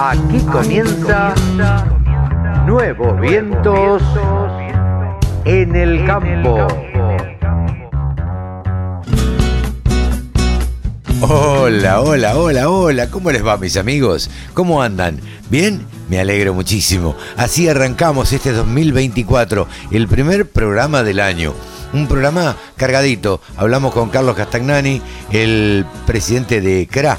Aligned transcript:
Aquí 0.00 0.38
comienza 0.50 1.34
Nuevos 2.66 3.20
Vientos 3.20 4.02
en 5.44 5.74
el 5.74 6.06
Campo. 6.06 6.66
Hola, 11.20 12.00
hola, 12.00 12.36
hola, 12.36 12.70
hola, 12.70 13.10
¿cómo 13.10 13.32
les 13.32 13.44
va 13.44 13.56
mis 13.56 13.76
amigos? 13.76 14.30
¿Cómo 14.54 14.82
andan? 14.82 15.20
¿Bien? 15.50 15.84
Me 16.08 16.20
alegro 16.20 16.54
muchísimo. 16.54 17.16
Así 17.36 17.68
arrancamos 17.68 18.32
este 18.32 18.52
2024, 18.52 19.66
el 19.90 20.08
primer 20.08 20.48
programa 20.48 21.02
del 21.02 21.20
año. 21.20 21.54
Un 21.92 22.06
programa 22.06 22.56
cargadito. 22.76 23.40
Hablamos 23.56 23.94
con 23.94 24.10
Carlos 24.10 24.36
Castagnani, 24.36 25.00
el 25.32 25.86
presidente 26.06 26.60
de 26.60 26.86
CRA. 26.86 27.18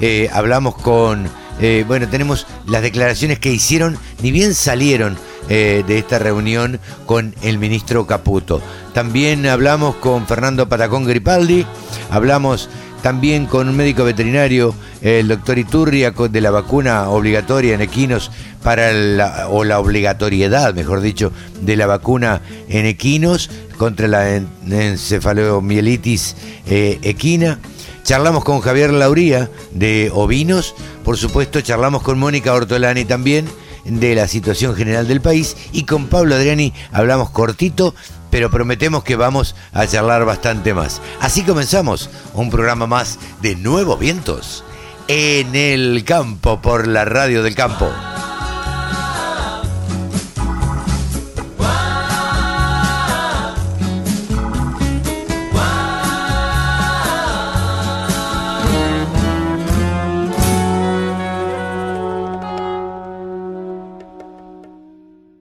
Eh, 0.00 0.28
hablamos 0.32 0.74
con, 0.74 1.28
eh, 1.60 1.84
bueno, 1.86 2.08
tenemos 2.08 2.46
las 2.66 2.82
declaraciones 2.82 3.38
que 3.38 3.52
hicieron, 3.52 3.96
ni 4.22 4.30
bien 4.30 4.54
salieron 4.54 5.16
eh, 5.48 5.84
de 5.86 5.98
esta 5.98 6.18
reunión 6.18 6.80
con 7.06 7.34
el 7.42 7.58
ministro 7.58 8.06
Caputo. 8.06 8.60
También 8.92 9.46
hablamos 9.46 9.94
con 9.96 10.26
Fernando 10.26 10.68
Patacón 10.68 11.06
Gripaldi, 11.06 11.66
hablamos 12.10 12.68
también 13.04 13.44
con 13.44 13.68
un 13.68 13.76
médico 13.76 14.02
veterinario, 14.02 14.74
el 15.02 15.28
doctor 15.28 15.58
Iturria, 15.58 16.12
de 16.12 16.40
la 16.40 16.50
vacuna 16.50 17.10
obligatoria 17.10 17.74
en 17.74 17.82
equinos 17.82 18.30
para 18.62 19.46
o 19.50 19.62
la 19.64 19.78
obligatoriedad, 19.78 20.72
mejor 20.72 21.02
dicho, 21.02 21.30
de 21.60 21.76
la 21.76 21.86
vacuna 21.86 22.40
en 22.66 22.86
equinos 22.86 23.50
contra 23.76 24.08
la 24.08 24.36
encefalomielitis 24.36 26.34
eh, 26.66 26.98
equina. 27.02 27.58
Charlamos 28.04 28.42
con 28.42 28.60
Javier 28.60 28.90
Lauría 28.90 29.50
de 29.72 30.10
Ovinos, 30.10 30.74
por 31.04 31.18
supuesto 31.18 31.60
charlamos 31.60 32.02
con 32.02 32.18
Mónica 32.18 32.54
Ortolani 32.54 33.04
también 33.04 33.44
de 33.84 34.14
la 34.14 34.26
situación 34.28 34.74
general 34.74 35.06
del 35.06 35.20
país 35.20 35.58
y 35.72 35.84
con 35.84 36.06
Pablo 36.06 36.36
Adriani 36.36 36.72
hablamos 36.90 37.28
cortito 37.28 37.94
pero 38.34 38.50
prometemos 38.50 39.04
que 39.04 39.14
vamos 39.14 39.54
a 39.72 39.86
charlar 39.86 40.24
bastante 40.24 40.74
más. 40.74 41.00
Así 41.20 41.44
comenzamos 41.44 42.10
un 42.32 42.50
programa 42.50 42.84
más 42.88 43.20
de 43.40 43.54
Nuevos 43.54 44.00
Vientos 44.00 44.64
en 45.06 45.54
el 45.54 46.02
campo 46.04 46.60
por 46.60 46.88
la 46.88 47.04
radio 47.04 47.44
del 47.44 47.54
campo. 47.54 47.88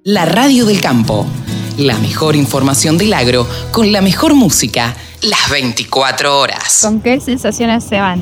La 0.03 0.25
radio 0.25 0.67
del 0.67 0.79
campo 0.79 1.25
la 1.77 1.97
mejor 1.97 2.35
información 2.35 2.97
del 2.97 3.13
agro 3.13 3.47
con 3.71 3.91
la 3.91 4.01
mejor 4.01 4.35
música 4.35 4.95
las 5.21 5.49
24 5.49 6.39
horas. 6.39 6.81
¿Con 6.81 7.01
qué 7.01 7.19
sensaciones 7.19 7.83
se 7.83 7.99
van? 7.99 8.21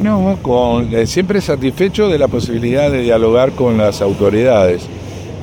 No, 0.00 0.38
con, 0.40 0.94
eh, 0.94 1.06
siempre 1.06 1.40
satisfecho 1.40 2.08
de 2.08 2.18
la 2.18 2.28
posibilidad 2.28 2.90
de 2.90 3.02
dialogar 3.02 3.52
con 3.52 3.76
las 3.76 4.00
autoridades, 4.00 4.82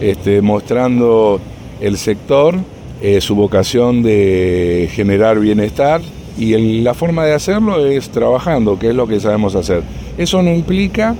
este, 0.01 0.41
mostrando 0.41 1.39
el 1.79 1.97
sector, 1.97 2.55
eh, 3.01 3.21
su 3.21 3.35
vocación 3.35 4.01
de 4.01 4.89
generar 4.91 5.39
bienestar 5.39 6.01
y 6.37 6.81
la 6.81 6.93
forma 6.93 7.25
de 7.25 7.33
hacerlo 7.33 7.85
es 7.85 8.09
trabajando, 8.09 8.79
que 8.79 8.89
es 8.89 8.95
lo 8.95 9.07
que 9.07 9.19
sabemos 9.19 9.55
hacer. 9.55 9.83
Eso 10.17 10.41
no 10.41 10.51
implica 10.51 11.15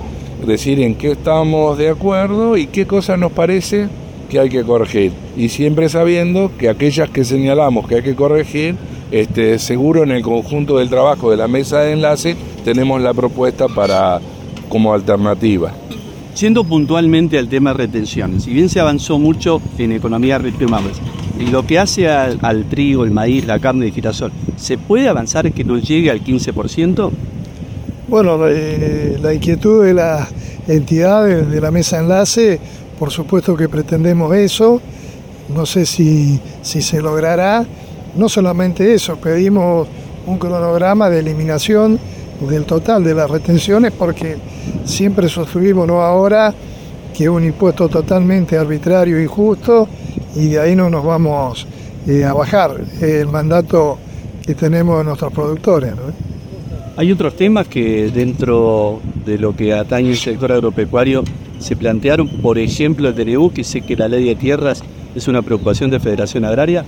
decir 0.46 0.80
en 0.80 0.94
qué 0.94 1.12
estamos 1.12 1.78
de 1.78 1.90
acuerdo 1.90 2.56
y 2.56 2.66
qué 2.66 2.86
cosa 2.86 3.16
nos 3.16 3.32
parece 3.32 3.88
que 4.30 4.38
hay 4.38 4.48
que 4.48 4.62
corregir. 4.62 5.12
Y 5.36 5.50
siempre 5.50 5.90
sabiendo 5.90 6.50
que 6.56 6.70
aquellas 6.70 7.10
que 7.10 7.24
señalamos 7.24 7.86
que 7.86 7.96
hay 7.96 8.02
que 8.02 8.14
corregir, 8.14 8.76
este, 9.10 9.58
seguro 9.58 10.04
en 10.04 10.12
el 10.12 10.22
conjunto 10.22 10.78
del 10.78 10.88
trabajo 10.88 11.30
de 11.30 11.36
la 11.36 11.48
mesa 11.48 11.80
de 11.80 11.92
enlace 11.92 12.36
tenemos 12.64 13.02
la 13.02 13.12
propuesta 13.12 13.68
para 13.68 14.20
como 14.68 14.94
alternativa. 14.94 15.72
Siendo 16.32 16.62
puntualmente 16.64 17.38
al 17.38 17.48
tema 17.48 17.72
retención, 17.72 18.40
si 18.40 18.52
bien 18.52 18.68
se 18.68 18.78
avanzó 18.78 19.18
mucho 19.18 19.60
en 19.78 19.92
economía 19.92 20.38
renovables, 20.38 21.00
y 21.38 21.46
lo 21.46 21.66
que 21.66 21.78
hace 21.78 22.08
al, 22.08 22.64
trigo, 22.70 23.02
el 23.02 23.10
maíz, 23.10 23.46
la 23.46 23.58
carne 23.58 23.86
de 23.86 23.90
girasol, 23.92 24.30
¿se 24.56 24.78
puede 24.78 25.08
avanzar 25.08 25.50
que 25.52 25.64
no 25.64 25.78
llegue 25.78 26.10
al 26.10 26.22
15%? 26.22 27.10
Bueno, 28.08 28.38
eh, 28.46 29.18
la 29.20 29.34
inquietud 29.34 29.84
de 29.84 29.94
las 29.94 30.28
entidades 30.68 31.50
de 31.50 31.60
la 31.60 31.70
mesa 31.70 31.98
enlace 31.98 32.60
por 33.00 33.10
supuesto 33.10 33.56
que 33.56 33.66
pretendemos 33.66 34.36
eso, 34.36 34.78
no 35.48 35.64
sé 35.64 35.86
si, 35.86 36.38
se 36.62 37.00
logrará. 37.00 37.64
No 38.14 38.28
solamente 38.28 38.92
eso, 38.92 39.16
pedimos 39.16 39.88
un 40.26 40.36
cronograma 40.36 41.08
de 41.08 41.20
eliminación 41.20 41.98
del 42.46 42.66
total 42.66 43.02
de 43.02 43.14
las 43.14 43.30
retenciones 43.30 43.92
porque 43.98 44.36
siempre 44.84 45.30
sostuvimos, 45.30 45.86
no 45.86 46.02
ahora, 46.02 46.52
que 47.16 47.24
es 47.24 47.30
un 47.30 47.42
impuesto 47.42 47.88
totalmente 47.88 48.58
arbitrario 48.58 49.18
y 49.18 49.26
justo 49.26 49.88
y 50.36 50.50
de 50.50 50.60
ahí 50.60 50.76
no 50.76 50.90
nos 50.90 51.02
vamos 51.02 51.66
eh, 52.06 52.24
a 52.24 52.34
bajar 52.34 52.82
el 53.00 53.28
mandato 53.28 53.98
que 54.44 54.54
tenemos 54.54 54.98
de 54.98 55.04
nuestros 55.04 55.32
productores. 55.32 55.94
Hay 56.98 57.10
otros 57.10 57.34
temas 57.34 57.66
que 57.66 58.10
dentro 58.10 59.00
de 59.24 59.38
lo 59.38 59.56
que 59.56 59.72
atañe 59.72 60.10
el 60.10 60.18
sector 60.18 60.52
agropecuario 60.52 61.24
se 61.60 61.76
plantearon, 61.76 62.28
por 62.28 62.58
ejemplo, 62.58 63.08
el 63.08 63.14
TNU, 63.14 63.52
que 63.52 63.64
sé 63.64 63.82
que 63.82 63.96
la 63.96 64.08
ley 64.08 64.24
de 64.24 64.34
tierras 64.34 64.82
es 65.14 65.28
una 65.28 65.42
preocupación 65.42 65.90
de 65.90 66.00
Federación 66.00 66.44
Agraria. 66.44 66.84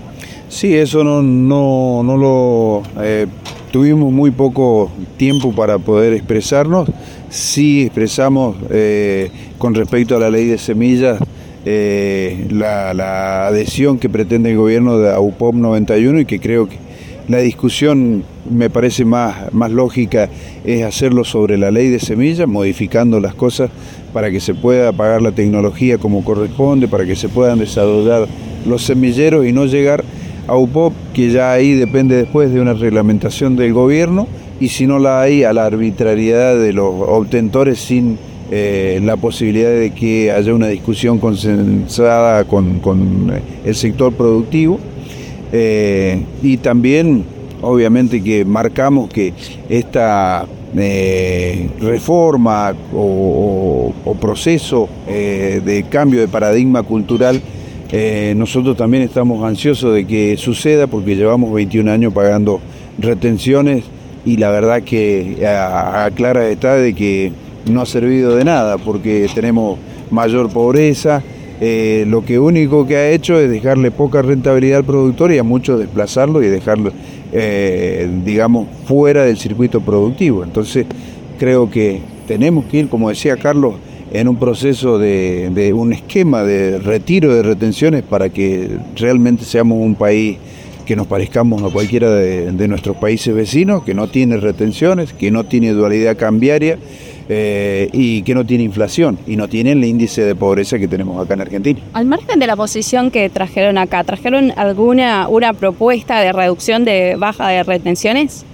Sí, 0.48 0.74
eso 0.74 1.04
no, 1.04 1.22
no, 1.22 2.02
no 2.02 2.16
lo... 2.16 2.82
Eh, 3.00 3.26
tuvimos 3.70 4.12
muy 4.12 4.30
poco 4.30 4.90
tiempo 5.16 5.52
para 5.52 5.78
poder 5.78 6.12
expresarnos. 6.12 6.88
Sí 7.30 7.82
expresamos 7.82 8.56
eh, 8.70 9.30
con 9.58 9.74
respecto 9.74 10.16
a 10.16 10.20
la 10.20 10.30
ley 10.30 10.46
de 10.46 10.58
semillas 10.58 11.18
eh, 11.64 12.46
la, 12.50 12.92
la, 12.92 13.46
adhesión 13.46 13.98
que 13.98 14.08
pretende 14.08 14.50
el 14.50 14.56
gobierno 14.56 14.98
de 14.98 15.10
AUPOP 15.10 15.54
91 15.54 16.20
y 16.20 16.24
que 16.24 16.40
creo 16.40 16.68
que 16.68 16.76
la 17.28 17.38
discusión 17.38 18.24
me 18.50 18.68
parece 18.68 19.04
más, 19.04 19.52
más 19.54 19.70
lógica 19.70 20.28
es 20.64 20.84
hacerlo 20.84 21.24
sobre 21.24 21.56
la 21.56 21.70
ley 21.70 21.88
de 21.88 22.00
semillas, 22.00 22.48
modificando 22.48 23.20
las 23.20 23.34
cosas 23.34 23.70
para 24.12 24.30
que 24.30 24.40
se 24.40 24.54
pueda 24.54 24.92
pagar 24.92 25.22
la 25.22 25.32
tecnología 25.32 25.98
como 25.98 26.24
corresponde, 26.24 26.88
para 26.88 27.04
que 27.04 27.16
se 27.16 27.28
puedan 27.28 27.58
desarrollar 27.58 28.26
los 28.66 28.82
semilleros 28.84 29.46
y 29.46 29.52
no 29.52 29.66
llegar 29.66 30.04
a 30.46 30.56
UPOP, 30.56 30.92
que 31.14 31.30
ya 31.30 31.52
ahí 31.52 31.74
depende 31.74 32.16
después 32.16 32.52
de 32.52 32.60
una 32.60 32.74
reglamentación 32.74 33.56
del 33.56 33.72
gobierno, 33.72 34.26
y 34.60 34.68
si 34.68 34.86
no 34.86 34.98
la 34.98 35.20
hay, 35.20 35.44
a 35.44 35.52
la 35.52 35.64
arbitrariedad 35.64 36.56
de 36.56 36.72
los 36.72 36.86
obtentores 36.86 37.78
sin 37.80 38.18
eh, 38.50 39.00
la 39.02 39.16
posibilidad 39.16 39.70
de 39.70 39.92
que 39.92 40.30
haya 40.30 40.52
una 40.52 40.68
discusión 40.68 41.18
consensada 41.18 42.44
con, 42.44 42.80
con 42.80 43.32
el 43.64 43.74
sector 43.74 44.12
productivo. 44.12 44.78
Eh, 45.52 46.22
y 46.42 46.58
también, 46.58 47.24
obviamente, 47.62 48.22
que 48.22 48.44
marcamos 48.44 49.08
que 49.10 49.32
esta 49.68 50.46
eh, 50.76 51.68
reforma 51.80 52.74
o, 52.94 53.71
proceso 54.20 54.88
eh, 55.08 55.60
de 55.64 55.84
cambio 55.84 56.20
de 56.20 56.28
paradigma 56.28 56.82
cultural, 56.82 57.40
eh, 57.90 58.34
nosotros 58.36 58.76
también 58.76 59.02
estamos 59.02 59.44
ansiosos 59.44 59.94
de 59.94 60.06
que 60.06 60.36
suceda 60.36 60.86
porque 60.86 61.16
llevamos 61.16 61.52
21 61.52 61.90
años 61.90 62.12
pagando 62.12 62.60
retenciones 62.98 63.84
y 64.24 64.36
la 64.36 64.50
verdad 64.50 64.82
que 64.82 65.46
a, 65.46 66.08
clara 66.14 66.48
está 66.48 66.76
de 66.76 66.94
que 66.94 67.32
no 67.70 67.82
ha 67.82 67.86
servido 67.86 68.36
de 68.36 68.44
nada 68.44 68.78
porque 68.78 69.28
tenemos 69.34 69.78
mayor 70.10 70.48
pobreza. 70.50 71.22
lo 71.60 72.24
que 72.24 72.38
único 72.38 72.86
que 72.86 72.96
ha 72.96 73.10
hecho 73.10 73.38
es 73.38 73.50
dejarle 73.50 73.90
poca 73.90 74.22
rentabilidad 74.22 74.78
al 74.78 74.84
productor 74.84 75.32
y 75.32 75.38
a 75.38 75.42
muchos 75.42 75.78
desplazarlo 75.78 76.42
y 76.42 76.48
dejarlo 76.48 76.92
eh, 77.34 78.10
digamos, 78.26 78.68
fuera 78.84 79.24
del 79.24 79.38
circuito 79.38 79.80
productivo. 79.80 80.44
Entonces, 80.44 80.84
creo 81.38 81.70
que 81.70 82.00
tenemos 82.26 82.64
que 82.66 82.78
ir, 82.78 82.88
como 82.88 83.08
decía 83.08 83.36
Carlos, 83.36 83.74
en 84.12 84.28
un 84.28 84.36
proceso 84.36 84.98
de, 84.98 85.72
un 85.74 85.92
esquema 85.92 86.42
de 86.42 86.78
retiro 86.78 87.34
de 87.34 87.42
retenciones 87.42 88.02
para 88.02 88.28
que 88.28 88.78
realmente 88.96 89.44
seamos 89.44 89.78
un 89.78 89.94
país 89.94 90.36
que 90.84 90.96
nos 90.96 91.06
parezcamos 91.06 91.62
a 91.62 91.70
cualquiera 91.70 92.10
de, 92.10 92.68
nuestros 92.68 92.96
países 92.96 93.34
vecinos, 93.34 93.84
que 93.84 93.94
no 93.94 94.08
tiene 94.08 94.36
retenciones, 94.36 95.12
que 95.12 95.30
no 95.30 95.44
tiene 95.44 95.70
dualidad 95.72 96.16
cambiaria, 96.16 96.78
eh, 97.28 97.88
y 97.92 98.22
que 98.22 98.34
no 98.34 98.44
tiene 98.44 98.64
inflación 98.64 99.16
y 99.28 99.36
no 99.36 99.48
tiene 99.48 99.72
el 99.72 99.84
índice 99.84 100.22
de 100.22 100.34
pobreza 100.34 100.76
que 100.78 100.88
tenemos 100.88 101.24
acá 101.24 101.34
en 101.34 101.40
Argentina. 101.40 101.80
Al 101.92 102.04
margen 102.04 102.40
de 102.40 102.48
la 102.48 102.56
posición 102.56 103.12
que 103.12 103.30
trajeron 103.30 103.78
acá, 103.78 104.02
¿trajeron 104.02 104.52
alguna 104.56 105.28
una 105.28 105.52
propuesta 105.52 106.20
de 106.20 106.32
reducción 106.32 106.84
de 106.84 107.14
baja 107.16 107.48
de 107.48 107.62
retenciones? 107.62 108.44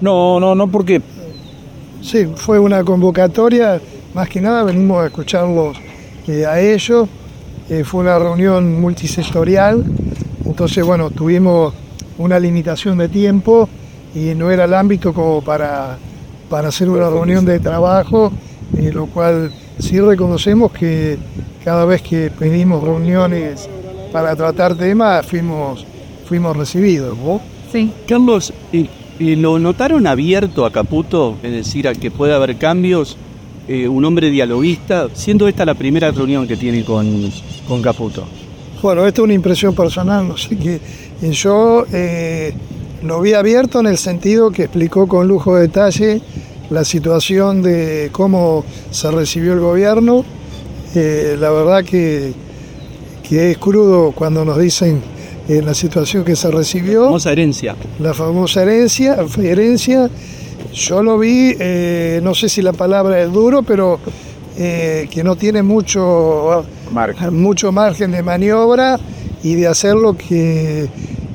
No, 0.00 0.40
no, 0.40 0.54
no, 0.54 0.66
porque... 0.68 1.02
Sí, 2.02 2.26
fue 2.36 2.58
una 2.58 2.84
convocatoria, 2.84 3.80
más 4.14 4.28
que 4.28 4.40
nada 4.40 4.62
venimos 4.62 5.02
a 5.02 5.06
escucharlos 5.06 5.76
eh, 6.28 6.46
a 6.46 6.60
ellos, 6.60 7.08
eh, 7.68 7.84
fue 7.84 8.02
una 8.02 8.18
reunión 8.18 8.80
multisectorial, 8.80 9.84
entonces 10.44 10.84
bueno, 10.84 11.10
tuvimos 11.10 11.74
una 12.18 12.38
limitación 12.38 12.98
de 12.98 13.08
tiempo 13.08 13.68
y 14.14 14.34
no 14.34 14.50
era 14.50 14.64
el 14.64 14.74
ámbito 14.74 15.12
como 15.12 15.42
para, 15.42 15.98
para 16.48 16.68
hacer 16.68 16.88
una 16.88 17.10
reunión 17.10 17.44
de 17.44 17.60
trabajo, 17.60 18.32
eh, 18.78 18.90
lo 18.92 19.06
cual 19.06 19.52
sí 19.78 20.00
reconocemos 20.00 20.72
que 20.72 21.18
cada 21.64 21.84
vez 21.84 22.02
que 22.02 22.30
pedimos 22.30 22.82
reuniones 22.82 23.68
para 24.12 24.34
tratar 24.34 24.74
temas 24.74 25.26
fuimos, 25.26 25.84
fuimos 26.26 26.56
recibidos. 26.56 27.18
¿vos? 27.18 27.42
Sí. 27.70 27.92
Carlos, 28.06 28.52
¿y, 28.72 28.88
y 29.18 29.36
lo 29.36 29.58
notaron 29.58 30.06
abierto 30.06 30.64
a 30.64 30.72
Caputo? 30.72 31.36
Es 31.42 31.52
decir, 31.52 31.88
a 31.88 31.94
que 31.94 32.10
puede 32.10 32.34
haber 32.34 32.56
cambios, 32.56 33.16
eh, 33.68 33.88
un 33.88 34.04
hombre 34.04 34.30
dialoguista, 34.30 35.08
siendo 35.14 35.48
esta 35.48 35.64
la 35.64 35.74
primera 35.74 36.10
reunión 36.10 36.46
que 36.46 36.56
tiene 36.56 36.84
con, 36.84 37.30
con 37.66 37.82
Caputo. 37.82 38.24
Bueno, 38.82 39.06
esto 39.06 39.22
es 39.22 39.24
una 39.24 39.34
impresión 39.34 39.74
personal, 39.74 40.28
no 40.28 40.36
sé 40.36 40.56
qué. 40.56 40.80
Y 41.22 41.30
Yo 41.30 41.86
eh, 41.92 42.52
lo 43.02 43.20
vi 43.20 43.32
abierto 43.32 43.80
en 43.80 43.86
el 43.86 43.98
sentido 43.98 44.50
que 44.50 44.64
explicó 44.64 45.08
con 45.08 45.26
lujo 45.26 45.56
de 45.56 45.62
detalle 45.62 46.20
la 46.70 46.84
situación 46.84 47.62
de 47.62 48.10
cómo 48.12 48.64
se 48.90 49.10
recibió 49.10 49.54
el 49.54 49.60
gobierno. 49.60 50.24
Eh, 50.94 51.36
la 51.38 51.50
verdad 51.50 51.84
que, 51.84 52.32
que 53.28 53.50
es 53.50 53.58
crudo 53.58 54.12
cuando 54.12 54.44
nos 54.44 54.58
dicen 54.58 55.02
eh, 55.48 55.62
la 55.62 55.74
situación 55.74 56.24
que 56.24 56.34
se 56.34 56.50
recibió. 56.50 57.04
Famosa 57.04 57.32
herencia. 57.32 57.76
la 58.00 58.14
famosa 58.14 58.62
herencia, 58.62 59.16
herencia. 59.38 60.10
Yo 60.72 61.02
lo 61.02 61.18
vi, 61.18 61.54
eh, 61.58 62.20
no 62.22 62.34
sé 62.34 62.48
si 62.48 62.62
la 62.62 62.72
palabra 62.72 63.22
es 63.22 63.32
duro, 63.32 63.62
pero 63.62 64.00
eh, 64.58 65.08
que 65.10 65.22
no 65.22 65.36
tiene 65.36 65.62
mucho 65.62 66.64
Margen. 66.92 67.40
mucho 67.40 67.70
margen 67.70 68.10
de 68.10 68.22
maniobra 68.22 68.98
y 69.42 69.54
de 69.54 69.68
hacer 69.68 69.94
lo 69.94 70.16
que 70.16 70.88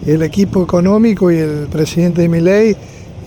el 0.05 0.21
equipo 0.23 0.61
económico 0.61 1.31
y 1.31 1.37
el 1.37 1.67
presidente 1.71 2.23
de 2.23 2.27
Miley 2.27 2.75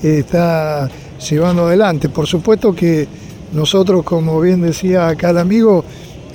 está 0.03 0.91
llevando 1.19 1.67
adelante. 1.67 2.11
Por 2.11 2.27
supuesto 2.27 2.75
que 2.75 3.09
nosotros, 3.55 4.05
como 4.05 4.41
bien 4.41 4.61
decía 4.61 5.09
acá 5.09 5.31
el 5.31 5.39
amigo, 5.39 5.85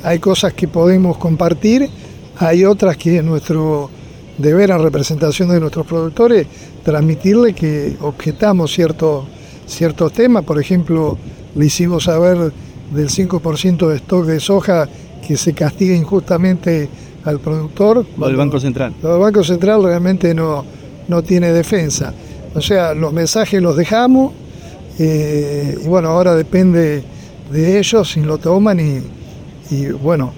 hay 0.03 0.19
cosas 0.19 0.53
que 0.53 0.67
podemos 0.67 1.17
compartir, 1.17 1.89
hay 2.37 2.65
otras 2.65 2.97
que 2.97 3.17
es 3.17 3.23
nuestro 3.23 3.91
deber 4.39 4.71
en 4.71 4.81
representación 4.81 5.49
de 5.49 5.59
nuestros 5.59 5.85
productores, 5.85 6.47
transmitirle 6.83 7.53
que 7.53 7.95
objetamos 8.01 8.73
ciertos 8.73 9.25
ciertos 9.69 10.11
temas, 10.13 10.43
por 10.43 10.59
ejemplo, 10.59 11.17
le 11.55 11.65
hicimos 11.65 12.05
saber 12.05 12.51
del 12.91 13.09
5% 13.09 13.87
de 13.87 13.95
stock 13.97 14.25
de 14.25 14.39
soja 14.39 14.89
que 15.25 15.37
se 15.37 15.53
castiga 15.53 15.95
injustamente 15.95 16.89
al 17.23 17.39
productor. 17.39 18.05
Lo 18.17 18.27
del 18.27 18.35
Banco 18.35 18.59
Central. 18.59 18.93
Lo 19.01 19.11
del 19.11 19.19
Banco 19.19 19.43
Central 19.43 19.83
realmente 19.83 20.33
no, 20.33 20.65
no 21.07 21.21
tiene 21.21 21.51
defensa. 21.51 22.13
O 22.55 22.61
sea, 22.61 22.95
los 22.95 23.13
mensajes 23.13 23.61
los 23.61 23.77
dejamos 23.77 24.33
eh, 24.97 25.77
y 25.83 25.87
bueno, 25.87 26.09
ahora 26.09 26.35
depende 26.35 27.03
de 27.51 27.79
ellos 27.79 28.11
si 28.11 28.21
lo 28.21 28.37
toman 28.37 28.79
y, 28.79 29.01
y 29.69 29.91
bueno, 29.91 30.33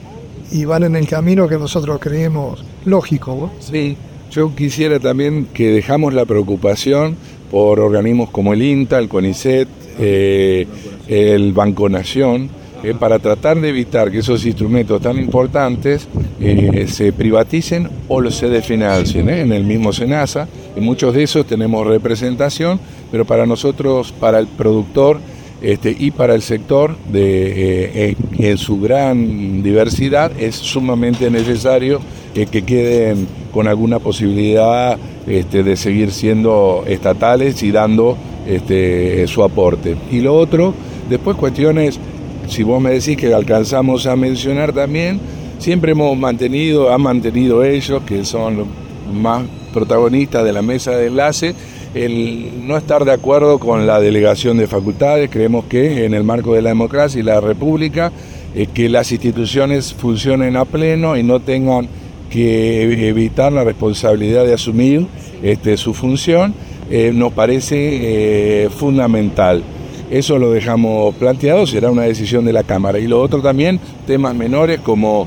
y 0.51 0.65
van 0.65 0.83
en 0.83 0.95
el 0.95 1.07
camino 1.07 1.47
que 1.47 1.57
nosotros 1.57 1.99
creemos 1.99 2.63
lógico. 2.85 3.51
Sí, 3.59 3.97
yo 4.31 4.53
quisiera 4.55 4.99
también 4.99 5.47
que 5.53 5.71
dejamos 5.71 6.13
la 6.13 6.25
preocupación 6.25 7.15
por 7.49 7.79
organismos 7.79 8.29
como 8.29 8.53
el 8.53 8.61
INTA, 8.61 8.99
el 8.99 9.09
CONICET, 9.09 9.67
eh, 9.99 10.67
el 11.07 11.51
Banco 11.53 11.89
Nación, 11.89 12.49
eh, 12.83 12.95
para 12.97 13.19
tratar 13.19 13.59
de 13.59 13.69
evitar 13.69 14.09
que 14.09 14.19
esos 14.19 14.43
instrumentos 14.45 15.01
tan 15.01 15.17
importantes 15.17 16.07
eh, 16.39 16.87
se 16.87 17.13
privaticen 17.13 17.87
o 18.07 18.19
los 18.19 18.35
se 18.35 18.49
desfinancien 18.49 19.29
en 19.29 19.51
el 19.51 19.63
mismo 19.65 19.93
SENASA. 19.93 20.47
En 20.75 20.83
muchos 20.83 21.13
de 21.13 21.23
esos 21.23 21.45
tenemos 21.45 21.85
representación, 21.85 22.79
pero 23.11 23.25
para 23.25 23.45
nosotros, 23.45 24.11
para 24.13 24.39
el 24.39 24.47
productor 24.47 25.19
este, 25.61 25.95
y 25.97 26.11
para 26.11 26.33
el 26.33 26.41
sector, 26.41 26.95
de, 27.11 28.09
eh, 28.09 28.15
en, 28.39 28.57
su 28.57 28.79
gran 28.79 29.61
diversidad, 29.61 30.31
es 30.39 30.55
sumamente 30.55 31.29
necesario 31.29 31.99
eh, 32.33 32.47
que 32.47 32.63
queden 32.63 33.27
con 33.51 33.67
alguna 33.67 33.99
posibilidad 33.99 34.97
este, 35.27 35.61
de 35.63 35.75
seguir 35.75 36.11
siendo 36.11 36.83
estatales 36.87 37.61
y 37.61 37.71
dando 37.71 38.17
este, 38.47 39.27
su 39.27 39.43
aporte. 39.43 39.95
Y 40.11 40.21
lo 40.21 40.35
otro, 40.35 40.73
después 41.09 41.37
cuestiones, 41.37 41.99
si 42.47 42.63
vos 42.63 42.81
me 42.81 42.91
decís 42.91 43.15
que 43.15 43.33
alcanzamos 43.33 44.07
a 44.07 44.15
mencionar 44.15 44.73
también, 44.73 45.19
siempre 45.59 45.91
hemos 45.91 46.17
mantenido, 46.17 46.91
han 46.91 47.01
mantenido 47.01 47.63
ellos, 47.63 48.01
que 48.03 48.25
son 48.25 48.57
los 48.57 48.67
más 49.13 49.43
protagonistas 49.73 50.43
de 50.43 50.53
la 50.53 50.61
mesa 50.61 50.91
de 50.91 51.07
enlace, 51.07 51.53
el 51.93 52.67
no 52.67 52.77
estar 52.77 53.03
de 53.03 53.11
acuerdo 53.11 53.59
con 53.59 53.85
la 53.85 53.99
delegación 53.99 54.57
de 54.57 54.67
facultades, 54.67 55.29
creemos 55.29 55.65
que 55.65 56.05
en 56.05 56.13
el 56.13 56.23
marco 56.23 56.53
de 56.53 56.61
la 56.61 56.69
democracia 56.69 57.19
y 57.19 57.23
la 57.23 57.41
república, 57.41 58.11
eh, 58.55 58.67
que 58.73 58.89
las 58.89 59.11
instituciones 59.11 59.93
funcionen 59.93 60.55
a 60.55 60.65
pleno 60.65 61.17
y 61.17 61.23
no 61.23 61.39
tengan 61.39 61.87
que 62.29 63.07
evitar 63.09 63.51
la 63.51 63.65
responsabilidad 63.65 64.45
de 64.45 64.53
asumir 64.53 65.05
este, 65.43 65.75
su 65.75 65.93
función, 65.93 66.53
eh, 66.89 67.11
nos 67.13 67.33
parece 67.33 68.65
eh, 68.65 68.69
fundamental. 68.69 69.61
Eso 70.09 70.37
lo 70.37 70.51
dejamos 70.51 71.15
planteado, 71.15 71.65
será 71.65 71.91
una 71.91 72.03
decisión 72.03 72.43
de 72.43 72.53
la 72.53 72.63
Cámara. 72.63 72.99
Y 72.99 73.07
lo 73.07 73.21
otro 73.21 73.41
también, 73.41 73.79
temas 74.05 74.35
menores 74.35 74.81
como, 74.81 75.25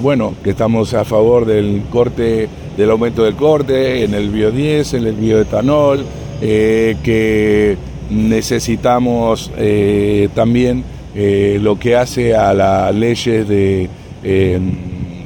bueno, 0.00 0.32
que 0.42 0.50
estamos 0.50 0.94
a 0.94 1.04
favor 1.04 1.44
del 1.44 1.82
corte, 1.90 2.48
del 2.78 2.92
aumento 2.92 3.24
del 3.24 3.34
corte, 3.34 4.04
en 4.04 4.14
el 4.14 4.30
biodiesel, 4.30 5.08
el 5.08 5.16
bioetanol, 5.16 6.04
eh, 6.40 6.96
que 7.02 7.76
necesitamos 8.08 9.50
eh, 9.56 10.28
también 10.32 10.84
eh, 11.14 11.58
lo 11.60 11.76
que 11.76 11.96
hace 11.96 12.36
a 12.36 12.54
las 12.54 12.94
leyes 12.94 13.48
de 13.48 13.90
eh, 14.22 14.60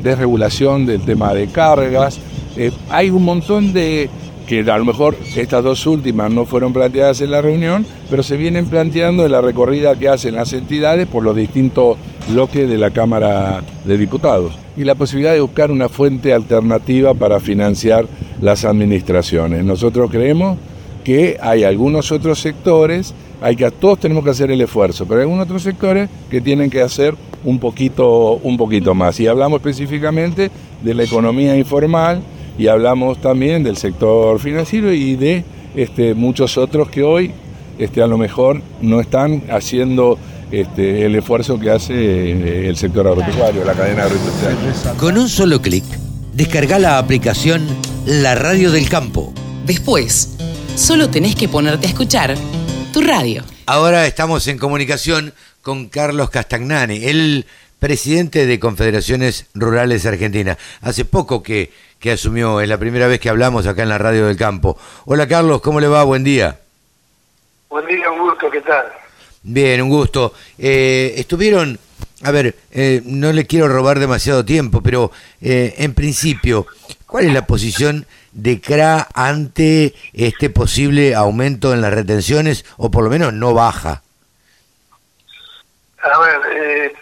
desregulación 0.02 0.86
del 0.86 1.02
tema 1.02 1.34
de 1.34 1.48
cargas. 1.48 2.18
Hay 2.88 3.10
un 3.10 3.24
montón 3.24 3.74
de 3.74 4.08
que 4.46 4.60
a 4.60 4.78
lo 4.78 4.86
mejor 4.86 5.14
estas 5.36 5.62
dos 5.62 5.86
últimas 5.86 6.30
no 6.32 6.46
fueron 6.46 6.72
planteadas 6.72 7.20
en 7.20 7.32
la 7.32 7.42
reunión, 7.42 7.84
pero 8.08 8.22
se 8.22 8.38
vienen 8.38 8.66
planteando 8.66 9.26
en 9.26 9.32
la 9.32 9.42
recorrida 9.42 9.94
que 9.94 10.08
hacen 10.08 10.36
las 10.36 10.54
entidades 10.54 11.06
por 11.06 11.22
los 11.22 11.36
distintos 11.36 11.98
bloques 12.28 12.66
de 12.66 12.78
la 12.78 12.90
Cámara 12.90 13.62
de 13.84 13.98
Diputados 13.98 14.61
y 14.76 14.84
la 14.84 14.94
posibilidad 14.94 15.32
de 15.32 15.40
buscar 15.40 15.70
una 15.70 15.88
fuente 15.88 16.32
alternativa 16.32 17.14
para 17.14 17.40
financiar 17.40 18.06
las 18.40 18.64
administraciones. 18.64 19.64
Nosotros 19.64 20.10
creemos 20.10 20.58
que 21.04 21.36
hay 21.40 21.64
algunos 21.64 22.12
otros 22.12 22.40
sectores, 22.40 23.14
hay 23.40 23.56
que 23.56 23.70
todos 23.70 23.98
tenemos 23.98 24.24
que 24.24 24.30
hacer 24.30 24.50
el 24.50 24.60
esfuerzo, 24.60 25.04
pero 25.06 25.20
hay 25.20 25.24
algunos 25.24 25.44
otros 25.44 25.62
sectores 25.62 26.08
que 26.30 26.40
tienen 26.40 26.70
que 26.70 26.80
hacer 26.80 27.14
un 27.44 27.58
poquito, 27.58 28.34
un 28.42 28.56
poquito 28.56 28.94
más. 28.94 29.18
Y 29.20 29.26
hablamos 29.26 29.58
específicamente 29.58 30.50
de 30.82 30.94
la 30.94 31.02
economía 31.04 31.56
informal 31.56 32.22
y 32.58 32.68
hablamos 32.68 33.18
también 33.18 33.62
del 33.62 33.76
sector 33.76 34.38
financiero 34.38 34.92
y 34.92 35.16
de 35.16 35.44
este, 35.74 36.14
muchos 36.14 36.56
otros 36.58 36.88
que 36.88 37.02
hoy 37.02 37.32
este, 37.78 38.02
a 38.02 38.06
lo 38.06 38.18
mejor 38.18 38.60
no 38.80 39.00
están 39.00 39.42
haciendo 39.50 40.18
este, 40.52 41.06
el 41.06 41.16
esfuerzo 41.16 41.58
que 41.58 41.70
hace 41.70 41.94
eh, 41.94 42.68
el 42.68 42.76
sector 42.76 43.06
agropecuario, 43.08 43.64
la 43.64 43.72
cadena 43.72 44.04
agroindustrial. 44.04 44.96
Con 44.98 45.16
un 45.16 45.28
solo 45.28 45.62
clic, 45.62 45.84
descarga 46.34 46.78
la 46.78 46.98
aplicación 46.98 47.66
La 48.04 48.34
Radio 48.34 48.70
del 48.70 48.88
Campo. 48.88 49.32
Después, 49.64 50.36
solo 50.76 51.08
tenés 51.08 51.34
que 51.36 51.48
ponerte 51.48 51.86
a 51.86 51.90
escuchar 51.90 52.34
tu 52.92 53.00
radio. 53.00 53.42
Ahora 53.64 54.06
estamos 54.06 54.46
en 54.48 54.58
comunicación 54.58 55.32
con 55.62 55.88
Carlos 55.88 56.28
Castagnani, 56.28 57.06
el 57.06 57.46
presidente 57.78 58.44
de 58.44 58.60
Confederaciones 58.60 59.46
Rurales 59.54 60.04
Argentina. 60.04 60.58
Hace 60.82 61.06
poco 61.06 61.42
que, 61.42 61.72
que 61.98 62.12
asumió, 62.12 62.60
es 62.60 62.68
la 62.68 62.76
primera 62.76 63.06
vez 63.06 63.20
que 63.20 63.30
hablamos 63.30 63.66
acá 63.66 63.82
en 63.82 63.88
la 63.88 63.98
Radio 63.98 64.26
del 64.26 64.36
Campo. 64.36 64.76
Hola 65.06 65.26
Carlos, 65.26 65.62
¿cómo 65.62 65.80
le 65.80 65.88
va? 65.88 66.04
Buen 66.04 66.24
día. 66.24 66.58
Buen 67.70 67.86
día, 67.86 68.10
un 68.10 68.18
gusto, 68.18 68.50
¿qué 68.50 68.60
tal? 68.60 68.84
Bien, 69.42 69.82
un 69.82 69.88
gusto. 69.88 70.34
Eh, 70.58 71.14
estuvieron, 71.16 71.78
a 72.22 72.30
ver, 72.30 72.54
eh, 72.70 73.02
no 73.04 73.32
le 73.32 73.46
quiero 73.46 73.68
robar 73.68 73.98
demasiado 73.98 74.44
tiempo, 74.44 74.82
pero 74.82 75.10
eh, 75.40 75.74
en 75.78 75.94
principio, 75.94 76.66
¿cuál 77.06 77.26
es 77.26 77.32
la 77.32 77.46
posición 77.46 78.06
de 78.32 78.60
CRA 78.60 79.08
ante 79.14 79.94
este 80.12 80.48
posible 80.50 81.14
aumento 81.14 81.72
en 81.72 81.80
las 81.80 81.92
retenciones 81.92 82.64
o 82.76 82.90
por 82.90 83.04
lo 83.04 83.10
menos 83.10 83.32
no 83.32 83.52
baja? 83.52 84.02
A 86.02 86.18
ver, 86.18 86.40
eh, 86.56 86.92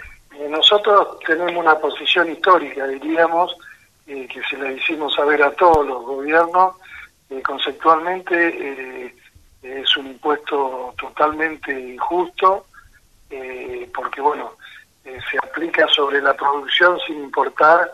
nosotros 0.48 1.18
tenemos 1.26 1.52
una 1.54 1.78
posición 1.78 2.30
histórica, 2.30 2.86
diríamos, 2.86 3.56
eh, 4.06 4.26
que 4.28 4.42
se 4.42 4.58
la 4.58 4.72
hicimos 4.72 5.14
saber 5.14 5.42
a 5.42 5.52
todos 5.52 5.86
los 5.86 6.02
gobiernos, 6.04 6.76
eh, 7.30 7.40
conceptualmente 7.42 9.14
es 9.62 9.96
un 9.96 10.06
impuesto 10.06 10.94
totalmente 10.98 11.72
injusto, 11.72 12.66
eh, 13.30 13.88
porque 13.94 14.20
bueno, 14.20 14.52
eh, 15.04 15.18
se 15.30 15.38
aplica 15.38 15.86
sobre 15.88 16.20
la 16.20 16.34
producción 16.34 16.98
sin 17.06 17.22
importar 17.24 17.92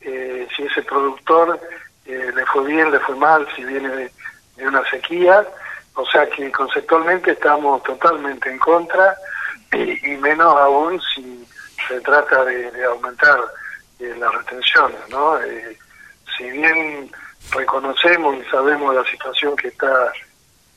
eh, 0.00 0.48
si 0.56 0.62
ese 0.62 0.82
productor 0.82 1.60
eh, 2.06 2.32
le 2.34 2.46
fue 2.46 2.64
bien, 2.64 2.90
le 2.90 2.98
fue 3.00 3.14
mal, 3.16 3.46
si 3.54 3.64
viene 3.64 3.88
de, 3.88 4.10
una 4.66 4.82
sequía, 4.90 5.46
o 5.94 6.04
sea 6.06 6.28
que 6.28 6.50
conceptualmente 6.52 7.32
estamos 7.32 7.82
totalmente 7.82 8.50
en 8.50 8.58
contra 8.58 9.16
y, 9.72 10.16
menos 10.16 10.54
aún 10.56 11.00
si 11.14 11.46
se 11.88 12.00
trata 12.02 12.44
de, 12.44 12.70
de 12.70 12.84
aumentar 12.84 13.38
eh, 13.98 14.14
las 14.18 14.34
retenciones, 14.34 15.00
¿no? 15.08 15.38
Si 16.36 16.50
bien 16.50 17.10
reconocemos 17.52 18.36
y 18.36 18.50
sabemos 18.50 18.94
la 18.94 19.04
situación 19.04 19.56
que 19.56 19.68
está 19.68 20.12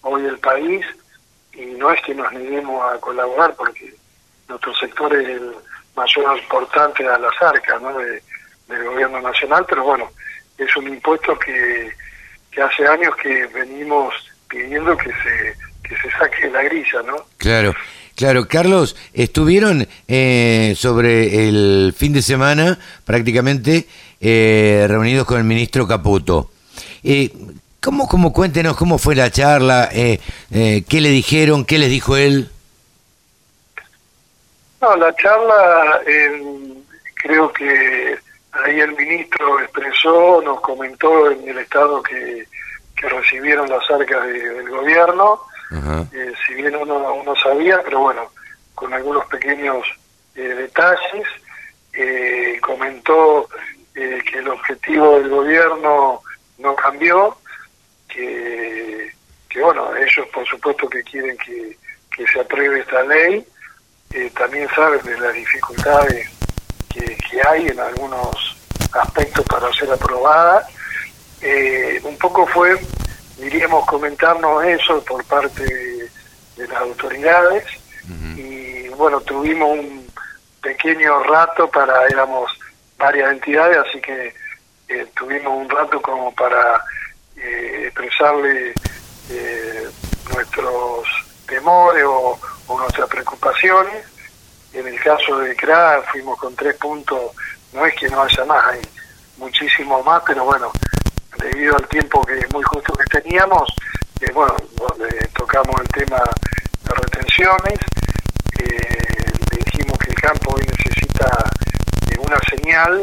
hoy 0.03 0.25
el 0.25 0.37
país, 0.39 0.85
y 1.53 1.65
no 1.65 1.91
es 1.91 2.01
que 2.03 2.15
nos 2.15 2.31
neguemos 2.31 2.81
a 2.91 2.99
colaborar 2.99 3.53
porque 3.55 3.93
nuestro 4.47 4.73
sector 4.75 5.13
es 5.15 5.27
el 5.27 5.51
mayor 5.95 6.39
aportante 6.39 7.07
a 7.07 7.17
las 7.17 7.41
arcas 7.41 7.81
¿no? 7.81 7.97
de, 7.97 8.21
del 8.67 8.83
gobierno 8.85 9.21
nacional, 9.21 9.65
pero 9.67 9.83
bueno, 9.83 10.11
es 10.57 10.75
un 10.77 10.87
impuesto 10.87 11.37
que, 11.39 11.91
que 12.51 12.61
hace 12.61 12.87
años 12.87 13.15
que 13.15 13.47
venimos 13.47 14.13
pidiendo 14.47 14.95
que 14.97 15.09
se, 15.09 15.55
que 15.83 15.95
se 15.97 16.11
saque 16.17 16.49
la 16.49 16.63
grilla, 16.63 17.01
¿no? 17.03 17.15
Claro, 17.37 17.73
claro. 18.15 18.47
Carlos, 18.47 18.95
estuvieron 19.13 19.87
eh, 20.07 20.73
sobre 20.77 21.47
el 21.47 21.93
fin 21.97 22.13
de 22.13 22.21
semana 22.21 22.77
prácticamente 23.05 23.87
eh, 24.21 24.85
reunidos 24.87 25.25
con 25.25 25.39
el 25.39 25.43
ministro 25.43 25.87
Caputo. 25.87 26.51
Eh, 27.03 27.31
¿cómo, 27.83 28.07
cómo, 28.07 28.31
cuéntenos 28.31 28.77
cómo 28.77 28.97
fue 28.97 29.15
la 29.15 29.29
charla? 29.29 29.89
Eh, 29.91 30.19
eh, 30.51 30.83
¿Qué 30.87 31.01
le 31.01 31.09
dijeron? 31.09 31.65
¿Qué 31.65 31.77
les 31.77 31.89
dijo 31.89 32.15
él? 32.15 32.49
No, 34.81 34.95
la 34.95 35.13
charla 35.15 36.01
eh, 36.07 36.41
creo 37.15 37.51
que 37.51 38.17
ahí 38.51 38.79
el 38.79 38.95
ministro 38.95 39.59
expresó, 39.59 40.41
nos 40.41 40.61
comentó 40.61 41.31
en 41.31 41.47
el 41.47 41.57
estado 41.57 42.01
que, 42.03 42.47
que 42.95 43.09
recibieron 43.09 43.69
las 43.69 43.89
arcas 43.89 44.25
de, 44.27 44.39
del 44.39 44.69
gobierno, 44.69 45.41
eh, 46.13 46.33
si 46.45 46.53
bien 46.53 46.75
uno, 46.75 47.13
uno 47.15 47.33
sabía, 47.41 47.81
pero 47.83 48.01
bueno, 48.01 48.29
con 48.75 48.93
algunos 48.93 49.25
pequeños 49.25 49.83
eh, 50.35 50.41
detalles, 50.41 51.27
eh, 51.93 52.59
comentó 52.61 53.47
que 53.93 54.39
el 54.39 54.47
objetivo 54.49 55.19
del 55.19 55.29
gobierno 55.29 56.21
no 56.57 56.75
cambió, 56.75 57.37
que, 58.13 59.11
que 59.49 59.61
bueno, 59.61 59.95
ellos 59.95 60.27
por 60.33 60.45
supuesto 60.47 60.89
que 60.89 61.03
quieren 61.03 61.37
que, 61.37 61.77
que 62.15 62.25
se 62.27 62.39
apruebe 62.39 62.79
esta 62.81 63.03
ley, 63.03 63.45
eh, 64.11 64.31
también 64.37 64.67
saben 64.75 65.01
de 65.03 65.17
las 65.19 65.33
dificultades 65.33 66.29
que, 66.93 67.17
que 67.17 67.41
hay 67.47 67.67
en 67.67 67.79
algunos 67.79 68.55
aspectos 68.91 69.45
para 69.45 69.71
ser 69.73 69.91
aprobada. 69.91 70.67
Eh, 71.41 71.99
un 72.03 72.17
poco 72.17 72.45
fue, 72.47 72.79
diríamos, 73.37 73.85
comentarnos 73.85 74.63
eso 74.63 75.03
por 75.03 75.23
parte 75.25 75.63
de, 75.63 76.09
de 76.57 76.67
las 76.67 76.81
autoridades. 76.81 77.65
Y 78.35 78.89
bueno, 78.89 79.21
tuvimos 79.21 79.79
un 79.79 80.05
pequeño 80.61 81.23
rato 81.23 81.69
para, 81.69 82.05
éramos 82.07 82.51
varias 82.97 83.31
entidades, 83.31 83.77
así 83.77 83.99
que 84.01 84.33
eh, 84.89 85.07
tuvimos 85.15 85.53
un 85.53 85.69
rato 85.69 86.01
como 86.01 86.33
para 86.35 86.83
eh, 87.37 87.85
expresarle 87.87 88.73
eh, 89.29 89.89
nuestros 90.33 91.07
temores 91.47 92.03
o, 92.07 92.39
nuestras 92.67 93.07
preocupaciones. 93.07 94.05
En 94.73 94.87
el 94.87 94.99
caso 95.01 95.37
de 95.39 95.55
CRA 95.55 96.01
fuimos 96.11 96.39
con 96.39 96.55
tres 96.55 96.75
puntos, 96.77 97.31
no 97.73 97.85
es 97.85 97.93
que 97.95 98.09
no 98.09 98.23
haya 98.23 98.43
más, 98.45 98.65
hay 98.65 98.81
muchísimo 99.37 100.01
más, 100.03 100.23
pero 100.25 100.45
bueno, 100.45 100.71
debido 101.37 101.75
al 101.75 101.87
tiempo 101.87 102.23
que 102.23 102.39
muy 102.51 102.63
justo 102.63 102.93
que 102.93 103.21
teníamos, 103.21 103.69
eh, 104.21 104.31
bueno, 104.33 104.55
donde 104.75 105.29
tocamos 105.35 105.75
el 105.81 105.87
tema 105.89 106.17
de 106.83 106.93
retenciones, 106.95 107.79
eh, 108.59 109.31
le 109.51 109.57
dijimos 109.57 109.97
que 109.97 110.09
el 110.09 110.15
campo 110.15 110.55
hoy 110.55 110.63
necesita 110.65 111.51
eh, 112.09 112.17
una 112.19 112.37
señal 112.49 113.01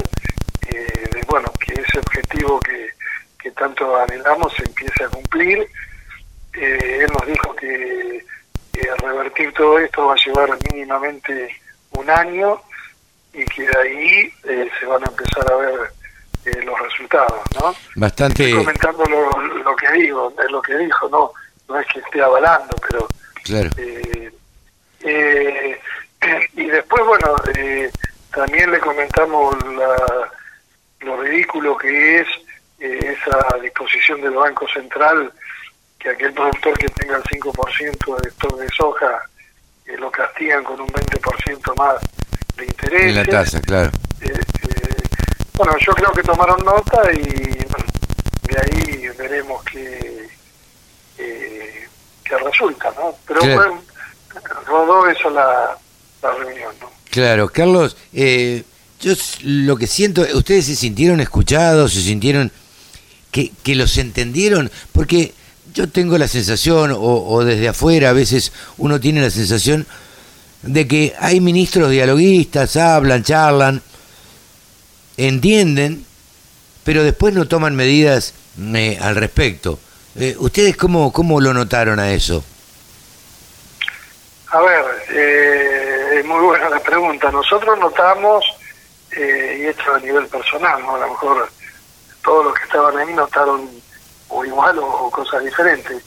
eh, 0.67 1.09
de, 1.13 1.23
bueno, 1.29 1.53
que 1.59 1.75
ese 1.75 1.99
objetivo 1.99 2.61
que, 2.61 2.89
que 3.43 3.51
tanto 3.53 3.97
anhelamos 3.97 4.53
se 4.55 4.65
empiece 4.65 5.05
a 5.05 5.09
cumplir. 5.09 5.67
Eh, 6.55 6.99
él 7.05 7.11
nos 7.19 7.27
dijo 7.27 7.55
que 7.57 8.25
revertir 9.03 9.53
todo 9.53 9.79
esto 9.79 10.07
va 10.07 10.15
a 10.15 10.25
llevar 10.25 10.59
mínimamente 10.73 11.55
un 11.93 12.09
año 12.11 12.61
y 13.33 13.45
que 13.45 13.63
de 13.67 13.79
ahí 13.79 14.33
eh, 14.45 14.71
se 14.79 14.87
van 14.87 15.03
a 15.05 15.07
empezar 15.07 15.53
a 15.53 15.57
ver 15.57 15.81
eh, 16.47 16.63
los 16.65 16.79
resultados, 16.81 17.41
¿no? 17.61 17.75
Bastante. 17.97 18.45
Estoy 18.45 18.65
comentando 18.65 19.05
lo, 19.05 19.31
lo 19.63 19.77
que 19.77 19.93
digo, 19.93 20.33
es 20.43 20.51
lo 20.51 20.63
que 20.63 20.77
dijo, 20.79 21.09
no, 21.09 21.31
no 21.69 21.79
es 21.81 21.87
que 21.89 22.01
esté 22.01 22.23
avalando, 22.23 22.75
pero 22.89 23.07
Claro. 23.45 23.71
eh, 23.77 24.31
eh, 25.03 25.81
y 26.55 26.67
después, 26.67 27.05
bueno, 27.07 27.37
eh, 27.57 27.91
también 28.35 28.71
le 28.71 28.79
comentamos 28.81 29.55
la, 29.67 30.31
lo 31.01 31.23
ridículo 31.23 31.77
que 31.77 32.21
es 32.21 32.27
eh, 32.81 33.17
esa 33.17 33.57
disposición 33.63 34.21
del 34.21 34.33
Banco 34.33 34.67
Central, 34.73 35.33
que 35.99 36.11
aquel 36.11 36.33
productor 36.33 36.79
que 36.79 36.89
tenga 36.89 37.17
el 37.17 37.23
5% 37.25 38.21
de 38.23 38.29
stock 38.31 38.59
de 38.59 38.69
soja 38.71 39.23
eh, 39.87 39.97
lo 39.99 40.11
castigan 40.11 40.65
con 40.65 40.81
un 40.81 40.89
20% 40.89 41.77
más 41.77 41.97
de 42.57 42.65
interés. 42.65 43.03
En 43.03 43.15
la 43.17 43.25
tasa, 43.25 43.61
claro. 43.61 43.91
Eh, 44.21 44.33
eh, 44.33 45.03
bueno, 45.55 45.75
yo 45.79 45.93
creo 45.93 46.13
que 46.13 46.23
tomaron 46.23 46.65
nota 46.65 47.13
y 47.13 47.21
bueno, 47.69 47.87
de 48.45 48.59
ahí 48.63 49.09
veremos 49.19 49.63
qué, 49.65 50.29
qué 51.17 52.39
resulta, 52.39 52.93
¿no? 52.97 53.15
Pero 53.27 53.41
Claro. 53.41 53.83
fue, 54.33 54.41
rodó 54.67 55.07
eso 55.09 55.29
la, 55.31 55.77
la 56.23 56.31
reunión, 56.33 56.75
¿no? 56.81 56.91
Claro, 57.11 57.49
Carlos, 57.49 57.97
eh, 58.13 58.63
yo 59.01 59.13
lo 59.43 59.77
que 59.77 59.87
siento, 59.87 60.23
¿ustedes 60.35 60.67
se 60.67 60.77
sintieron 60.77 61.21
escuchados, 61.21 61.93
se 61.93 62.01
sintieron 62.03 62.53
que, 63.31 63.53
los 63.75 63.97
entendieron? 63.99 64.71
Porque 64.93 65.35
yo 65.73 65.89
tengo 65.89 66.19
la 66.19 66.29
sensación, 66.29 66.93
o, 66.93 66.97
o 66.99 67.45
desde 67.45 67.69
afuera 67.69 68.11
a 68.11 68.13
veces 68.13 68.53
uno 68.79 69.01
tiene 69.01 69.21
la 69.21 69.31
sensación 69.31 69.87
de 70.63 70.87
que 70.87 71.15
hay 71.19 71.41
ministros 71.41 71.91
dialoguistas, 71.91 72.77
hablan, 72.77 73.23
charlan, 73.23 73.83
entienden, 75.17 76.05
pero 76.85 77.03
después 77.03 77.35
no 77.35 77.47
toman 77.47 77.77
medidas 77.77 78.35
eh, 78.75 78.99
al 79.01 79.17
respecto. 79.17 79.79
Eh, 80.17 80.37
¿Ustedes 80.39 80.77
cómo, 80.77 81.13
cómo 81.13 81.41
lo 81.41 81.55
notaron 81.55 81.99
a 82.01 82.13
eso? 82.13 82.45
A 84.49 84.61
ver, 84.61 84.85
eh, 85.11 86.19
es 86.19 86.25
muy 86.25 86.41
buena 86.41 86.69
la 86.69 86.81
pregunta. 86.81 87.31
Nosotros 87.31 87.79
notamos, 87.79 88.45
eh, 89.13 89.61
y 89.61 89.67
esto 89.67 89.95
a 89.95 90.01
nivel 90.01 90.27
personal, 90.27 90.83
¿no? 90.83 90.97
A 90.97 91.01
lo 91.01 91.09
mejor 91.11 91.49
todos 92.23 92.45
los 92.47 92.55
que 92.55 92.65
estaban 92.65 92.97
ahí 92.99 93.13
notaron 93.15 93.69
o 94.29 94.45
igual 94.45 94.79
o, 94.79 94.87
o 94.87 95.11
cosas 95.11 95.45
diferentes. 95.45 96.03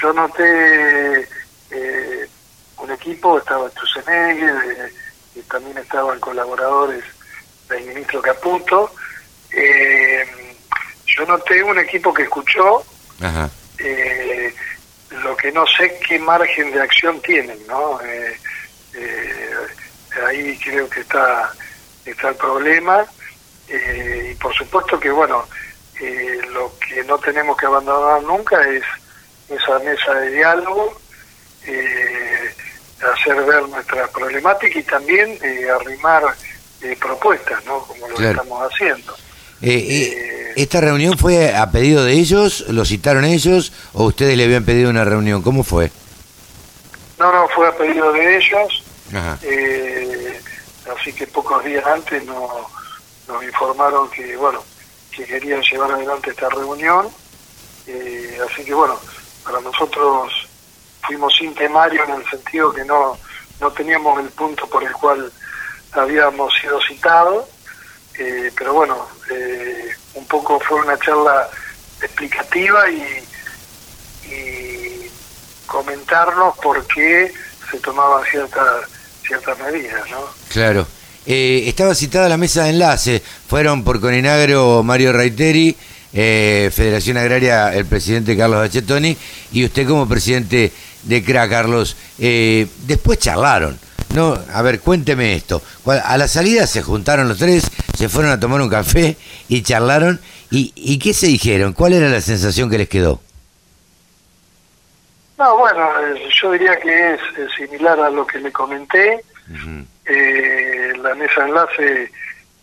Yo 0.00 0.12
noté 0.12 1.28
eh, 1.70 2.28
un 2.78 2.90
equipo, 2.90 3.38
estaba 3.38 3.68
Tusenegui, 3.70 4.44
eh, 4.44 4.92
y 5.34 5.40
también 5.42 5.76
estaban 5.78 6.18
colaboradores 6.20 7.04
del 7.68 7.84
ministro 7.84 8.22
Caputo. 8.22 8.92
Eh, 9.52 10.24
yo 11.06 11.26
noté 11.26 11.62
un 11.62 11.78
equipo 11.78 12.12
que 12.14 12.22
escuchó, 12.22 12.84
Ajá. 13.20 13.50
eh, 13.78 14.54
lo 15.10 15.36
que 15.36 15.50
no 15.52 15.64
sé 15.66 15.98
qué 16.06 16.18
margen 16.18 16.70
de 16.72 16.80
acción 16.80 17.20
tienen, 17.22 17.58
¿no? 17.66 18.00
Eh, 18.02 18.38
eh, 18.94 19.50
ahí 20.26 20.58
creo 20.62 20.88
que 20.88 21.00
está, 21.00 21.52
está 22.04 22.28
el 22.28 22.36
problema. 22.36 23.04
Eh, 23.68 24.30
y 24.32 24.34
por 24.36 24.54
supuesto 24.54 24.98
que, 24.98 25.10
bueno, 25.10 25.44
eh, 26.00 26.40
lo 26.52 26.72
que 26.78 27.02
no 27.04 27.18
tenemos 27.18 27.56
que 27.56 27.66
abandonar 27.66 28.22
nunca 28.22 28.60
es 28.68 28.82
esa 29.48 29.78
mesa 29.80 30.14
de 30.14 30.30
diálogo, 30.30 30.98
eh, 31.66 32.54
hacer 33.12 33.36
ver 33.44 33.68
nuestra 33.68 34.06
problemática 34.08 34.78
y 34.78 34.82
también 34.82 35.38
eh, 35.42 35.68
arrimar 35.70 36.22
eh, 36.82 36.96
propuestas, 37.00 37.64
¿no? 37.64 37.80
Como 37.80 38.08
lo 38.08 38.14
Claro. 38.16 38.42
estamos 38.42 38.72
haciendo. 38.72 39.14
Eh, 39.60 40.52
¿Esta 40.56 40.80
reunión 40.80 41.18
fue 41.18 41.54
a 41.54 41.70
pedido 41.70 42.04
de 42.04 42.12
ellos? 42.12 42.64
¿Lo 42.68 42.84
citaron 42.84 43.24
ellos? 43.24 43.72
¿O 43.92 44.04
ustedes 44.04 44.36
le 44.36 44.44
habían 44.44 44.64
pedido 44.64 44.88
una 44.90 45.04
reunión? 45.04 45.42
¿Cómo 45.42 45.62
fue? 45.64 45.90
No, 47.18 47.32
no, 47.32 47.48
fue 47.48 47.66
a 47.68 47.76
pedido 47.76 48.12
de 48.12 48.36
ellos. 48.36 48.84
Eh, 49.42 50.40
así 50.96 51.12
que 51.12 51.26
pocos 51.26 51.64
días 51.64 51.84
antes 51.86 52.24
nos, 52.24 52.50
nos 53.28 53.44
informaron 53.44 54.10
que, 54.10 54.36
bueno, 54.36 54.64
que 55.14 55.24
querían 55.24 55.62
llevar 55.62 55.92
adelante 55.92 56.30
esta 56.30 56.48
reunión. 56.48 57.08
Eh, 57.86 58.38
así 58.50 58.64
que, 58.64 58.74
bueno, 58.74 58.98
para 59.44 59.60
nosotros 59.60 60.32
fuimos 61.06 61.34
sin 61.38 61.54
temario 61.54 62.04
en 62.04 62.10
el 62.20 62.28
sentido 62.28 62.72
que 62.72 62.84
no, 62.84 63.18
no 63.60 63.70
teníamos 63.72 64.20
el 64.20 64.30
punto 64.30 64.66
por 64.68 64.82
el 64.82 64.92
cual 64.92 65.32
habíamos 65.92 66.52
sido 66.60 66.80
citados, 66.82 67.46
eh, 68.18 68.52
pero 68.56 68.74
bueno, 68.74 69.06
eh, 69.30 69.90
un 70.14 70.26
poco 70.26 70.60
fue 70.60 70.80
una 70.80 70.98
charla 70.98 71.48
explicativa 72.02 72.90
y, 72.90 73.24
y 74.24 75.10
comentarnos 75.66 76.56
por 76.58 76.86
qué 76.86 77.32
se 77.70 77.78
tomaban 77.80 78.24
ciertas 78.24 78.86
ciertas 79.26 79.58
medidas, 79.58 80.10
¿no? 80.10 80.26
Claro. 80.48 80.86
Eh, 81.30 81.64
estaba 81.68 81.94
citada 81.94 82.26
la 82.28 82.38
mesa 82.38 82.64
de 82.64 82.70
enlace, 82.70 83.22
fueron 83.46 83.84
por 83.84 84.00
Coninagro 84.00 84.82
Mario 84.82 85.12
Reiteri, 85.12 85.76
Federación 86.10 87.18
Agraria 87.18 87.74
el 87.74 87.84
presidente 87.84 88.34
Carlos 88.34 88.60
Bachetoni 88.60 89.14
y 89.52 89.64
usted 89.66 89.86
como 89.86 90.08
presidente 90.08 90.72
de 91.02 91.22
CRA, 91.22 91.46
Carlos. 91.48 91.96
después 92.16 93.18
charlaron. 93.18 93.78
No, 94.14 94.38
a 94.54 94.62
ver, 94.62 94.80
cuénteme 94.80 95.34
esto. 95.34 95.62
A 95.86 96.16
la 96.16 96.28
salida 96.28 96.66
se 96.66 96.82
juntaron 96.82 97.28
los 97.28 97.36
tres, 97.36 97.70
se 97.96 98.08
fueron 98.08 98.32
a 98.32 98.40
tomar 98.40 98.62
un 98.62 98.70
café 98.70 99.16
y 99.48 99.60
charlaron. 99.62 100.18
¿Y, 100.50 100.72
y 100.74 100.98
qué 100.98 101.12
se 101.12 101.26
dijeron? 101.26 101.74
¿Cuál 101.74 101.92
era 101.92 102.08
la 102.08 102.22
sensación 102.22 102.70
que 102.70 102.78
les 102.78 102.88
quedó? 102.88 103.20
No, 105.38 105.56
bueno, 105.58 105.80
eh, 106.00 106.28
yo 106.40 106.50
diría 106.52 106.76
que 106.80 107.14
es 107.14 107.20
similar 107.56 108.00
a 108.00 108.10
lo 108.10 108.26
que 108.26 108.38
le 108.38 108.50
comenté. 108.50 109.22
Eh, 110.08 110.92
la 111.02 111.14
mesa 111.14 111.46
enlace 111.46 112.10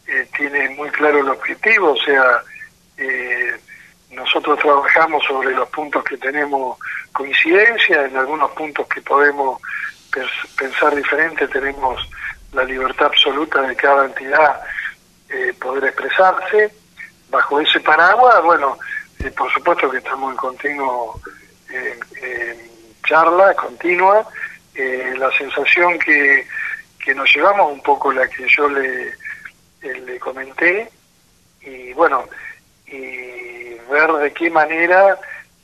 eh, 0.08 0.28
tiene 0.38 0.70
muy 0.70 0.90
claro 0.92 1.20
el 1.20 1.30
objetivo, 1.30 1.94
o 1.94 1.98
sea, 1.98 2.44
eh, 2.98 3.56
nosotros 4.12 4.60
trabajamos 4.60 5.24
sobre 5.26 5.52
los 5.52 5.68
puntos 5.70 6.04
que 6.04 6.18
tenemos 6.18 6.78
coincidencia, 7.12 8.06
en 8.06 8.16
algunos 8.16 8.52
puntos 8.52 8.88
que 8.88 9.02
podemos 9.02 9.60
pensar 10.58 10.96
diferente, 10.96 11.48
tenemos 11.48 12.08
la 12.54 12.64
libertad 12.64 13.08
absoluta 13.08 13.62
de 13.64 13.76
cada 13.76 14.06
entidad 14.06 14.62
eh, 15.30 15.54
poder 15.60 15.86
expresarse. 15.86 16.72
Bajo 17.30 17.60
ese 17.60 17.80
paraguas, 17.80 18.42
bueno, 18.44 18.78
por 19.36 19.52
supuesto 19.52 19.90
que 19.90 19.98
estamos 19.98 20.32
en 20.32 20.38
continuo 20.38 21.20
charla 23.08 23.54
continua. 23.56 24.26
La 25.18 25.32
sensación 25.38 25.98
que, 26.00 26.46
que 27.06 27.14
nos 27.14 27.34
llevamos, 27.34 27.72
un 27.72 27.84
poco 27.84 28.12
la 28.12 28.28
que 28.28 28.48
yo 28.50 28.68
le, 28.68 29.14
le 29.82 30.20
comenté, 30.20 30.90
y 31.62 31.94
bueno, 31.94 32.26
y 32.88 33.76
ver 33.90 34.12
de 34.12 34.34
qué 34.34 34.50
manera 34.50 35.18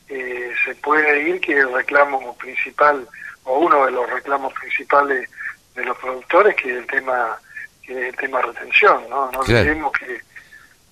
se 0.07 0.75
puede 0.75 1.29
ir, 1.29 1.41
que 1.41 1.57
el 1.57 1.73
reclamo 1.73 2.35
principal 2.37 3.07
o 3.45 3.59
uno 3.59 3.85
de 3.85 3.91
los 3.91 4.09
reclamos 4.09 4.53
principales 4.53 5.29
de 5.75 5.83
los 5.83 5.97
productores 5.97 6.55
que 6.55 6.69
es 6.69 6.77
el 6.77 6.87
tema 6.87 7.39
que 7.81 8.09
el 8.09 8.15
tema 8.15 8.41
retención 8.41 9.09
no 9.09 9.31
no 9.31 9.39
olvidemos 9.39 9.91
que 9.93 10.19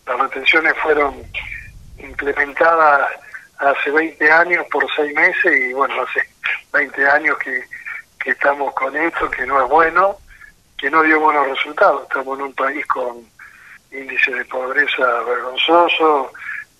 las 0.05 0.19
retenciones 0.19 0.73
fueron 0.81 1.21
implementadas 1.97 3.11
hace 3.59 3.91
20 3.91 4.31
años 4.31 4.65
por 4.71 4.85
seis 4.95 5.13
meses 5.13 5.69
y 5.69 5.73
bueno 5.73 6.01
hace 6.01 6.21
20 6.73 7.07
años 7.07 7.37
que, 7.37 7.63
que 8.19 8.31
estamos 8.31 8.73
con 8.73 8.95
esto 8.95 9.29
que 9.29 9.45
no 9.45 9.63
es 9.63 9.69
bueno 9.69 10.17
que 10.79 10.89
no 10.89 11.03
dio 11.03 11.19
buenos 11.19 11.47
resultados 11.47 12.03
estamos 12.03 12.39
en 12.39 12.45
un 12.45 12.53
país 12.53 12.85
con 12.87 13.25
índice 13.91 14.31
de 14.31 14.45
pobreza 14.45 15.05
vergonzoso 15.23 16.31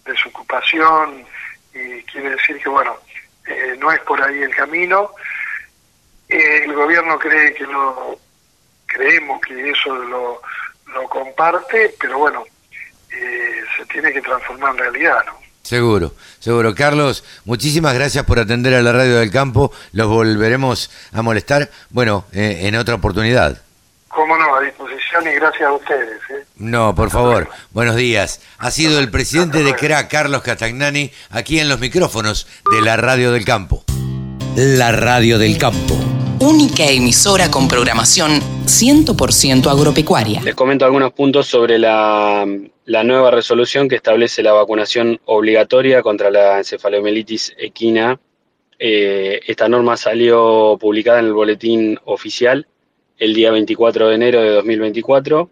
desocupación 0.06 1.26
y 1.74 2.04
quiere 2.04 2.32
decir 2.32 2.60
que 2.60 2.70
bueno 2.70 2.96
eh, 3.48 3.76
no 3.80 3.92
es 3.92 4.00
por 4.02 4.22
ahí 4.22 4.42
el 4.42 4.56
camino 4.56 5.12
el 6.30 6.74
gobierno 6.74 7.18
cree 7.18 7.54
que 7.54 7.66
lo 7.66 8.20
creemos 8.86 9.40
que 9.42 9.70
eso 9.70 9.96
lo, 9.96 10.42
lo 10.94 11.08
comparte, 11.08 11.96
pero 12.00 12.18
bueno, 12.18 12.44
eh, 13.12 13.62
se 13.78 13.86
tiene 13.86 14.12
que 14.12 14.22
transformar 14.22 14.72
en 14.74 14.78
realidad, 14.80 15.24
¿no? 15.26 15.40
Seguro, 15.62 16.14
seguro. 16.40 16.74
Carlos, 16.74 17.24
muchísimas 17.46 17.94
gracias 17.94 18.26
por 18.26 18.40
atender 18.40 18.74
a 18.74 18.82
la 18.82 18.92
radio 18.92 19.20
del 19.20 19.30
campo. 19.30 19.72
Los 19.92 20.08
volveremos 20.08 20.90
a 21.12 21.22
molestar, 21.22 21.70
bueno, 21.92 22.26
eh, 22.34 22.62
en 22.64 22.76
otra 22.76 22.96
oportunidad. 22.96 23.62
Cómo 24.10 24.38
no, 24.38 24.56
a 24.56 24.62
disposición 24.62 25.28
y 25.28 25.36
gracias 25.36 25.70
a 25.70 25.74
ustedes. 25.74 26.20
¿eh? 26.32 26.46
No, 26.58 26.94
por 26.96 27.10
favor, 27.10 27.48
buenos 27.72 27.96
días. 27.96 28.42
Ha 28.58 28.72
sido 28.72 29.00
el 29.00 29.10
presidente 29.10 29.64
de 29.64 29.76
CRA, 29.76 30.08
Carlos 30.08 30.42
Catagnani, 30.42 31.12
aquí 31.30 31.60
en 31.60 31.70
los 31.70 31.80
micrófonos 31.80 32.48
de 32.72 32.82
la 32.82 32.98
radio 32.98 33.32
del 33.32 33.46
campo. 33.46 33.84
La 34.56 34.92
radio 34.92 35.38
del 35.38 35.58
campo 35.58 35.96
única 36.40 36.86
emisora 36.86 37.52
con 37.52 37.68
programación 37.68 38.40
100% 38.66 39.68
agropecuaria. 39.68 40.42
Les 40.42 40.56
comento 40.56 40.86
algunos 40.86 41.12
puntos 41.12 41.48
sobre 41.48 41.78
la, 41.78 42.46
nueva 43.04 43.32
resolución 43.32 43.90
que 43.90 43.98
establece 43.98 44.42
la 44.42 44.54
vacunación 44.54 45.20
obligatoria 45.26 46.02
contra 46.02 46.32
la 46.32 46.60
encefalomielitis 46.60 47.56
equina. 47.58 48.20
Eh, 48.78 49.42
esta 49.48 49.68
norma 49.68 49.98
salió 49.98 50.78
publicada 50.80 51.20
en 51.20 51.26
el 51.26 51.34
boletín 51.34 52.00
oficial 52.06 52.66
el 53.20 53.34
día 53.34 53.52
24 53.52 54.08
de 54.08 54.16
enero 54.16 54.42
de 54.42 54.50
2024 54.50 55.50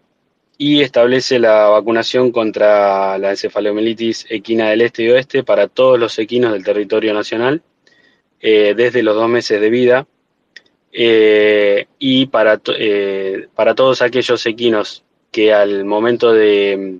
y 0.56 0.80
establece 0.80 1.38
la 1.38 1.68
vacunación 1.68 2.32
contra 2.32 3.16
la 3.18 3.30
encefalomielitis 3.30 4.26
equina 4.28 4.70
del 4.70 4.80
este 4.80 5.04
y 5.04 5.10
oeste 5.10 5.44
para 5.44 5.68
todos 5.68 5.98
los 6.00 6.18
equinos 6.18 6.52
del 6.52 6.64
territorio 6.64 7.14
nacional 7.14 7.62
eh, 8.40 8.74
desde 8.76 9.02
los 9.02 9.14
dos 9.14 9.28
meses 9.28 9.60
de 9.60 9.70
vida 9.70 10.06
eh, 10.92 11.86
y 11.98 12.26
para, 12.26 12.60
eh, 12.76 13.46
para 13.54 13.74
todos 13.74 14.02
aquellos 14.02 14.44
equinos 14.46 15.04
que 15.30 15.52
al 15.52 15.84
momento 15.84 16.32
de, 16.32 16.98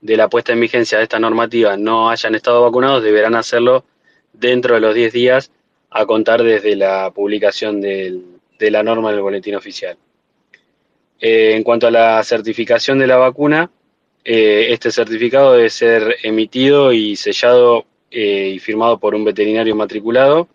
de, 0.00 0.16
la 0.16 0.28
puesta 0.28 0.52
en 0.52 0.60
vigencia 0.60 0.98
de 0.98 1.04
esta 1.04 1.20
normativa 1.20 1.76
no 1.76 2.10
hayan 2.10 2.34
estado 2.34 2.62
vacunados, 2.62 3.04
deberán 3.04 3.36
hacerlo 3.36 3.84
dentro 4.32 4.74
de 4.74 4.80
los 4.80 4.94
10 4.94 5.12
días 5.12 5.52
a 5.90 6.04
contar 6.04 6.42
desde 6.42 6.74
la 6.74 7.12
publicación 7.12 7.80
de 8.58 8.70
la 8.70 8.82
norma 8.82 9.10
en 9.10 9.16
el 9.16 9.22
boletín 9.22 9.54
oficial. 9.54 9.96
Eh, 11.20 11.54
en 11.54 11.62
cuanto 11.62 11.86
a 11.86 11.90
la 11.90 12.22
certificación 12.22 12.98
de 12.98 13.06
la 13.06 13.16
vacuna, 13.16 13.70
este 14.24 14.90
certificado 14.90 15.54
debe 15.54 15.70
ser 15.70 16.16
emitido 16.22 16.92
y 16.92 17.16
sellado 17.16 17.86
y 18.10 18.58
firmado 18.58 18.98
por 18.98 19.14
un 19.14 19.24
veterinario 19.24 19.74
matriculado 19.74 20.48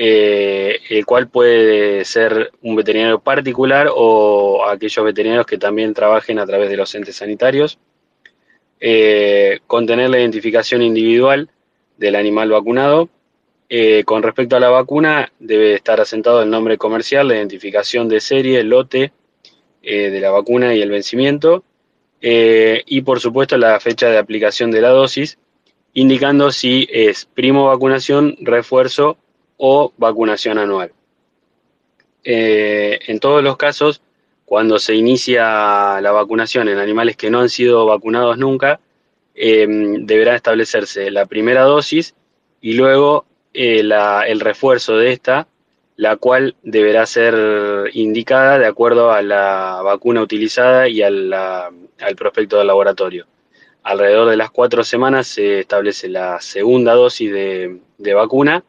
eh, 0.00 0.78
el 0.90 1.04
cual 1.04 1.28
puede 1.28 2.04
ser 2.04 2.52
un 2.62 2.76
veterinario 2.76 3.18
particular 3.18 3.88
o 3.92 4.64
aquellos 4.64 5.04
veterinarios 5.04 5.44
que 5.44 5.58
también 5.58 5.92
trabajen 5.92 6.38
a 6.38 6.46
través 6.46 6.70
de 6.70 6.76
los 6.76 6.94
entes 6.94 7.16
sanitarios. 7.16 7.80
Eh, 8.78 9.58
contener 9.66 10.08
la 10.08 10.20
identificación 10.20 10.82
individual 10.82 11.50
del 11.96 12.14
animal 12.14 12.48
vacunado. 12.48 13.08
Eh, 13.68 14.02
con 14.04 14.22
respecto 14.22 14.56
a 14.56 14.60
la 14.60 14.70
vacuna, 14.70 15.32
debe 15.38 15.74
estar 15.74 16.00
asentado 16.00 16.42
el 16.42 16.50
nombre 16.50 16.78
comercial, 16.78 17.28
la 17.28 17.36
identificación 17.36 18.08
de 18.08 18.20
serie, 18.20 18.60
el 18.60 18.70
lote 18.70 19.12
de 19.82 20.20
la 20.20 20.30
vacuna 20.30 20.74
y 20.74 20.82
el 20.82 20.90
vencimiento. 20.90 21.64
y 22.20 23.00
por 23.02 23.20
supuesto 23.20 23.56
la 23.56 23.78
fecha 23.80 24.08
de 24.10 24.18
aplicación 24.18 24.70
de 24.70 24.82
la 24.82 24.90
dosis, 24.90 25.38
indicando 25.94 26.50
si 26.50 26.86
es 26.90 27.26
primo 27.26 27.66
vacunación, 27.66 28.36
refuerzo 28.40 29.16
o 29.56 29.92
vacunación 29.96 30.58
anual. 30.58 30.92
Eh, 32.24 32.98
en 33.06 33.20
todos 33.20 33.42
los 33.42 33.56
casos, 33.56 34.00
cuando 34.44 34.78
se 34.78 34.94
inicia 34.94 36.00
la 36.00 36.12
vacunación 36.12 36.68
en 36.68 36.78
animales 36.78 37.16
que 37.16 37.30
no 37.30 37.40
han 37.40 37.48
sido 37.48 37.84
vacunados 37.86 38.38
nunca, 38.38 38.80
deberá 39.34 40.34
establecerse 40.34 41.10
la 41.10 41.26
primera 41.26 41.62
dosis 41.62 42.14
y 42.60 42.72
luego 42.72 43.24
eh, 43.58 43.80
el 44.28 44.40
refuerzo 44.40 44.96
de 44.96 45.12
esta, 45.12 45.48
la 45.96 46.16
cual 46.16 46.54
deberá 46.62 47.06
ser 47.06 47.34
indicada 47.92 48.58
de 48.58 48.66
acuerdo 48.66 49.10
a 49.10 49.20
la 49.20 49.80
vacuna 49.82 50.22
utilizada 50.22 50.88
y 50.88 51.02
al 51.02 51.34
prospecto 52.16 52.58
del 52.58 52.68
laboratorio. 52.68 53.26
Alrededor 53.82 54.30
de 54.30 54.36
las 54.36 54.50
cuatro 54.50 54.84
semanas 54.84 55.26
se 55.26 55.60
establece 55.60 56.08
la 56.08 56.40
segunda 56.40 56.94
dosis 56.94 57.32
de 57.32 58.14
vacuna 58.14 58.62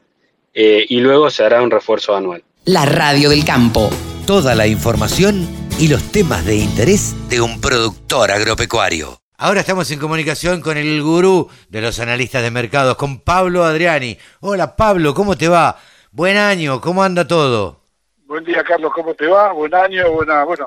eh, 0.54 0.86
y 0.90 1.00
luego 1.00 1.30
se 1.30 1.44
hará 1.44 1.62
un 1.62 1.72
refuerzo 1.72 2.16
anual. 2.16 2.44
La 2.66 2.86
radio 2.86 3.30
del 3.30 3.46
campo. 3.46 3.90
Toda 4.26 4.56
la 4.56 4.68
información 4.68 5.48
y 5.80 5.88
los 5.88 6.12
temas 6.12 6.46
de 6.46 6.58
interés 6.58 7.16
de 7.30 7.42
un 7.42 7.62
productor 7.62 8.32
agropecuario. 8.32 9.20
Ahora 9.42 9.62
estamos 9.62 9.90
en 9.90 10.00
comunicación 10.00 10.60
con 10.60 10.76
el 10.76 11.02
gurú 11.02 11.50
de 11.70 11.80
los 11.80 12.02
analistas 12.02 12.44
de 12.44 12.52
mercados, 12.52 12.98
con 12.98 13.22
Pablo 13.22 13.64
Adriani. 13.64 14.18
Hola 14.42 14.76
Pablo, 14.76 15.14
¿cómo 15.14 15.38
te 15.38 15.48
va? 15.48 15.80
Buen 16.12 16.36
año, 16.36 16.82
¿cómo 16.82 17.04
anda 17.04 17.26
todo? 17.26 17.80
Buen 18.26 18.44
día, 18.44 18.66
Carlos, 18.66 18.92
¿cómo 18.94 19.14
te 19.14 19.28
va? 19.28 19.54
Buen 19.54 19.74
año, 19.74 20.12
buena, 20.12 20.44
bueno, 20.44 20.66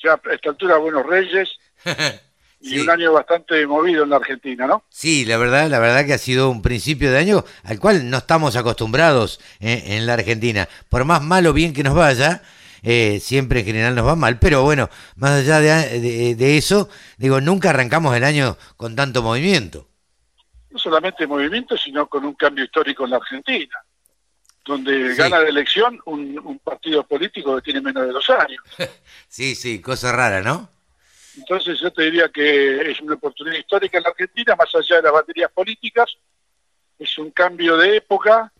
ya 0.00 0.12
a 0.12 0.32
esta 0.32 0.50
altura, 0.50 0.76
buenos 0.76 1.04
reyes. 1.04 1.58
y 2.60 2.78
un 2.78 2.88
año 2.88 3.12
bastante 3.12 3.66
movido 3.66 4.04
en 4.04 4.10
la 4.10 4.16
Argentina, 4.18 4.68
¿no? 4.68 4.84
Sí, 4.90 5.24
la 5.24 5.36
verdad, 5.36 5.66
la 5.68 5.80
verdad 5.80 6.06
que 6.06 6.12
ha 6.14 6.18
sido 6.18 6.50
un 6.50 6.62
principio 6.62 7.10
de 7.10 7.18
año 7.18 7.44
al 7.64 7.80
cual 7.80 8.08
no 8.08 8.18
estamos 8.18 8.54
acostumbrados 8.54 9.40
eh, 9.58 9.82
en 9.86 10.06
la 10.06 10.12
Argentina. 10.12 10.68
Por 10.88 11.04
más 11.04 11.20
malo 11.20 11.52
bien 11.52 11.72
que 11.72 11.82
nos 11.82 11.96
vaya, 11.96 12.42
eh, 12.84 13.18
siempre 13.18 13.60
en 13.60 13.66
general 13.66 13.94
nos 13.94 14.06
va 14.06 14.14
mal, 14.14 14.38
pero 14.38 14.62
bueno, 14.62 14.90
más 15.16 15.40
allá 15.40 15.58
de, 15.60 16.34
de, 16.34 16.56
eso, 16.58 16.90
digo, 17.16 17.40
nunca 17.40 17.70
arrancamos 17.70 18.14
el 18.14 18.24
año 18.24 18.58
con 18.76 18.94
tanto 18.94 19.22
movimiento. 19.22 19.88
No 20.70 20.78
solamente 20.78 21.26
movimiento, 21.26 21.78
sino 21.78 22.06
con 22.06 22.26
un 22.26 22.34
cambio 22.34 22.62
histórico 22.62 23.04
en 23.04 23.10
la 23.12 23.16
Argentina, 23.16 23.82
donde 24.66 25.14
gana 25.14 25.40
la 25.40 25.48
elección 25.48 25.98
un, 26.04 26.38
un 26.38 26.58
partido 26.58 27.06
político 27.06 27.56
que 27.56 27.62
tiene 27.62 27.80
menos 27.80 28.06
de 28.06 28.12
dos 28.12 28.28
años. 28.28 28.62
sí, 29.28 29.54
sí, 29.54 29.80
cosa 29.80 30.12
rara, 30.12 30.42
¿no? 30.42 30.68
Entonces 31.38 31.80
yo 31.80 31.90
te 31.90 32.02
diría 32.02 32.28
que 32.28 32.90
es 32.90 33.00
una 33.00 33.14
oportunidad 33.14 33.58
histórica 33.58 33.96
en 33.96 34.04
la 34.04 34.10
Argentina, 34.10 34.54
más 34.56 34.74
allá 34.74 34.96
de 34.96 35.02
las 35.02 35.12
baterías 35.12 35.50
políticas, 35.50 36.14
es 36.98 37.16
un 37.16 37.30
cambio 37.30 37.78
de 37.78 37.96
época, 37.96 38.52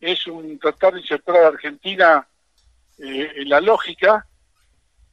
es 0.00 0.24
un 0.28 0.56
tratar 0.60 0.94
de 0.94 1.00
insertar 1.00 1.36
a 1.36 1.42
la 1.42 1.48
Argentina 1.48 2.28
eh, 2.98 3.32
en 3.36 3.48
la 3.48 3.60
lógica, 3.60 4.26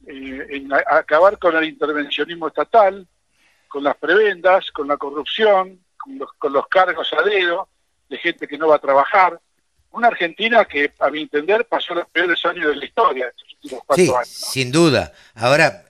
eh, 0.06 0.46
en 0.50 0.72
acabar 0.72 1.38
con 1.38 1.56
el 1.56 1.64
intervencionismo 1.64 2.48
estatal, 2.48 3.06
con 3.68 3.84
las 3.84 3.96
prebendas, 3.96 4.70
con 4.70 4.88
la 4.88 4.96
corrupción, 4.96 5.80
con 5.96 6.18
los, 6.18 6.32
con 6.34 6.52
los 6.52 6.66
cargos 6.68 7.12
a 7.12 7.22
dedo 7.22 7.68
de 8.08 8.18
gente 8.18 8.46
que 8.46 8.58
no 8.58 8.68
va 8.68 8.76
a 8.76 8.80
trabajar. 8.80 9.40
Una 9.92 10.08
Argentina 10.08 10.64
que, 10.64 10.92
a 10.98 11.10
mi 11.10 11.22
entender, 11.22 11.66
pasó 11.66 11.94
los 11.94 12.08
peores 12.08 12.44
años 12.44 12.68
de 12.68 12.76
la 12.76 12.84
historia, 12.84 13.28
estos 13.28 13.54
últimos 13.54 13.84
cuatro 13.86 14.04
sí, 14.04 14.10
años. 14.10 14.28
Sin 14.28 14.72
duda. 14.72 15.12
Ahora, 15.34 15.84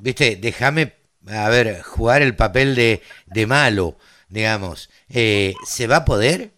viste, 0.00 0.36
déjame, 0.36 0.94
a 1.28 1.48
ver, 1.48 1.82
jugar 1.82 2.22
el 2.22 2.36
papel 2.36 2.74
de, 2.74 3.02
de 3.26 3.46
malo, 3.46 3.96
digamos. 4.28 4.90
Eh, 5.08 5.54
¿Se 5.64 5.86
va 5.86 5.96
a 5.96 6.04
poder? 6.04 6.50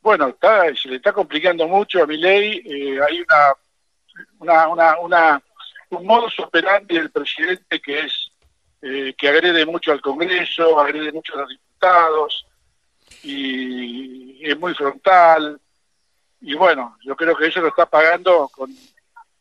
Bueno, 0.00 0.28
está, 0.28 0.64
se 0.74 0.88
le 0.88 0.96
está 0.96 1.12
complicando 1.12 1.66
mucho 1.66 2.02
a 2.02 2.06
mi 2.06 2.18
ley. 2.18 2.62
Eh, 2.64 2.98
hay 3.00 3.20
una, 3.20 3.54
una, 4.44 4.68
una, 4.68 4.98
una, 4.98 5.42
un 5.90 6.06
modus 6.06 6.38
operandi 6.38 6.96
del 6.96 7.10
presidente 7.10 7.80
que 7.80 8.00
es 8.00 8.30
eh, 8.82 9.14
que 9.16 9.28
agrede 9.28 9.64
mucho 9.64 9.92
al 9.92 10.02
Congreso, 10.02 10.78
agrede 10.78 11.10
mucho 11.10 11.34
a 11.34 11.40
los 11.40 11.48
diputados 11.48 12.46
y 13.22 14.46
es 14.46 14.58
muy 14.58 14.74
frontal. 14.74 15.58
Y 16.42 16.54
bueno, 16.54 16.96
yo 17.02 17.16
creo 17.16 17.34
que 17.34 17.46
eso 17.46 17.62
lo 17.62 17.68
está 17.68 17.86
pagando 17.86 18.48
con, 18.48 18.70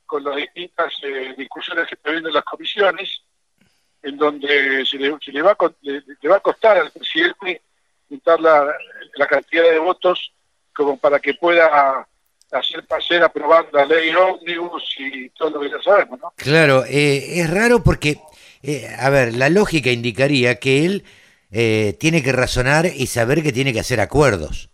con 0.06 0.24
las 0.24 0.38
distintas 0.38 0.94
eh, 1.04 1.34
discusiones 1.38 1.88
que 1.88 1.96
está 1.96 2.12
viendo 2.12 2.30
en 2.30 2.36
las 2.36 2.46
comisiones, 2.46 3.22
en 4.02 4.18
donde 4.18 4.86
se 4.86 4.98
le, 4.98 5.10
va, 5.42 5.52
a, 5.52 5.72
le, 5.82 6.30
va 6.30 6.38
a 6.38 6.40
costar 6.40 6.78
al 6.78 6.92
presidente 6.92 7.62
juntar 8.08 8.40
la, 8.40 8.74
la, 9.16 9.28
cantidad 9.28 9.64
de 9.64 9.80
votos 9.80 10.32
como 10.74 10.98
para 10.98 11.20
que 11.20 11.34
pueda 11.34 12.08
hacer 12.54 12.86
pasar 12.86 13.24
aprobar 13.24 13.68
la 13.72 13.86
ley 13.86 14.14
ómnibus 14.14 14.96
y 15.00 15.30
todo 15.30 15.52
lo 15.52 15.60
que 15.62 15.70
ya 15.70 15.82
sabemos, 15.82 16.20
¿no? 16.20 16.34
Claro, 16.36 16.84
eh, 16.86 17.40
es 17.40 17.50
raro 17.50 17.84
porque, 17.84 18.20
eh, 18.62 18.88
a 19.00 19.10
ver, 19.10 19.34
la 19.36 19.50
lógica 19.50 19.90
indicaría 19.92 20.56
que 20.60 20.86
él 20.86 21.04
eh, 21.52 21.96
tiene 22.00 22.24
que 22.24 22.32
razonar 22.32 22.86
y 22.86 23.08
saber 23.08 23.44
que 23.44 23.52
tiene 23.52 23.74
que 23.74 23.80
hacer 23.80 24.00
acuerdos. 24.00 24.70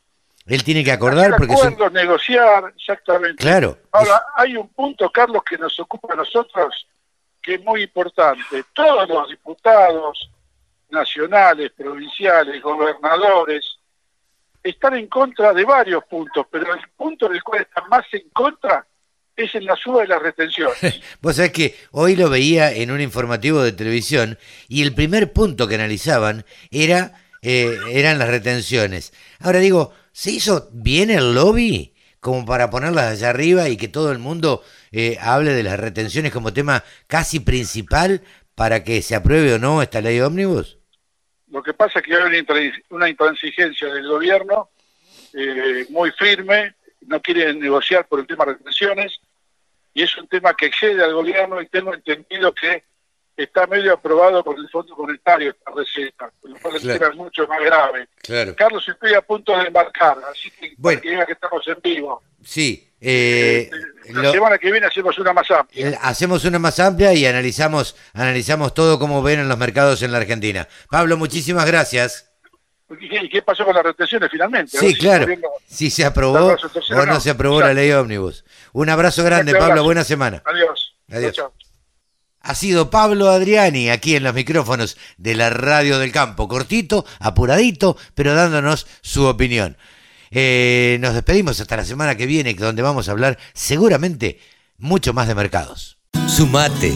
Él 0.48 0.64
tiene 0.64 0.84
que 0.84 0.92
acordar 0.92 1.36
porque 1.38 1.54
acuerdos, 1.54 1.92
negociar, 1.92 2.74
exactamente. 2.76 3.36
Claro. 3.36 3.78
Ahora, 3.92 4.24
hay 4.36 4.56
un 4.56 4.68
punto, 4.70 5.10
Carlos, 5.12 5.44
que 5.48 5.58
nos 5.58 5.80
ocupa 5.80 6.14
a 6.14 6.18
nosotros, 6.18 6.88
que 7.42 7.56
es 7.56 7.64
muy 7.64 7.84
importante. 7.84 8.64
Todos 8.74 9.08
los 9.08 9.30
diputados 9.30 10.32
nacionales, 10.90 11.72
provinciales, 11.78 12.62
gobernadores, 12.64 13.79
están 14.64 14.96
en 14.96 15.08
contra 15.08 15.54
de 15.54 15.64
varios 15.64 16.04
puntos, 16.06 16.46
pero 16.52 16.74
el 16.74 16.82
punto 16.96 17.28
en 17.28 17.36
el 17.36 17.44
cual 17.44 17.62
están 17.62 17.90
más 17.90 18.06
en 18.12 18.30
contra 18.34 18.86
es 19.36 19.56
en 19.56 19.66
la 19.66 19.76
suba 19.76 20.02
de 20.02 20.08
las 20.08 20.22
retenciones. 20.22 21.02
Vos 21.22 21.38
sabés 21.38 21.54
que 21.54 21.76
hoy 21.92 22.16
lo 22.16 22.30
veía 22.30 22.72
en 22.74 22.92
un 22.92 23.00
informativo 23.00 23.62
de 23.62 23.72
televisión 23.72 24.38
y 24.68 24.84
el 24.84 24.94
primer 24.94 25.32
punto 25.32 25.68
que 25.68 25.76
analizaban 25.76 26.46
era 26.72 27.14
eh, 27.42 27.78
eran 27.92 28.20
las 28.20 28.28
retenciones. 28.28 29.14
Ahora 29.40 29.60
digo, 29.60 29.94
¿Se 30.20 30.32
hizo 30.32 30.70
bien 30.74 31.12
el 31.12 31.34
lobby 31.34 31.94
como 32.20 32.46
para 32.46 32.70
ponerlas 32.70 33.06
allá 33.06 33.30
arriba 33.30 33.70
y 33.70 33.78
que 33.78 33.88
todo 33.88 34.12
el 34.12 34.20
mundo 34.20 34.62
eh, 34.92 35.18
hable 35.22 35.54
de 35.54 35.64
las 35.64 35.80
retenciones 35.80 36.34
como 36.34 36.52
tema 36.52 36.84
casi 37.08 37.40
principal 37.40 38.22
para 38.54 38.84
que 38.84 39.02
se 39.02 39.16
apruebe 39.16 39.54
o 39.54 39.60
no 39.60 39.82
esta 39.82 40.02
ley 40.02 40.20
ómnibus? 40.20 40.79
Lo 41.52 41.64
que 41.64 41.74
pasa 41.74 42.00
es 42.00 42.06
que 42.06 42.16
hay 42.16 42.72
una 42.90 43.10
intransigencia 43.10 43.94
del 43.94 44.08
gobierno 44.08 44.70
eh, 45.34 45.86
muy 45.90 46.12
firme, 46.12 46.76
no 47.08 47.22
quiere 47.22 47.54
negociar 47.54 48.08
por 48.08 48.20
el 48.20 48.28
tema 48.28 48.46
de 48.46 48.54
retenciones 48.54 49.20
y 49.94 50.04
es 50.04 50.18
un 50.18 50.28
tema 50.28 50.54
que 50.54 50.68
excede 50.68 51.04
al 51.04 51.14
gobierno 51.14 51.62
y 51.62 51.68
tengo 51.68 51.94
entendido 51.94 52.54
que 52.54 52.84
está 53.36 53.66
medio 53.68 53.94
aprobado 53.94 54.44
por 54.44 54.58
el 54.58 54.70
Fondo 54.70 54.96
Monetario 54.96 55.52
esta 55.52 55.72
receta, 55.72 56.32
lo 56.44 56.56
cual 56.58 56.76
es 56.76 57.16
mucho 57.16 57.48
más 57.48 57.62
grave. 57.62 58.08
Carlos, 58.56 58.88
estoy 58.88 59.14
a 59.14 59.22
punto 59.22 59.58
de 59.58 59.68
embarcar, 59.68 60.18
así 60.30 60.52
que 60.52 60.74
bueno. 60.78 61.02
que 61.02 61.32
estamos 61.32 61.68
en 61.68 61.78
vivo. 61.82 62.22
Sí. 62.44 62.89
Eh, 63.02 63.70
la 64.10 64.32
semana 64.32 64.58
que 64.58 64.72
viene 64.72 64.88
hacemos 64.88 65.18
una 65.20 65.34
más 65.34 65.50
amplia. 65.52 65.90
Eh, 65.90 65.98
hacemos 66.02 66.44
una 66.46 66.60
más 66.60 66.80
amplia 66.80 67.14
y 67.14 67.26
analizamos, 67.26 67.96
analizamos 68.14 68.74
todo 68.74 69.00
como 69.00 69.22
ven 69.22 69.40
en 69.40 69.50
los 69.50 69.58
mercados 69.58 70.02
en 70.02 70.12
la 70.12 70.18
Argentina. 70.18 70.68
Pablo, 70.90 71.18
muchísimas 71.18 71.66
gracias. 71.66 72.32
¿Y 73.00 73.30
qué 73.30 73.42
pasó 73.44 73.64
con 73.66 73.76
las 73.76 73.84
retenciones 73.84 74.30
finalmente? 74.32 74.78
Sí, 74.78 74.96
claro. 74.96 75.28
Si, 75.68 75.92
se 75.92 76.06
aprobó 76.06 76.56
o 76.56 77.06
no, 77.06 77.20
se 77.20 77.30
aprobó 77.30 77.62
la 77.62 77.74
ley 77.74 77.92
ómnibus. 77.92 78.44
Un 78.74 78.90
abrazo 78.90 79.24
grande, 79.24 79.54
Pablo. 79.54 79.84
Buena 79.84 80.04
semana. 80.04 80.42
Adiós. 80.46 80.96
Adiós 81.12 81.36
ha 82.42 82.56
sido 82.56 82.90
Pablo 82.90 83.30
Adriani 83.30 83.90
aquí 83.90 84.16
en 84.16 84.24
los 84.24 84.34
micrófonos 84.34 84.98
de 85.18 85.36
la 85.36 85.50
Radio 85.50 86.00
del 86.00 86.12
Campo. 86.12 86.48
Cortito, 86.48 87.06
apuradito, 87.20 87.98
pero 88.16 88.34
dándonos 88.34 88.88
su 89.02 89.26
opinión. 89.26 89.78
Eh, 90.32 90.98
nos 91.02 91.14
despedimos 91.14 91.60
hasta 91.60 91.78
la 91.78 91.86
semana 91.86 92.16
que 92.16 92.26
viene, 92.26 92.54
donde 92.54 92.82
vamos 92.82 93.08
a 93.08 93.12
hablar 93.12 93.38
seguramente 93.54 94.40
mucho 94.78 95.14
más 95.14 95.28
de 95.28 95.36
mercados. 95.36 95.98
Sumate. 96.28 96.94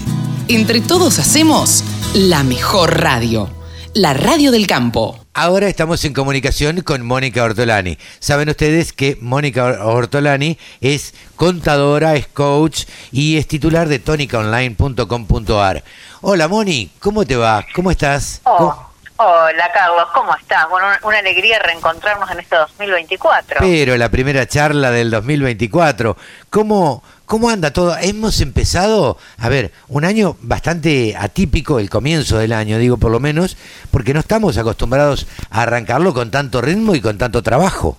Entre 0.47 0.81
todos 0.81 1.19
hacemos 1.19 1.83
la 2.13 2.43
mejor 2.43 2.99
radio, 2.99 3.49
la 3.93 4.13
Radio 4.13 4.51
del 4.51 4.67
Campo. 4.67 5.19
Ahora 5.33 5.67
estamos 5.67 6.05
en 6.05 6.13
comunicación 6.13 6.81
con 6.81 7.03
Mónica 7.05 7.43
Ortolani. 7.43 7.97
Saben 8.19 8.49
ustedes 8.49 8.93
que 8.93 9.17
Mónica 9.19 9.83
Ortolani 9.83 10.59
es 10.79 11.15
contadora, 11.35 12.15
es 12.15 12.27
coach 12.27 12.83
y 13.11 13.37
es 13.37 13.47
titular 13.47 13.89
de 13.89 13.97
tonicaonline.com.ar. 13.97 15.83
Hola 16.21 16.47
Moni, 16.47 16.91
¿cómo 16.99 17.25
te 17.25 17.35
va? 17.35 17.65
¿Cómo 17.73 17.89
estás? 17.89 18.41
Oh, 18.45 18.92
hola 19.17 19.71
Carlos, 19.73 20.07
¿cómo 20.13 20.35
estás? 20.35 20.69
Bueno, 20.69 20.87
una 21.03 21.19
alegría 21.19 21.59
reencontrarnos 21.59 22.29
en 22.31 22.39
este 22.39 22.55
2024. 22.55 23.57
Pero 23.61 23.97
la 23.97 24.09
primera 24.09 24.45
charla 24.47 24.91
del 24.91 25.11
2024, 25.11 26.17
¿cómo, 26.49 27.03
¿Cómo 27.25 27.49
anda 27.49 27.71
todo? 27.71 27.97
Hemos 27.99 28.41
empezado, 28.41 29.17
a 29.39 29.49
ver, 29.49 29.71
un 29.87 30.05
año 30.05 30.35
bastante 30.41 31.15
atípico, 31.17 31.79
el 31.79 31.89
comienzo 31.89 32.37
del 32.37 32.53
año, 32.53 32.77
digo 32.77 32.97
por 32.97 33.11
lo 33.11 33.19
menos, 33.19 33.57
porque 33.91 34.13
no 34.13 34.19
estamos 34.19 34.57
acostumbrados 34.57 35.25
a 35.49 35.63
arrancarlo 35.63 36.13
con 36.13 36.29
tanto 36.31 36.61
ritmo 36.61 36.93
y 36.95 37.01
con 37.01 37.17
tanto 37.17 37.41
trabajo. 37.41 37.97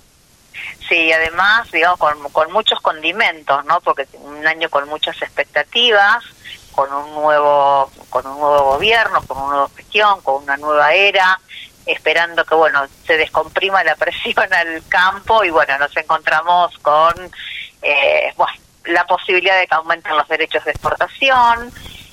Sí, 0.88 1.10
además, 1.10 1.70
digamos, 1.72 1.98
con, 2.30 2.52
muchos 2.52 2.78
condimentos, 2.80 3.64
¿no? 3.64 3.80
Porque 3.80 4.06
un 4.20 4.46
año 4.46 4.68
con 4.68 4.88
muchas 4.88 5.20
expectativas, 5.22 6.22
con 6.74 6.92
un 6.92 7.14
nuevo, 7.14 7.90
con 8.10 8.26
un 8.26 8.38
nuevo 8.38 8.64
gobierno, 8.72 9.22
con 9.26 9.38
una 9.38 9.50
nueva 9.52 9.70
gestión, 9.76 10.20
con 10.22 10.42
una 10.42 10.56
nueva 10.56 10.92
era, 10.92 11.40
esperando 11.86 12.44
que, 12.44 12.54
bueno, 12.54 12.86
se 13.06 13.16
descomprima 13.16 13.84
la 13.84 13.94
presión 13.96 14.52
al 14.52 14.82
campo 14.88 15.44
y, 15.44 15.50
bueno, 15.50 15.78
nos 15.78 15.96
encontramos 15.96 16.76
con, 16.78 17.14
eh, 17.82 18.32
bueno, 18.36 18.54
la 18.86 19.06
posibilidad 19.06 19.58
de 19.58 19.66
que 19.66 19.74
aumenten 19.74 20.16
los 20.16 20.28
derechos 20.28 20.64
de 20.64 20.72
exportación, 20.72 21.72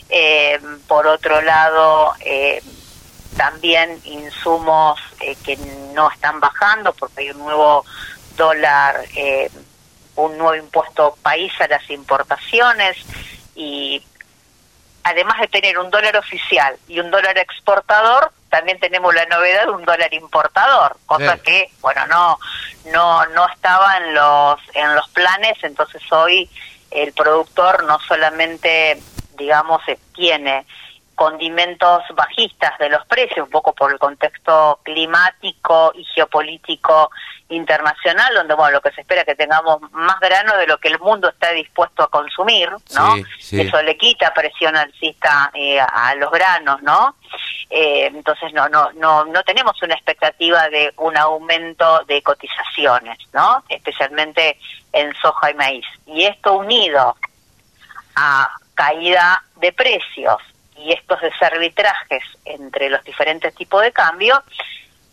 eh, 0.10 0.60
por 0.88 1.08
otro 1.08 1.41
lado, 1.41 2.13
eh, 2.19 2.62
también 3.38 4.00
insumos 4.04 5.00
eh, 5.21 5.36
que 5.43 5.58
no 5.93 6.12
están 6.12 6.39
bajando 6.39 6.93
porque 6.93 7.21
hay 7.21 7.32
un 7.32 7.39
nuevo 7.39 7.86
dólar, 8.36 9.06
un 10.15 10.38
nuevo 10.38 10.56
impuesto 10.56 11.17
país 11.21 11.54
a 11.60 11.67
las 11.67 11.89
importaciones 11.89 12.97
y 13.56 14.04
además 15.04 15.40
de 15.40 15.48
tener 15.48 15.78
un 15.78 15.90
dólar 15.90 16.18
oficial 16.18 16.76
y 16.88 17.00
un 17.00 17.12
dólar 17.12 17.38
exportador, 17.38 18.32
también 18.50 18.80
tenemos 18.80 19.14
la 19.14 19.26
novedad 19.26 19.66
de 19.66 19.72
un 19.72 19.86
dólar 19.86 20.14
importador, 20.14 20.98
cosa 21.06 21.38
que, 21.38 21.70
bueno, 21.82 22.06
no 22.08 22.38
no 22.92 23.26
no 23.28 23.48
estaba 23.48 23.98
en 23.98 24.14
los 24.14 24.60
en 24.74 24.96
los 24.96 25.08
planes, 25.10 25.58
entonces 25.64 26.02
hoy 26.12 26.50
el 26.92 27.14
productor 27.14 27.86
no 27.86 28.00
solamente, 28.02 29.02
digamos, 29.38 29.82
tiene 30.14 30.66
condimentos 31.16 32.04
bajistas 32.16 32.78
de 32.80 32.90
los 32.90 33.06
precios, 33.06 33.46
un 33.46 33.52
poco 33.52 33.74
por 33.74 33.92
el 33.92 34.00
contexto 34.00 34.80
climático 34.84 35.94
y 35.96 36.04
geopolítico 36.04 37.12
internacional, 37.52 38.34
donde 38.34 38.54
bueno, 38.54 38.72
lo 38.72 38.82
que 38.82 38.92
se 38.92 39.02
espera 39.02 39.22
es 39.22 39.28
que 39.28 39.36
tengamos 39.36 39.80
más 39.92 40.20
grano 40.20 40.58
de 40.58 40.68
lo 40.68 40.78
que 40.80 40.88
el 40.88 41.00
mundo 41.00 41.30
está 41.30 41.52
dispuesto 41.52 42.04
a 42.04 42.10
consumir, 42.10 42.70
¿no? 42.96 43.16
Eso 43.52 43.82
le 43.82 43.98
quita 43.98 44.34
presión 44.34 44.76
alcista 44.76 45.52
eh, 45.54 45.80
a 45.80 46.16
los 46.16 46.32
granos, 46.32 46.82
¿no? 46.82 47.16
Eh, 47.70 48.08
entonces 48.08 48.52
no, 48.54 48.68
no, 48.68 48.92
no, 48.94 49.26
no 49.26 49.44
tenemos 49.44 49.82
una 49.82 49.96
expectativa 49.96 50.70
de 50.70 50.94
un 50.98 51.16
aumento 51.18 52.04
de 52.06 52.22
cotizaciones, 52.22 53.18
¿no? 53.34 53.64
Especialmente 53.70 54.58
en 54.92 55.14
soja 55.16 55.52
y 55.52 55.54
maíz. 55.54 55.86
Y 56.06 56.26
esto 56.26 56.54
unido 56.54 57.16
a 58.16 58.50
caída 58.76 59.44
de 59.58 59.72
precios 59.72 60.38
y 60.76 60.92
estos 60.92 61.22
desarbitrajes 61.22 62.24
entre 62.46 62.90
los 62.90 63.04
diferentes 63.04 63.54
tipos 63.56 63.82
de 63.82 63.92
cambio, 63.92 64.44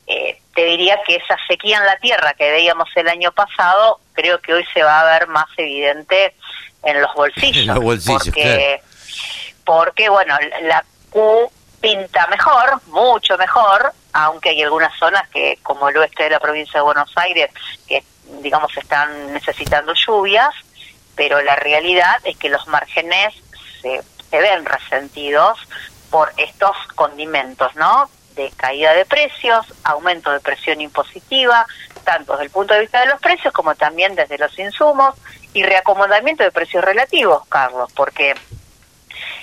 eh, 0.07 0.41
te 0.59 0.65
diría 0.65 1.01
que 1.07 1.15
esa 1.15 1.37
sequía 1.47 1.79
en 1.79 1.87
la 1.87 1.97
tierra 1.99 2.35
que 2.35 2.51
veíamos 2.51 2.89
el 2.97 3.07
año 3.07 3.31
pasado, 3.31 4.01
creo 4.13 4.41
que 4.41 4.55
hoy 4.55 4.67
se 4.75 4.83
va 4.83 5.03
a 5.03 5.05
ver 5.05 5.29
más 5.29 5.47
evidente 5.57 6.35
en 6.83 7.01
los 7.01 7.15
bolsillos. 7.15 7.65
los 7.77 7.79
bolsillos, 7.79 8.25
porque, 8.25 8.83
porque, 9.65 10.09
bueno, 10.09 10.37
la 10.63 10.85
Q 11.11 11.49
pinta 11.81 12.27
mejor, 12.27 12.81
mucho 12.89 13.39
mejor, 13.39 13.93
aunque 14.13 14.49
hay 14.49 14.65
algunas 14.65 14.93
zonas 14.99 15.29
que, 15.29 15.61
como 15.63 15.91
el 15.91 15.97
oeste 15.97 16.25
de 16.25 16.31
la 16.31 16.41
provincia 16.41 16.81
de 16.81 16.83
Buenos 16.83 17.13
Aires, 17.15 17.51
que 17.87 18.03
digamos 18.43 18.77
están 18.77 19.33
necesitando 19.33 19.95
lluvias, 19.95 20.53
pero 21.15 21.41
la 21.41 21.55
realidad 21.55 22.17
es 22.25 22.37
que 22.37 22.49
los 22.49 22.67
márgenes 22.67 23.33
se 23.81 24.03
se 24.29 24.39
ven 24.41 24.65
resentidos 24.65 25.57
por 26.11 26.33
estos 26.37 26.77
condimentos, 26.95 27.75
¿no? 27.77 28.11
De 28.39 28.53
caída 28.57 28.95
de 28.95 29.05
precios, 29.05 29.67
aumento 29.83 30.31
de 30.31 30.39
presión 30.39 30.81
impositiva, 30.81 31.67
tanto 32.05 32.33
desde 32.33 32.45
el 32.45 32.51
punto 32.51 32.73
de 32.73 32.81
vista 32.81 33.01
de 33.01 33.07
los 33.07 33.21
precios 33.21 33.53
como 33.53 33.75
también 33.75 34.15
desde 34.15 34.39
los 34.39 34.57
insumos 34.59 35.17
y 35.55 35.65
reacomodamiento 35.65 36.45
de 36.45 36.53
precios 36.53 36.85
relativos, 36.85 37.45
Carlos, 37.49 37.91
porque 37.97 38.37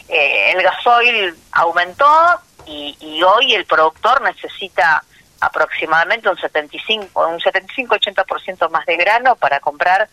eh, 0.08 0.52
el 0.54 0.64
gasoil 0.64 1.36
aumentó 1.52 2.40
y, 2.66 2.96
y 3.02 3.22
hoy 3.22 3.54
el 3.54 3.66
productor 3.66 4.22
necesita 4.22 5.04
aproximadamente 5.42 6.30
un 6.30 6.38
75 6.38 7.28
un 7.28 7.40
75-80% 7.40 8.70
más 8.70 8.86
de 8.86 8.96
grano 8.96 9.36
para 9.36 9.60
comprar 9.60 10.08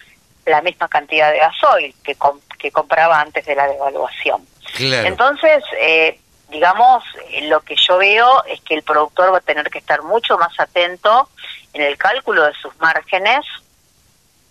la 0.44 0.60
misma 0.60 0.88
cantidad 0.88 1.30
de 1.30 1.38
gasoil 1.38 1.94
que, 2.02 2.16
que 2.58 2.72
compraba 2.72 3.20
antes 3.20 3.46
de 3.46 3.54
la 3.54 3.68
devaluación. 3.68 4.44
Entonces, 4.78 5.62
eh, 5.78 6.18
digamos, 6.52 7.02
lo 7.42 7.60
que 7.60 7.74
yo 7.74 7.98
veo 7.98 8.44
es 8.44 8.60
que 8.60 8.74
el 8.74 8.82
productor 8.82 9.32
va 9.32 9.38
a 9.38 9.40
tener 9.40 9.70
que 9.70 9.78
estar 9.78 10.02
mucho 10.02 10.38
más 10.38 10.58
atento 10.60 11.28
en 11.72 11.82
el 11.82 11.96
cálculo 11.96 12.44
de 12.44 12.54
sus 12.54 12.78
márgenes, 12.78 13.44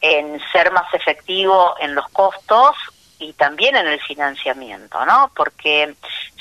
en 0.01 0.41
ser 0.51 0.71
más 0.71 0.91
efectivo 0.93 1.75
en 1.79 1.93
los 1.95 2.09
costos 2.09 2.75
y 3.19 3.33
también 3.33 3.75
en 3.75 3.87
el 3.87 4.01
financiamiento, 4.01 5.05
¿no? 5.05 5.31
Porque 5.35 5.95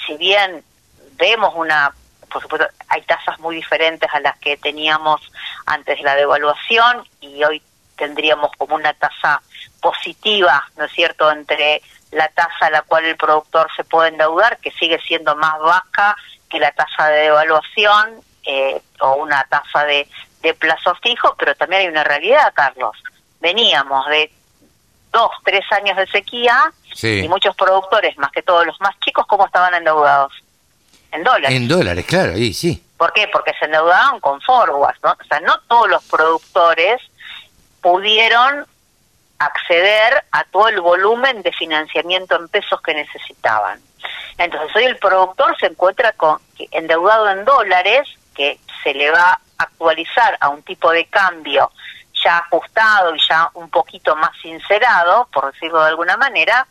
si 0.07 0.17
bien 0.17 0.65
vemos 1.13 1.53
una, 1.55 1.95
por 2.31 2.41
supuesto, 2.41 2.67
hay 2.89 3.03
tasas 3.03 3.39
muy 3.39 3.57
diferentes 3.57 4.09
a 4.13 4.21
las 4.21 4.39
que 4.39 4.57
teníamos 4.57 5.21
antes 5.67 5.99
de 5.99 6.05
la 6.05 6.17
devaluación 6.17 7.07
y 7.21 7.45
hoy 7.45 7.63
tendríamos 7.97 8.51
como 8.57 8.77
una 8.77 8.95
tasa 8.95 9.43
positiva, 9.83 10.67
¿no 10.77 10.87
es 10.87 10.93
cierto?, 10.93 11.31
entre 11.31 11.83
la 12.11 12.29
tasa 12.29 12.67
a 12.67 12.71
la 12.71 12.83
cual 12.83 13.05
el 13.05 13.17
productor 13.17 13.69
se 13.77 13.85
puede 13.85 14.09
endeudar, 14.09 14.59
que 14.59 14.71
sigue 14.73 15.01
siendo 15.01 15.37
más 15.37 15.59
baja 15.61 16.17
que 16.49 16.59
la 16.59 16.73
tasa 16.73 17.09
de 17.09 17.23
devaluación 17.23 18.21
eh, 18.45 18.81
o 19.01 19.15
una 19.15 19.45
tasa 19.45 19.85
de, 19.85 20.09
de 20.43 20.55
plazo 20.55 20.95
fijo, 20.97 21.35
pero 21.39 21.55
también 21.55 21.83
hay 21.83 21.89
una 21.89 22.05
realidad, 22.05 22.53
Carlos. 22.55 22.97
Veníamos 23.41 24.07
de 24.09 24.31
dos, 25.13 25.31
tres 25.45 25.65
años 25.73 25.97
de 25.97 26.07
sequía 26.07 26.73
y 27.03 27.29
muchos 27.29 27.55
productores, 27.57 28.17
más 28.19 28.31
que 28.33 28.43
todos 28.43 28.67
los 28.67 28.81
más 28.81 28.99
chicos, 29.01 29.27
¿cómo 29.27 29.47
estaban 29.47 29.75
endeudados? 29.75 30.33
En 31.13 31.25
dólares. 31.25 31.57
En 31.57 31.69
dólares, 31.69 32.05
claro, 32.07 32.37
y 32.37 32.53
sí. 32.53 32.85
¿Por 32.97 33.13
qué? 33.13 33.29
Porque 33.29 33.53
se 33.59 33.65
endeudaban 33.65 34.21
con 34.21 34.41
forwards, 34.41 34.99
¿no? 35.03 35.13
O 35.13 35.25
sea, 35.29 35.41
no 35.41 35.59
todos 35.69 35.89
los 35.89 36.05
productores 36.05 37.01
pudieron 37.81 38.67
acceder 39.41 40.23
a 40.31 40.45
todo 40.45 40.69
el 40.69 40.81
volumen 40.81 41.43
de 41.43 41.51
financiamiento 41.53 42.37
en 42.37 42.49
pesos 42.49 42.81
que 42.83 42.95
necesitaban. 42.95 43.81
Entonces 44.39 44.75
hoy 44.77 44.85
el 44.85 44.99
productor 44.99 45.57
se 45.59 45.67
encuentra 45.67 46.13
con, 46.13 46.39
endeudado 46.71 47.29
en 47.31 47.45
dólares, 47.45 48.07
que 48.35 48.61
se 48.85 48.95
le 48.95 49.11
va 49.11 49.33
a 49.33 49.41
actualizar 49.59 50.37
a 50.41 50.51
un 50.51 50.63
tipo 50.63 50.91
de 50.93 51.07
cambio 51.07 51.71
ya 52.23 52.39
ajustado 52.39 53.15
y 53.15 53.21
ya 53.27 53.51
un 53.55 53.71
poquito 53.71 54.15
más 54.15 54.31
sincerado, 54.43 55.27
por 55.33 55.53
decirlo 55.53 55.81
de 55.81 55.89
alguna 55.89 56.19
manera, 56.19 56.67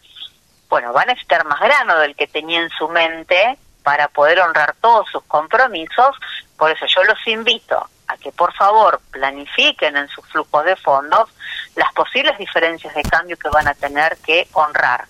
bueno, 0.70 0.94
van 0.94 1.10
a 1.10 1.14
necesitar 1.14 1.46
más 1.46 1.60
grano 1.60 1.98
del 1.98 2.16
que 2.16 2.28
tenía 2.28 2.62
en 2.62 2.70
su 2.70 2.88
mente 2.88 3.58
para 3.82 4.08
poder 4.10 4.40
honrar 4.42 4.76
todos 4.80 5.08
sus 5.12 5.24
compromisos. 5.24 6.16
Por 6.56 6.70
eso 6.70 6.86
yo 6.86 7.04
los 7.04 7.28
invito 7.28 7.90
a 8.08 8.18
que 8.18 8.32
por 8.32 8.54
favor 8.54 9.02
planifiquen 9.10 9.98
en 9.98 10.08
sus 10.10 10.26
flujos 10.28 10.66
de 10.66 10.76
fondos 10.76 11.30
las 11.80 11.94
posibles 11.94 12.38
diferencias 12.38 12.94
de 12.94 13.04
cambio 13.04 13.38
que 13.38 13.50
van 13.50 13.68
a 13.68 13.74
tener 13.74 14.18
que 14.18 14.48
honrar. 14.52 15.06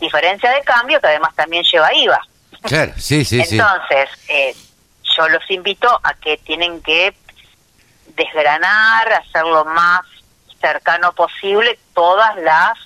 Diferencia 0.00 0.50
de 0.50 0.62
cambio 0.62 1.00
que 1.00 1.08
además 1.08 1.34
también 1.34 1.64
lleva 1.64 1.92
IVA. 1.92 2.20
Claro, 2.62 2.92
sí, 2.96 3.24
sí, 3.24 3.40
Entonces, 3.40 4.08
Eh, 4.28 4.54
yo 5.16 5.28
los 5.28 5.42
invito 5.50 5.88
a 6.02 6.14
que 6.14 6.38
tienen 6.38 6.80
que 6.80 7.14
desgranar, 8.16 9.12
hacer 9.12 9.44
lo 9.44 9.64
más 9.64 10.00
cercano 10.60 11.12
posible 11.12 11.78
todas 11.92 12.36
las, 12.36 12.78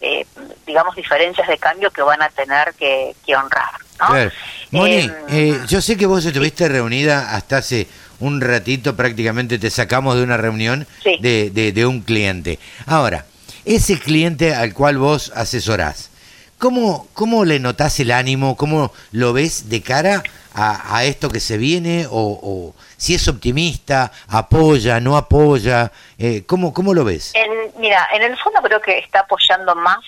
eh, 0.00 0.26
digamos, 0.66 0.96
diferencias 0.96 1.46
de 1.46 1.58
cambio 1.58 1.90
que 1.92 2.02
van 2.02 2.22
a 2.22 2.28
tener 2.30 2.74
que, 2.74 3.14
honrar. 3.36 3.70
¿no? 4.00 4.30
Moni, 4.72 5.00
em, 5.00 5.14
eh, 5.28 5.60
yo 5.68 5.80
sé 5.80 5.96
que 5.96 6.06
vos 6.06 6.24
estuviste 6.24 6.68
reunida 6.68 7.36
hasta 7.36 7.58
hace 7.58 7.86
un 8.20 8.40
ratito 8.40 8.96
prácticamente 8.96 9.58
te 9.58 9.70
sacamos 9.70 10.16
de 10.16 10.22
una 10.22 10.36
reunión 10.36 10.86
de, 11.20 11.50
de, 11.50 11.86
un 11.86 12.02
cliente. 12.02 12.58
Ahora, 12.86 13.26
ese 13.64 13.98
cliente 13.98 14.54
al 14.54 14.72
cual 14.74 14.98
vos 14.98 15.32
asesorás, 15.34 16.10
¿cómo, 16.58 17.08
cómo 17.14 17.44
le 17.44 17.58
notás 17.58 17.98
el 18.00 18.10
ánimo? 18.10 18.56
¿Cómo 18.56 18.92
lo 19.12 19.32
ves 19.32 19.68
de 19.68 19.82
cara 19.82 20.22
a, 20.54 21.04
esto 21.04 21.30
que 21.30 21.40
se 21.40 21.56
viene? 21.58 22.06
O, 22.10 22.74
si 22.96 23.14
es 23.14 23.26
optimista, 23.28 24.12
apoya, 24.28 25.00
no 25.00 25.16
apoya? 25.16 25.90
Eh, 26.18 26.44
¿cómo, 26.46 26.72
¿Cómo 26.72 26.94
lo 26.94 27.04
ves? 27.04 27.32
mira, 27.78 28.08
en 28.12 28.22
el 28.22 28.36
fondo 28.36 28.60
creo 28.62 28.80
que 28.80 28.98
está 28.98 29.20
apoyando 29.20 29.74
más 29.74 30.00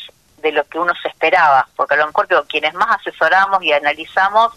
de 0.42 0.53
lo 0.53 0.64
que 0.64 0.79
uno 0.79 0.92
se 1.01 1.09
esperaba, 1.09 1.68
porque 1.77 1.94
a 1.94 1.98
lo 1.98 2.07
mejor 2.09 2.27
quienes 2.48 2.75
más 2.75 2.98
asesoramos 3.01 3.62
y 3.62 3.72
analizamos, 3.72 4.53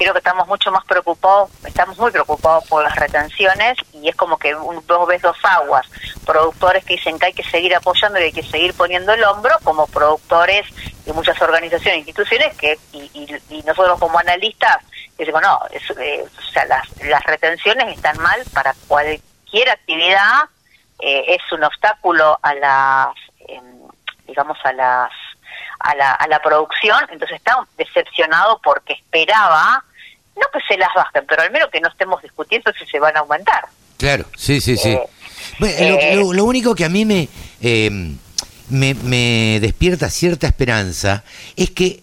creo 0.00 0.14
que 0.14 0.20
estamos 0.20 0.48
mucho 0.48 0.72
más 0.72 0.82
preocupados, 0.86 1.50
estamos 1.62 1.98
muy 1.98 2.10
preocupados 2.10 2.66
por 2.68 2.82
las 2.82 2.96
retenciones 2.96 3.76
y 3.92 4.08
es 4.08 4.16
como 4.16 4.38
que 4.38 4.54
un, 4.54 4.82
dos 4.86 5.06
ves 5.06 5.20
dos 5.20 5.36
aguas, 5.42 5.86
productores 6.24 6.86
que 6.86 6.94
dicen 6.94 7.18
que 7.18 7.26
hay 7.26 7.32
que 7.34 7.44
seguir 7.44 7.74
apoyando 7.74 8.18
y 8.18 8.22
hay 8.22 8.32
que 8.32 8.42
seguir 8.42 8.72
poniendo 8.72 9.12
el 9.12 9.22
hombro, 9.24 9.58
como 9.62 9.86
productores 9.88 10.66
y 11.04 11.12
muchas 11.12 11.38
organizaciones 11.42 11.96
e 11.96 11.98
instituciones 11.98 12.56
que 12.56 12.78
y, 12.92 13.62
nosotros 13.66 13.98
como 13.98 14.18
analistas 14.18 14.78
decimos, 15.18 15.42
no, 15.42 15.60
eh, 15.70 16.24
o 16.24 16.50
sea, 16.50 16.64
las, 16.64 16.88
las 17.02 17.22
retenciones 17.24 17.94
están 17.94 18.16
mal 18.22 18.42
para 18.54 18.74
cualquier 18.88 19.68
actividad, 19.68 20.44
eh, 20.98 21.24
es 21.28 21.52
un 21.52 21.62
obstáculo 21.62 22.38
a 22.40 22.54
las... 22.54 23.08
Em, 23.46 23.80
digamos, 24.26 24.56
a 24.64 24.72
las 24.72 25.10
a 25.80 25.94
la, 25.94 26.12
a 26.12 26.28
la 26.28 26.40
producción, 26.40 26.98
entonces 27.10 27.38
está 27.38 27.56
decepcionado 27.76 28.60
porque 28.62 28.92
esperaba, 28.92 29.82
no 30.36 30.42
que 30.52 30.60
se 30.66 30.76
las 30.78 30.90
bajen, 30.94 31.24
pero 31.28 31.42
al 31.42 31.50
menos 31.50 31.70
que 31.70 31.80
no 31.80 31.88
estemos 31.88 32.22
discutiendo 32.22 32.72
si 32.78 32.86
se 32.86 32.98
van 32.98 33.16
a 33.16 33.20
aumentar. 33.20 33.64
Claro, 33.96 34.24
sí, 34.36 34.60
sí, 34.60 34.76
sí. 34.76 34.90
Eh, 34.90 35.08
eh, 35.60 36.16
lo, 36.16 36.44
único 36.44 36.74
que 36.74 36.84
a 36.84 36.88
mí 36.88 37.04
me, 37.04 37.28
em, 37.60 38.16
me, 38.70 38.94
me 38.94 39.58
despierta 39.60 40.08
cierta 40.08 40.46
esperanza 40.46 41.24
es 41.56 41.70
que 41.70 42.02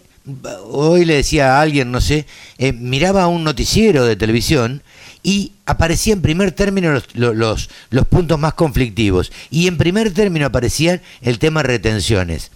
hoy 0.70 1.06
le 1.06 1.16
decía 1.16 1.58
a 1.58 1.62
alguien, 1.62 1.92
no 1.92 2.02
sé, 2.02 2.26
eh, 2.58 2.74
miraba 2.74 3.28
un 3.28 3.44
noticiero 3.44 4.06
de 4.06 4.16
televisión 4.16 4.84
y 5.24 5.54
aparecía 5.66 6.14
en 6.14 6.22
primer 6.22 6.52
término 6.52 6.92
los, 6.92 7.16
los, 7.16 7.70
los, 7.90 8.08
puntos 8.08 8.38
más 8.40 8.54
conflictivos 8.54 9.32
y 9.50 9.68
en 9.68 9.78
primer 9.78 10.14
término 10.14 10.46
aparecían 10.46 11.02
el 11.22 11.40
tema 11.40 11.64
retenciones. 11.64 12.52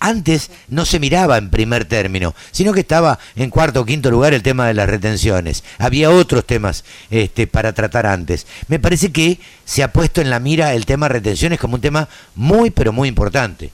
Antes 0.00 0.50
no 0.68 0.84
se 0.84 1.00
miraba 1.00 1.38
en 1.38 1.50
primer 1.50 1.86
término, 1.86 2.34
sino 2.50 2.72
que 2.72 2.80
estaba 2.80 3.18
en 3.36 3.50
cuarto 3.50 3.80
o 3.80 3.84
quinto 3.84 4.10
lugar 4.10 4.34
el 4.34 4.42
tema 4.42 4.66
de 4.66 4.74
las 4.74 4.88
retenciones. 4.88 5.64
Había 5.78 6.10
otros 6.10 6.44
temas 6.44 6.84
este, 7.10 7.46
para 7.46 7.72
tratar 7.72 8.06
antes. 8.06 8.46
Me 8.68 8.78
parece 8.78 9.12
que 9.12 9.40
se 9.64 9.82
ha 9.82 9.92
puesto 9.92 10.20
en 10.20 10.30
la 10.30 10.40
mira 10.40 10.72
el 10.74 10.86
tema 10.86 11.08
retenciones 11.08 11.58
como 11.58 11.76
un 11.76 11.80
tema 11.80 12.08
muy, 12.34 12.70
pero 12.70 12.92
muy 12.92 13.08
importante. 13.08 13.70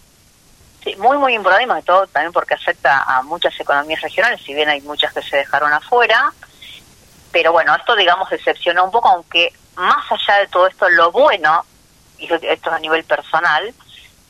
Sí, 0.84 0.94
muy, 0.96 1.18
muy 1.18 1.34
importante, 1.34 1.66
más 1.66 1.84
todo 1.84 2.06
también 2.06 2.32
porque 2.32 2.54
afecta 2.54 3.02
a 3.02 3.22
muchas 3.22 3.58
economías 3.60 4.00
regionales, 4.00 4.40
si 4.42 4.54
bien 4.54 4.68
hay 4.68 4.80
muchas 4.80 5.12
que 5.12 5.22
se 5.22 5.36
dejaron 5.36 5.72
afuera. 5.72 6.32
Pero 7.32 7.52
bueno, 7.52 7.74
esto, 7.74 7.94
digamos, 7.94 8.30
decepcionó 8.30 8.84
un 8.84 8.90
poco, 8.90 9.08
aunque 9.08 9.52
más 9.76 10.04
allá 10.10 10.40
de 10.40 10.48
todo 10.48 10.66
esto, 10.66 10.88
lo 10.88 11.12
bueno, 11.12 11.64
y 12.18 12.28
esto 12.32 12.70
a 12.70 12.78
nivel 12.78 13.04
personal, 13.04 13.74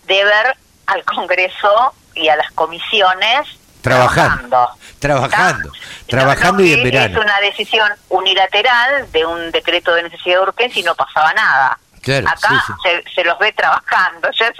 de 0.06 0.24
ver 0.24 0.56
al 0.90 1.04
Congreso 1.04 1.94
y 2.14 2.28
a 2.28 2.36
las 2.36 2.50
comisiones 2.52 3.46
trabajando. 3.80 4.68
Trabajando, 4.98 5.72
trabajando, 6.06 6.62
y 6.62 6.72
en 6.74 6.84
verano. 6.84 7.18
Es 7.18 7.24
una 7.24 7.40
decisión 7.40 7.90
unilateral 8.10 9.10
de 9.12 9.24
un 9.24 9.50
decreto 9.50 9.94
de 9.94 10.02
necesidad 10.02 10.36
de 10.36 10.42
urgencia 10.42 10.80
y 10.80 10.82
no 10.82 10.94
pasaba 10.94 11.32
nada. 11.32 11.78
Acá 12.02 12.64
Se, 13.14 13.24
los 13.24 13.38
ve 13.38 13.52
trabajando, 13.52 14.30
ya 14.38 14.46
es 14.46 14.58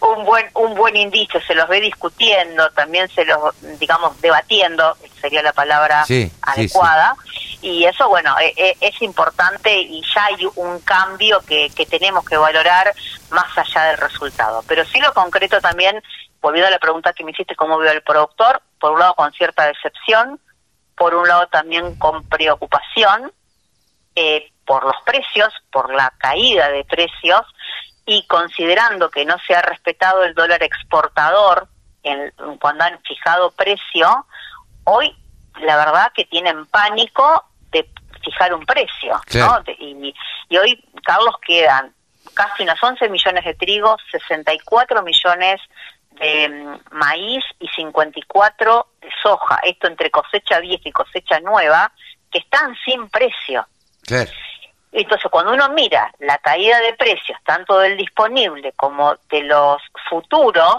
un, 0.00 0.24
buen 0.24 0.46
un 0.54 0.74
buen 0.74 0.96
indicio, 0.96 1.40
se 1.46 1.54
los 1.54 1.68
ve 1.68 1.80
discutiendo, 1.80 2.70
también 2.70 3.08
se 3.08 3.24
los, 3.24 3.38
digamos, 3.78 4.20
debatiendo, 4.20 4.96
sería 5.20 5.42
la 5.42 5.52
palabra 5.52 6.04
adecuada, 6.42 7.16
y 7.62 7.86
eso, 7.86 8.08
bueno, 8.08 8.36
e, 8.38 8.52
e, 8.56 8.76
es, 8.80 9.00
importante 9.00 9.74
y 9.74 10.02
ya 10.14 10.26
hay 10.26 10.46
un 10.56 10.80
cambio 10.80 11.40
que, 11.40 11.70
que 11.70 11.86
tenemos 11.86 12.22
que 12.24 12.36
valorar 12.36 12.94
más 13.30 13.56
allá 13.56 13.84
del 13.84 13.96
resultado. 13.96 14.62
Pero 14.68 14.84
sí 14.84 15.00
lo 15.00 15.14
concreto 15.14 15.60
también, 15.62 16.02
volviendo 16.42 16.68
a 16.68 16.70
la 16.70 16.78
pregunta 16.78 17.14
que 17.14 17.24
me 17.24 17.30
hiciste, 17.30 17.56
cómo 17.56 17.78
veo 17.78 17.92
el 17.92 18.02
productor, 18.02 18.60
por 18.78 18.92
un 18.92 18.98
lado 18.98 19.14
con 19.14 19.32
cierta 19.32 19.66
decepción, 19.66 20.38
por 20.94 21.14
un 21.14 21.26
lado 21.26 21.46
también 21.48 21.96
con 21.96 22.22
preocupación, 22.28 23.32
eh, 24.14 24.52
por 24.66 24.84
los 24.84 24.96
precios, 25.04 25.52
por 25.70 25.94
la 25.94 26.12
caída 26.18 26.70
de 26.70 26.84
precios 26.84 27.42
y 28.06 28.26
considerando 28.26 29.10
que 29.10 29.24
no 29.24 29.36
se 29.46 29.54
ha 29.54 29.62
respetado 29.62 30.24
el 30.24 30.34
dólar 30.34 30.62
exportador 30.62 31.68
en, 32.02 32.32
cuando 32.60 32.84
han 32.84 33.00
fijado 33.02 33.50
precio, 33.52 34.26
hoy 34.84 35.14
la 35.60 35.76
verdad 35.76 36.12
que 36.14 36.24
tienen 36.26 36.66
pánico 36.66 37.44
de 37.70 37.88
fijar 38.22 38.52
un 38.54 38.64
precio. 38.66 39.20
¿no? 39.34 39.62
y, 39.78 40.14
y, 40.48 40.56
hoy, 40.56 40.84
Carlos, 41.04 41.34
quedan 41.46 41.94
casi 42.34 42.62
unas 42.62 42.82
11 42.82 43.08
millones 43.08 43.44
de 43.44 43.54
trigo, 43.54 43.96
64 44.10 45.02
millones 45.02 45.60
de 46.12 46.48
mm, 46.48 46.96
maíz 46.96 47.44
y 47.58 47.68
54 47.68 48.86
de 49.00 49.08
soja, 49.22 49.60
esto 49.62 49.88
entre 49.88 50.10
cosecha 50.10 50.60
vieja 50.60 50.88
y 50.88 50.92
cosecha 50.92 51.40
nueva, 51.40 51.92
que 52.30 52.38
están 52.38 52.74
sin 52.84 53.08
precio. 53.08 53.66
Entonces, 54.96 55.28
cuando 55.28 55.52
uno 55.52 55.68
mira 55.70 56.12
la 56.20 56.38
caída 56.38 56.78
de 56.80 56.94
precios, 56.94 57.36
tanto 57.44 57.78
del 57.80 57.96
disponible 57.96 58.72
como 58.76 59.16
de 59.28 59.42
los 59.42 59.82
futuros, 60.08 60.76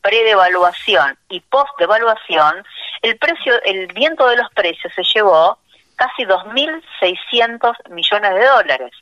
pre-devaluación 0.00 1.18
y 1.28 1.40
post-devaluación, 1.40 2.64
el 3.02 3.18
precio, 3.18 3.62
el 3.64 3.86
viento 3.88 4.26
de 4.28 4.36
los 4.36 4.50
precios 4.54 4.90
se 4.94 5.02
llevó 5.02 5.58
casi 5.94 6.24
2.600 6.24 7.90
millones 7.90 8.34
de 8.34 8.46
dólares. 8.46 8.92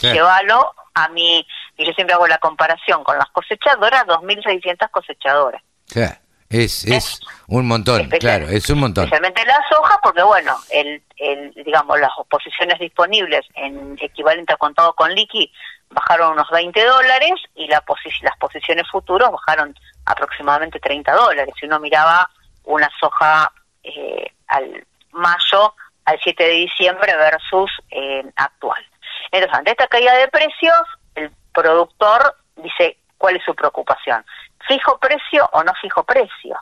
Llévalo 0.00 0.72
a 0.94 1.08
mí, 1.08 1.44
y 1.76 1.84
yo 1.84 1.92
siempre 1.94 2.14
hago 2.14 2.28
la 2.28 2.38
comparación 2.38 3.02
con 3.02 3.18
las 3.18 3.28
cosechadoras, 3.30 4.06
2.600 4.06 4.90
cosechadoras. 4.92 5.60
Claro. 5.88 6.14
Es, 6.50 6.84
es 6.86 7.20
un 7.46 7.68
montón, 7.68 8.08
claro, 8.08 8.48
es 8.48 8.70
un 8.70 8.78
montón. 8.78 9.04
Especialmente 9.04 9.44
la 9.44 9.62
soja, 9.68 9.98
porque 10.02 10.22
bueno, 10.22 10.56
el, 10.70 11.02
el, 11.18 11.52
digamos, 11.52 12.00
las 12.00 12.10
posiciones 12.30 12.78
disponibles 12.78 13.44
en 13.54 13.98
equivalente 14.00 14.54
a 14.54 14.56
contado 14.56 14.94
con 14.94 15.14
liqui 15.14 15.52
bajaron 15.90 16.32
unos 16.32 16.48
20 16.50 16.84
dólares 16.84 17.34
y 17.54 17.66
la 17.66 17.84
las 18.22 18.36
posiciones 18.38 18.88
futuros 18.90 19.30
bajaron 19.30 19.74
aproximadamente 20.06 20.80
30 20.80 21.12
dólares. 21.12 21.54
Si 21.60 21.66
uno 21.66 21.80
miraba 21.80 22.30
una 22.64 22.88
soja 22.98 23.52
eh, 23.82 24.32
al 24.46 24.86
mayo 25.12 25.74
al 26.06 26.18
7 26.22 26.42
de 26.42 26.50
diciembre 26.50 27.14
versus 27.14 27.70
eh, 27.90 28.24
actual. 28.36 28.82
Entonces, 29.30 29.58
ante 29.58 29.72
esta 29.72 29.86
caída 29.86 30.14
de 30.14 30.28
precios, 30.28 30.80
el 31.14 31.30
productor 31.52 32.36
dice 32.56 32.96
cuál 33.18 33.36
es 33.36 33.44
su 33.44 33.54
preocupación 33.54 34.24
fijo 34.68 34.98
precio 34.98 35.48
o 35.52 35.64
no 35.64 35.72
fijo 35.80 36.04
precio. 36.04 36.56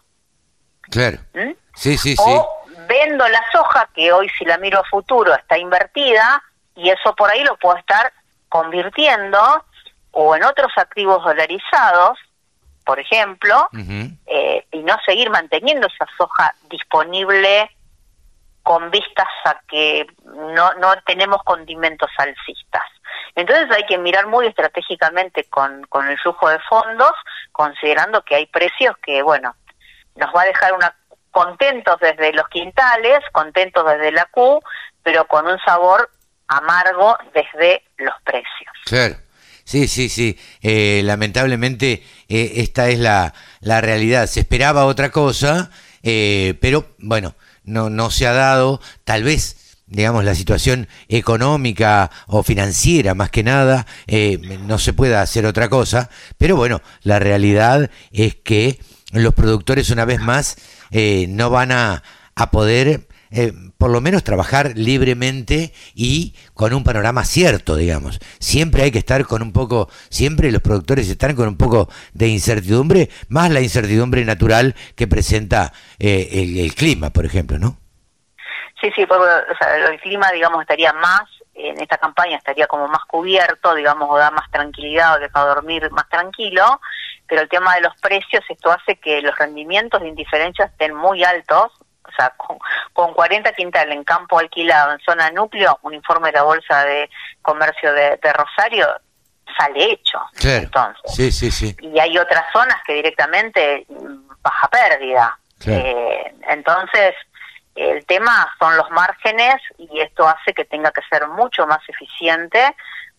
Claro. 0.82 1.18
¿Mm? 1.34 1.52
Sí, 1.74 1.98
sí, 1.98 2.16
o 2.18 2.64
vendo 2.88 3.28
la 3.28 3.42
soja, 3.52 3.88
que 3.94 4.12
hoy 4.12 4.30
si 4.38 4.44
la 4.44 4.56
miro 4.58 4.80
a 4.80 4.84
futuro 4.84 5.34
está 5.34 5.58
invertida, 5.58 6.42
y 6.74 6.88
eso 6.90 7.14
por 7.14 7.30
ahí 7.30 7.42
lo 7.42 7.56
puedo 7.56 7.76
estar 7.76 8.12
convirtiendo 8.48 9.64
o 10.12 10.36
en 10.36 10.44
otros 10.44 10.72
activos 10.76 11.22
dolarizados, 11.24 12.18
por 12.84 13.00
ejemplo, 13.00 13.68
eh, 14.26 14.64
y 14.70 14.78
no 14.78 14.96
seguir 15.04 15.28
manteniendo 15.28 15.88
esa 15.88 16.06
soja 16.16 16.54
disponible 16.70 17.75
con 18.66 18.90
vistas 18.90 19.28
a 19.44 19.60
que 19.68 20.04
no, 20.24 20.74
no 20.74 20.94
tenemos 21.06 21.40
condimentos 21.44 22.10
alcistas. 22.18 22.82
Entonces 23.36 23.70
hay 23.70 23.86
que 23.86 23.96
mirar 23.96 24.26
muy 24.26 24.48
estratégicamente 24.48 25.44
con, 25.44 25.84
con 25.84 26.08
el 26.08 26.18
flujo 26.18 26.48
de 26.48 26.58
fondos, 26.68 27.12
considerando 27.52 28.22
que 28.22 28.34
hay 28.34 28.46
precios 28.46 28.96
que, 29.04 29.22
bueno, 29.22 29.54
nos 30.16 30.34
va 30.34 30.42
a 30.42 30.46
dejar 30.46 30.72
una 30.72 30.96
contentos 31.30 31.96
desde 32.00 32.32
los 32.32 32.48
quintales, 32.48 33.20
contentos 33.30 33.84
desde 33.86 34.10
la 34.10 34.24
Q, 34.24 34.60
pero 35.04 35.28
con 35.28 35.46
un 35.46 35.60
sabor 35.60 36.10
amargo 36.48 37.16
desde 37.34 37.84
los 37.98 38.14
precios. 38.24 38.72
Claro. 38.84 39.14
Sí, 39.62 39.86
sí, 39.86 40.08
sí. 40.08 40.36
Eh, 40.60 41.02
lamentablemente 41.04 42.02
eh, 42.28 42.52
esta 42.56 42.88
es 42.88 42.98
la, 42.98 43.32
la 43.60 43.80
realidad. 43.80 44.26
Se 44.26 44.40
esperaba 44.40 44.86
otra 44.86 45.10
cosa, 45.10 45.70
eh, 46.02 46.54
pero 46.60 46.86
bueno, 46.98 47.34
no, 47.66 47.90
no 47.90 48.10
se 48.10 48.26
ha 48.26 48.32
dado. 48.32 48.80
Tal 49.04 49.22
vez 49.22 49.56
digamos, 49.88 50.24
la 50.24 50.34
situación 50.34 50.88
económica 51.08 52.10
o 52.26 52.42
financiera 52.42 53.14
más 53.14 53.30
que 53.30 53.44
nada, 53.44 53.86
eh, 54.06 54.38
no 54.66 54.78
se 54.78 54.92
pueda 54.92 55.22
hacer 55.22 55.46
otra 55.46 55.68
cosa, 55.68 56.10
pero 56.38 56.56
bueno, 56.56 56.82
la 57.02 57.20
realidad 57.20 57.90
es 58.10 58.34
que 58.34 58.80
los 59.12 59.34
productores 59.34 59.90
una 59.90 60.04
vez 60.04 60.20
más 60.20 60.56
eh, 60.90 61.26
no 61.28 61.50
van 61.50 61.70
a, 61.70 62.02
a 62.34 62.50
poder 62.50 63.06
eh, 63.30 63.52
por 63.78 63.90
lo 63.90 64.00
menos 64.00 64.24
trabajar 64.24 64.72
libremente 64.74 65.72
y 65.94 66.34
con 66.54 66.72
un 66.72 66.84
panorama 66.84 67.24
cierto, 67.24 67.76
digamos. 67.76 68.20
Siempre 68.38 68.82
hay 68.82 68.90
que 68.90 68.98
estar 68.98 69.24
con 69.24 69.42
un 69.42 69.52
poco, 69.52 69.88
siempre 70.08 70.50
los 70.50 70.62
productores 70.62 71.08
están 71.08 71.36
con 71.36 71.48
un 71.48 71.56
poco 71.56 71.88
de 72.12 72.28
incertidumbre, 72.28 73.10
más 73.28 73.50
la 73.50 73.60
incertidumbre 73.60 74.24
natural 74.24 74.74
que 74.94 75.06
presenta 75.06 75.72
el, 75.98 76.58
el 76.58 76.74
clima, 76.74 77.10
por 77.10 77.26
ejemplo, 77.26 77.58
¿no? 77.58 77.78
Sí, 78.80 78.90
sí, 78.94 79.06
porque, 79.06 79.24
o 79.24 79.56
sea, 79.58 79.76
el 79.88 80.00
clima, 80.00 80.30
digamos, 80.32 80.60
estaría 80.60 80.92
más, 80.92 81.22
en 81.54 81.80
esta 81.80 81.96
campaña 81.96 82.36
estaría 82.36 82.66
como 82.66 82.86
más 82.88 83.04
cubierto, 83.06 83.74
digamos, 83.74 84.08
o 84.10 84.18
da 84.18 84.30
más 84.30 84.50
tranquilidad 84.50 85.14
o 85.14 85.18
deja 85.18 85.40
dormir 85.40 85.90
más 85.90 86.08
tranquilo, 86.10 86.80
pero 87.26 87.42
el 87.42 87.48
tema 87.48 87.74
de 87.74 87.80
los 87.80 87.96
precios, 88.00 88.44
esto 88.48 88.70
hace 88.70 88.96
que 88.96 89.22
los 89.22 89.36
rendimientos 89.36 90.02
de 90.02 90.08
indiferencia 90.08 90.66
estén 90.66 90.94
muy 90.94 91.24
altos, 91.24 91.72
con, 92.36 92.58
con 92.92 93.14
40 93.14 93.52
quintales 93.52 93.94
en 93.94 94.04
campo 94.04 94.38
alquilado 94.38 94.92
en 94.92 95.00
zona 95.00 95.30
núcleo, 95.30 95.78
un 95.82 95.94
informe 95.94 96.28
de 96.28 96.38
la 96.38 96.42
Bolsa 96.42 96.84
de 96.84 97.10
Comercio 97.42 97.92
de, 97.92 98.18
Rosario 98.32 98.88
sale 99.56 99.92
hecho. 99.92 100.20
entonces. 100.42 101.14
Sí, 101.14 101.32
sí, 101.32 101.50
sí. 101.50 101.76
Y 101.80 101.98
hay 101.98 102.18
otras 102.18 102.44
zonas 102.52 102.76
que 102.84 102.94
directamente 102.94 103.86
baja 104.42 104.68
pérdida. 104.68 105.38
Eh, 105.66 106.34
entonces, 106.48 107.14
el 107.74 108.04
tema 108.06 108.52
son 108.58 108.76
los 108.76 108.90
márgenes 108.90 109.56
y 109.78 110.00
esto 110.00 110.28
hace 110.28 110.52
que 110.52 110.64
tenga 110.64 110.90
que 110.90 111.02
ser 111.10 111.26
mucho 111.28 111.66
más 111.66 111.80
eficiente 111.88 112.74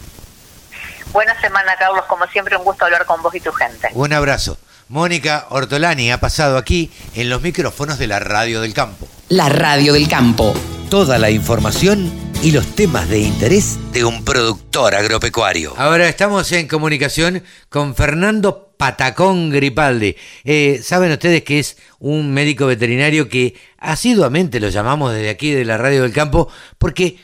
Buena 1.12 1.40
semana, 1.42 1.76
Carlos. 1.78 2.06
Como 2.06 2.26
siempre, 2.28 2.56
un 2.56 2.64
gusto 2.64 2.86
hablar 2.86 3.06
con 3.06 3.22
vos 3.22 3.34
y 3.36 3.40
tu 3.40 3.52
gente. 3.52 3.90
Un 3.94 4.14
abrazo. 4.14 4.58
Mónica 4.90 5.46
Ortolani 5.52 6.12
ha 6.12 6.20
pasado 6.20 6.58
aquí 6.58 6.90
en 7.14 7.30
los 7.30 7.44
micrófonos 7.44 8.00
de 8.00 8.08
la 8.08 8.18
Radio 8.18 8.60
del 8.60 8.74
Campo. 8.74 9.08
La 9.30 9.48
radio 9.48 9.94
del 9.94 10.08
campo. 10.08 10.52
Toda 10.90 11.20
la 11.20 11.30
información 11.30 12.12
y 12.42 12.50
los 12.50 12.66
temas 12.74 13.08
de 13.08 13.20
interés 13.20 13.78
de 13.94 14.04
un 14.04 14.26
productor 14.26 14.96
agropecuario. 14.96 15.76
Ahora 15.78 16.10
estamos 16.10 16.52
en 16.54 16.68
comunicación 16.68 17.44
con 17.70 17.94
Fernando 17.94 18.74
Patacón 18.78 19.52
Gripaldi. 19.52 20.16
Eh, 20.44 20.82
Saben 20.84 21.12
ustedes 21.12 21.44
que 21.44 21.60
es 21.60 21.78
un 22.00 22.34
médico 22.34 22.66
veterinario 22.66 23.30
que 23.30 23.54
asiduamente 23.78 24.60
lo 24.60 24.70
llamamos 24.70 25.14
desde 25.14 25.30
aquí 25.30 25.52
de 25.52 25.66
la 25.66 25.78
Radio 25.78 26.02
del 26.02 26.14
Campo 26.14 26.50
porque 26.80 27.18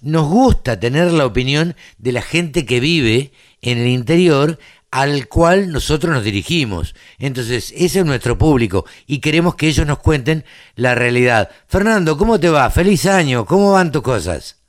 nos 0.00 0.28
gusta 0.28 0.80
tener 0.80 1.12
la 1.12 1.26
opinión 1.26 1.76
de 1.98 2.10
la 2.10 2.22
gente 2.22 2.66
que 2.66 2.80
vive 2.80 3.30
en 3.60 3.78
el 3.78 3.86
interior 3.86 4.58
al 4.92 5.26
cual 5.26 5.72
nosotros 5.72 6.12
nos 6.12 6.22
dirigimos. 6.22 6.94
Entonces, 7.18 7.72
ese 7.74 8.00
es 8.00 8.04
nuestro 8.04 8.36
público 8.36 8.84
y 9.06 9.20
queremos 9.20 9.56
que 9.56 9.66
ellos 9.66 9.86
nos 9.86 9.98
cuenten 9.98 10.44
la 10.76 10.94
realidad. 10.94 11.50
Fernando, 11.66 12.16
¿cómo 12.18 12.38
te 12.38 12.50
va? 12.50 12.70
Feliz 12.70 13.06
año, 13.06 13.46
¿cómo 13.46 13.72
van 13.72 13.90
tus 13.90 14.02
cosas? 14.02 14.62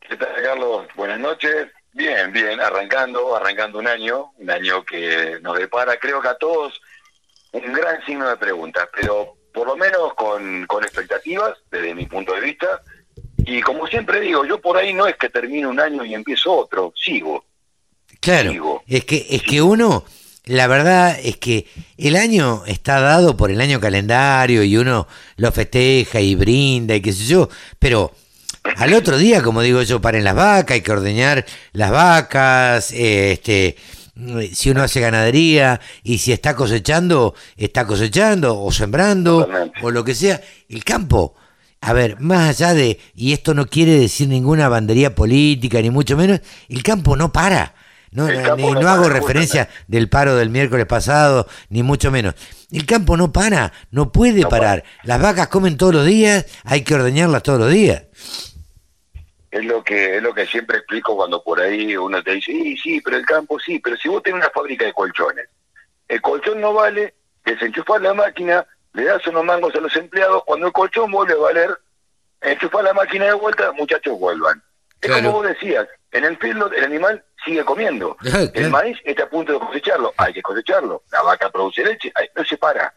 ¿Qué 0.00 0.16
tal, 0.16 0.42
Carlos? 0.42 0.88
Buenas 0.96 1.20
noches. 1.20 1.68
Bien, 1.92 2.32
bien, 2.32 2.60
arrancando, 2.60 3.36
arrancando 3.36 3.78
un 3.78 3.86
año, 3.86 4.32
un 4.38 4.50
año 4.50 4.84
que 4.84 5.38
nos 5.40 5.56
depara, 5.56 5.96
creo 5.98 6.20
que 6.20 6.28
a 6.28 6.34
todos, 6.34 6.80
un 7.52 7.72
gran 7.72 8.04
signo 8.04 8.28
de 8.28 8.36
preguntas, 8.36 8.88
pero 8.94 9.36
por 9.54 9.68
lo 9.68 9.76
menos 9.76 10.14
con, 10.14 10.66
con 10.66 10.82
expectativas, 10.82 11.56
desde 11.70 11.94
mi 11.94 12.06
punto 12.06 12.34
de 12.34 12.40
vista. 12.40 12.82
Y 13.38 13.60
como 13.62 13.86
siempre 13.86 14.20
digo, 14.20 14.44
yo 14.44 14.60
por 14.60 14.76
ahí 14.76 14.92
no 14.92 15.06
es 15.06 15.16
que 15.16 15.30
termine 15.30 15.66
un 15.66 15.78
año 15.78 16.04
y 16.04 16.14
empiezo 16.14 16.52
otro, 16.52 16.92
sigo. 16.96 17.44
Claro, 18.20 18.82
es 18.86 19.04
que, 19.04 19.26
es 19.30 19.42
que 19.42 19.62
uno, 19.62 20.04
la 20.44 20.66
verdad 20.66 21.18
es 21.22 21.36
que 21.36 21.66
el 21.96 22.16
año 22.16 22.64
está 22.66 23.00
dado 23.00 23.36
por 23.36 23.50
el 23.50 23.60
año 23.60 23.80
calendario 23.80 24.64
y 24.64 24.76
uno 24.76 25.06
lo 25.36 25.52
festeja 25.52 26.20
y 26.20 26.34
brinda 26.34 26.94
y 26.96 27.00
qué 27.00 27.12
sé 27.12 27.24
yo, 27.24 27.48
pero 27.78 28.12
al 28.76 28.92
otro 28.94 29.16
día, 29.16 29.42
como 29.42 29.62
digo 29.62 29.82
yo, 29.82 30.00
paren 30.00 30.24
las 30.24 30.34
vacas, 30.34 30.74
hay 30.74 30.80
que 30.80 30.92
ordeñar 30.92 31.46
las 31.72 31.90
vacas, 31.90 32.92
eh, 32.92 33.32
este, 33.32 33.76
si 34.52 34.70
uno 34.70 34.82
hace 34.82 35.00
ganadería 35.00 35.80
y 36.02 36.18
si 36.18 36.32
está 36.32 36.54
cosechando, 36.54 37.34
está 37.56 37.86
cosechando 37.86 38.60
o 38.60 38.72
sembrando 38.72 39.48
o 39.82 39.90
lo 39.90 40.04
que 40.04 40.14
sea, 40.14 40.40
el 40.68 40.84
campo. 40.84 41.34
A 41.80 41.92
ver, 41.92 42.18
más 42.18 42.48
allá 42.48 42.74
de, 42.74 42.98
y 43.14 43.32
esto 43.32 43.54
no 43.54 43.66
quiere 43.66 43.92
decir 43.92 44.28
ninguna 44.28 44.68
bandería 44.68 45.14
política, 45.14 45.80
ni 45.80 45.90
mucho 45.90 46.16
menos, 46.16 46.40
el 46.68 46.82
campo 46.82 47.16
no 47.16 47.32
para. 47.32 47.74
No, 48.10 48.26
ni- 48.26 48.72
no 48.72 48.88
hago 48.88 49.08
referencia 49.08 49.68
del 49.86 50.08
paro 50.08 50.36
del 50.36 50.50
miércoles 50.50 50.86
pasado, 50.86 51.46
ni 51.68 51.82
mucho 51.82 52.10
menos. 52.10 52.34
El 52.70 52.86
campo 52.86 53.16
no 53.16 53.32
para, 53.32 53.72
no 53.90 54.12
puede 54.12 54.46
parar. 54.46 54.84
Las 55.02 55.20
vacas 55.20 55.48
comen 55.48 55.76
todos 55.76 55.94
los 55.94 56.06
días, 56.06 56.46
hay 56.64 56.82
que 56.84 56.94
ordeñarlas 56.94 57.42
todos 57.42 57.60
los 57.60 57.70
días. 57.70 58.04
Es 59.50 59.64
lo 59.64 59.82
que 59.82 60.16
es 60.18 60.22
lo 60.22 60.34
que 60.34 60.46
siempre 60.46 60.76
explico 60.78 61.16
cuando 61.16 61.42
por 61.42 61.60
ahí 61.60 61.96
uno 61.96 62.22
te 62.22 62.32
dice, 62.32 62.52
sí, 62.52 62.76
sí, 62.76 63.00
pero 63.00 63.16
el 63.16 63.24
campo 63.24 63.58
sí, 63.58 63.78
pero 63.78 63.96
si 63.96 64.08
vos 64.08 64.22
tenés 64.22 64.40
una 64.40 64.50
fábrica 64.50 64.84
de 64.84 64.92
colchones, 64.92 65.48
el 66.06 66.20
colchón 66.20 66.60
no 66.60 66.74
vale, 66.74 67.14
desenchufás 67.44 68.00
la 68.02 68.12
máquina, 68.12 68.66
le 68.92 69.04
das 69.04 69.26
unos 69.26 69.44
mangos 69.44 69.74
a 69.74 69.80
los 69.80 69.94
empleados, 69.96 70.42
cuando 70.44 70.66
el 70.66 70.72
colchón 70.72 71.10
vuelve 71.10 71.32
a 71.32 71.36
valer, 71.36 71.70
enchufás 72.42 72.84
la 72.84 72.92
máquina 72.92 73.24
de 73.24 73.32
vuelta, 73.32 73.72
muchachos 73.72 74.18
vuelvan. 74.18 74.62
Es 75.00 75.10
como 75.10 75.32
vos 75.32 75.46
decías, 75.46 75.86
en 76.12 76.24
el 76.24 76.36
field 76.36 76.72
el 76.76 76.84
animal 76.84 77.24
sigue 77.44 77.64
comiendo. 77.64 78.16
El 78.54 78.70
maíz 78.70 78.96
está 79.04 79.24
a 79.24 79.30
punto 79.30 79.52
de 79.52 79.58
cosecharlo, 79.58 80.12
hay 80.16 80.32
que 80.32 80.42
cosecharlo. 80.42 81.02
La 81.12 81.22
vaca 81.22 81.50
produce 81.50 81.84
leche, 81.84 82.12
no 82.36 82.44
se 82.44 82.56
para. 82.56 82.94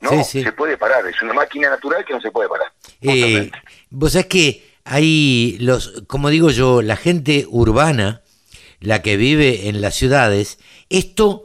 No 0.00 0.10
Sí, 0.10 0.24
sí. 0.24 0.42
se 0.42 0.52
puede 0.52 0.76
parar, 0.76 1.06
es 1.06 1.20
una 1.22 1.32
máquina 1.32 1.70
natural 1.70 2.04
que 2.04 2.12
no 2.12 2.20
se 2.20 2.30
puede 2.30 2.48
parar. 2.48 2.72
Eh, 3.00 3.50
vos 3.90 4.12
sabés 4.12 4.26
que 4.26 4.74
hay 4.84 5.56
los, 5.60 6.02
como 6.06 6.28
digo 6.28 6.50
yo, 6.50 6.82
la 6.82 6.96
gente 6.96 7.46
urbana, 7.48 8.22
la 8.80 9.00
que 9.00 9.16
vive 9.16 9.68
en 9.68 9.80
las 9.80 9.94
ciudades, 9.94 10.58
esto 10.90 11.44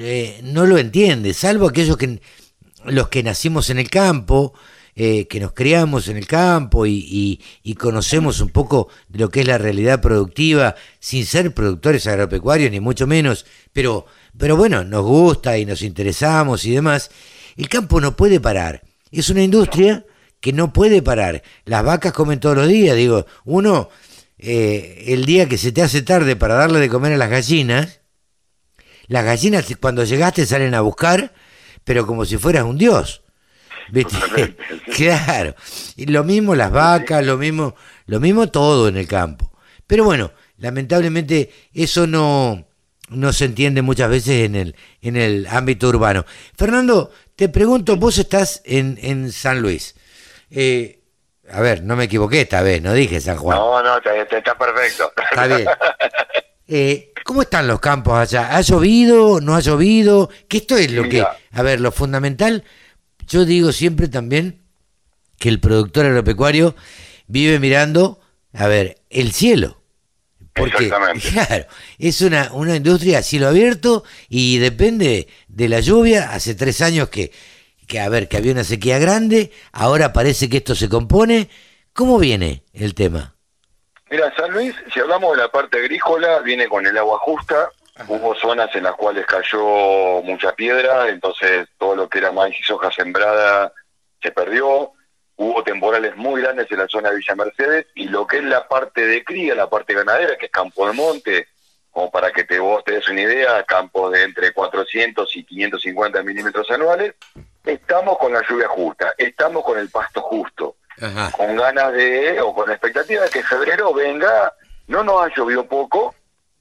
eh, 0.00 0.40
no 0.44 0.66
lo 0.66 0.78
entiende, 0.78 1.34
salvo 1.34 1.68
aquellos 1.68 1.96
que 1.96 2.20
los 2.84 3.08
que 3.08 3.22
nacimos 3.24 3.70
en 3.70 3.78
el 3.78 3.90
campo, 3.90 4.54
eh, 5.00 5.28
que 5.28 5.38
nos 5.38 5.52
criamos 5.52 6.08
en 6.08 6.16
el 6.16 6.26
campo 6.26 6.84
y, 6.84 7.40
conocemos 7.78 8.40
un 8.40 8.48
poco 8.48 8.88
de 9.08 9.20
lo 9.20 9.28
que 9.28 9.42
es 9.42 9.46
la 9.46 9.56
realidad 9.56 10.00
productiva, 10.00 10.74
sin 10.98 11.24
ser 11.24 11.54
productores 11.54 12.08
agropecuarios, 12.08 12.72
ni 12.72 12.80
mucho 12.80 13.06
menos, 13.06 13.46
pero, 13.72 14.06
pero 14.36 14.56
bueno, 14.56 14.82
nos 14.82 15.04
gusta 15.04 15.56
y 15.56 15.64
nos 15.64 15.82
interesamos 15.82 16.64
y 16.64 16.72
demás. 16.72 17.12
El 17.56 17.68
campo 17.68 18.00
no 18.00 18.16
puede 18.16 18.40
parar. 18.40 18.82
Es 19.12 19.30
una 19.30 19.44
industria 19.44 20.04
que 20.40 20.52
no 20.52 20.72
puede 20.72 21.00
parar. 21.00 21.44
Las 21.64 21.84
vacas 21.84 22.12
comen 22.12 22.40
todos 22.40 22.56
los 22.56 22.66
días. 22.66 22.96
Digo, 22.96 23.24
uno, 23.44 23.90
eh, 24.36 25.04
el 25.06 25.26
día 25.26 25.48
que 25.48 25.58
se 25.58 25.70
te 25.70 25.80
hace 25.80 26.02
tarde 26.02 26.34
para 26.34 26.54
darle 26.54 26.80
de 26.80 26.88
comer 26.88 27.12
a 27.12 27.18
las 27.18 27.30
gallinas, 27.30 28.00
las 29.06 29.24
gallinas 29.24 29.64
cuando 29.80 30.02
llegaste 30.02 30.44
salen 30.44 30.74
a 30.74 30.80
buscar, 30.80 31.32
pero 31.84 32.04
como 32.04 32.24
si 32.24 32.36
fueras 32.36 32.64
un 32.64 32.78
dios. 32.78 33.22
¿Viste? 33.90 34.56
claro. 34.96 35.54
Y 35.96 36.06
lo 36.06 36.24
mismo 36.24 36.54
las 36.54 36.70
vacas, 36.70 37.24
lo 37.24 37.36
mismo, 37.36 37.74
lo 38.06 38.20
mismo 38.20 38.48
todo 38.48 38.88
en 38.88 38.96
el 38.96 39.06
campo. 39.08 39.52
Pero 39.86 40.04
bueno, 40.04 40.32
lamentablemente 40.58 41.50
eso 41.72 42.06
no, 42.06 42.66
no 43.08 43.32
se 43.32 43.46
entiende 43.46 43.82
muchas 43.82 44.10
veces 44.10 44.44
en 44.46 44.54
el, 44.56 44.76
en 45.00 45.16
el 45.16 45.46
ámbito 45.48 45.88
urbano. 45.88 46.24
Fernando, 46.56 47.10
te 47.36 47.48
pregunto, 47.48 47.96
vos 47.96 48.18
estás 48.18 48.60
en, 48.64 48.98
en 49.00 49.32
San 49.32 49.60
Luis. 49.62 49.94
Eh, 50.50 51.00
a 51.50 51.60
ver, 51.60 51.82
no 51.82 51.96
me 51.96 52.04
equivoqué 52.04 52.42
esta 52.42 52.60
vez, 52.62 52.82
no 52.82 52.92
dije 52.92 53.20
San 53.20 53.36
Juan. 53.38 53.56
No, 53.58 53.82
no, 53.82 53.96
está, 53.98 54.14
está- 54.16 54.58
perfecto. 54.58 55.12
Está 55.30 55.46
bien. 55.46 55.66
Eh, 56.70 57.14
¿Cómo 57.24 57.40
están 57.40 57.66
los 57.66 57.80
campos 57.80 58.18
allá? 58.18 58.54
¿Ha 58.54 58.60
llovido? 58.60 59.40
¿No 59.40 59.54
ha 59.56 59.60
llovido? 59.60 60.28
Que 60.48 60.58
esto 60.58 60.76
es 60.76 60.90
lo 60.92 61.08
que, 61.08 61.22
a 61.22 61.62
ver, 61.62 61.80
lo 61.80 61.90
fundamental, 61.92 62.62
yo 63.28 63.44
digo 63.44 63.72
siempre 63.72 64.08
también 64.08 64.62
que 65.38 65.48
el 65.48 65.60
productor 65.60 66.06
agropecuario 66.06 66.74
vive 67.26 67.58
mirando, 67.60 68.20
a 68.52 68.66
ver, 68.66 68.98
el 69.10 69.32
cielo. 69.32 69.80
Porque, 70.54 70.84
Exactamente. 70.84 71.28
claro, 71.32 71.66
es 71.98 72.20
una, 72.20 72.50
una 72.52 72.76
industria 72.76 73.18
a 73.18 73.22
cielo 73.22 73.48
abierto 73.48 74.02
y 74.28 74.58
depende 74.58 75.28
de 75.46 75.68
la 75.68 75.80
lluvia. 75.80 76.32
Hace 76.32 76.54
tres 76.54 76.80
años 76.80 77.08
que, 77.10 77.30
que, 77.86 78.00
a 78.00 78.08
ver, 78.08 78.28
que 78.28 78.36
había 78.36 78.52
una 78.52 78.64
sequía 78.64 78.98
grande, 78.98 79.52
ahora 79.72 80.12
parece 80.12 80.48
que 80.48 80.56
esto 80.56 80.74
se 80.74 80.88
compone. 80.88 81.48
¿Cómo 81.92 82.18
viene 82.18 82.64
el 82.72 82.94
tema? 82.94 83.34
Mira, 84.10 84.34
San 84.36 84.50
Luis, 84.52 84.74
si 84.92 85.00
hablamos 85.00 85.36
de 85.36 85.42
la 85.42 85.50
parte 85.50 85.78
agrícola, 85.78 86.40
viene 86.40 86.66
con 86.66 86.86
el 86.86 86.96
agua 86.96 87.18
justa. 87.20 87.70
Hubo 88.06 88.34
zonas 88.36 88.74
en 88.74 88.84
las 88.84 88.94
cuales 88.94 89.26
cayó 89.26 90.22
mucha 90.22 90.52
piedra, 90.54 91.08
entonces 91.08 91.68
todo 91.78 91.96
lo 91.96 92.08
que 92.08 92.18
era 92.18 92.32
maíz 92.32 92.56
y 92.58 92.62
soja 92.62 92.90
sembrada 92.92 93.72
se 94.22 94.30
perdió. 94.30 94.92
Hubo 95.36 95.62
temporales 95.62 96.16
muy 96.16 96.42
grandes 96.42 96.70
en 96.70 96.78
la 96.78 96.88
zona 96.88 97.10
de 97.10 97.16
Villa 97.16 97.34
Mercedes 97.34 97.86
y 97.94 98.08
lo 98.08 98.26
que 98.26 98.38
es 98.38 98.44
la 98.44 98.66
parte 98.66 99.06
de 99.06 99.24
cría, 99.24 99.54
la 99.54 99.70
parte 99.70 99.94
ganadera, 99.94 100.36
que 100.36 100.46
es 100.46 100.52
campo 100.52 100.86
de 100.86 100.92
monte, 100.92 101.48
como 101.90 102.10
para 102.10 102.30
que 102.30 102.44
te, 102.44 102.58
vos 102.58 102.84
te 102.84 102.92
des 102.92 103.08
una 103.08 103.22
idea, 103.22 103.62
campos 103.64 104.12
de 104.12 104.24
entre 104.24 104.52
400 104.52 105.36
y 105.36 105.44
550 105.44 106.22
milímetros 106.22 106.70
anuales, 106.70 107.14
estamos 107.64 108.18
con 108.18 108.32
la 108.32 108.42
lluvia 108.48 108.68
justa, 108.68 109.14
estamos 109.16 109.64
con 109.64 109.78
el 109.78 109.88
pasto 109.90 110.20
justo 110.22 110.76
con 111.36 111.56
ganas 111.56 111.92
de, 111.92 112.40
o 112.40 112.54
con 112.54 112.68
la 112.68 112.74
expectativa 112.74 113.24
de 113.24 113.30
que 113.30 113.42
febrero 113.42 113.92
venga, 113.94 114.52
no 114.88 115.04
nos 115.04 115.22
ha 115.22 115.34
llovido 115.34 115.66
poco, 115.66 116.14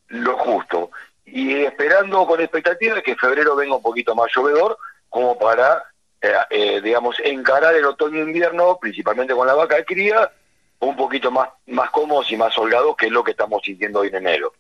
lo 0.10 0.38
justo. 0.38 0.92
Y 1.28 1.64
esperando 1.64 2.26
con 2.26 2.40
expectativa 2.40 3.02
que 3.02 3.16
febrero 3.16 3.56
venga 3.56 3.76
un 3.76 3.82
poquito 3.82 4.16
más 4.16 4.32
llovedor, 4.34 4.78
como 5.10 5.38
para, 5.38 5.84
eh, 6.22 6.34
eh, 6.50 6.82
digamos, 6.82 7.18
encarar 7.24 7.76
el 7.76 7.86
otoño-invierno, 7.86 8.78
principalmente 8.80 9.36
con 9.36 9.46
la 9.46 9.54
vaca 9.54 9.76
de 9.76 9.86
cría, 9.86 10.32
un 10.80 10.96
poquito 10.96 11.30
más, 11.30 11.50
más 11.68 11.90
cómodos 11.92 12.32
y 12.32 12.38
más 12.38 12.58
holgados, 12.58 12.96
que 12.96 13.08
es 13.08 13.12
lo 13.12 13.24
que 13.24 13.32
estamos 13.32 13.62
sintiendo 13.64 14.00
hoy 14.00 14.08
en 14.08 14.16
enero. 14.16 14.54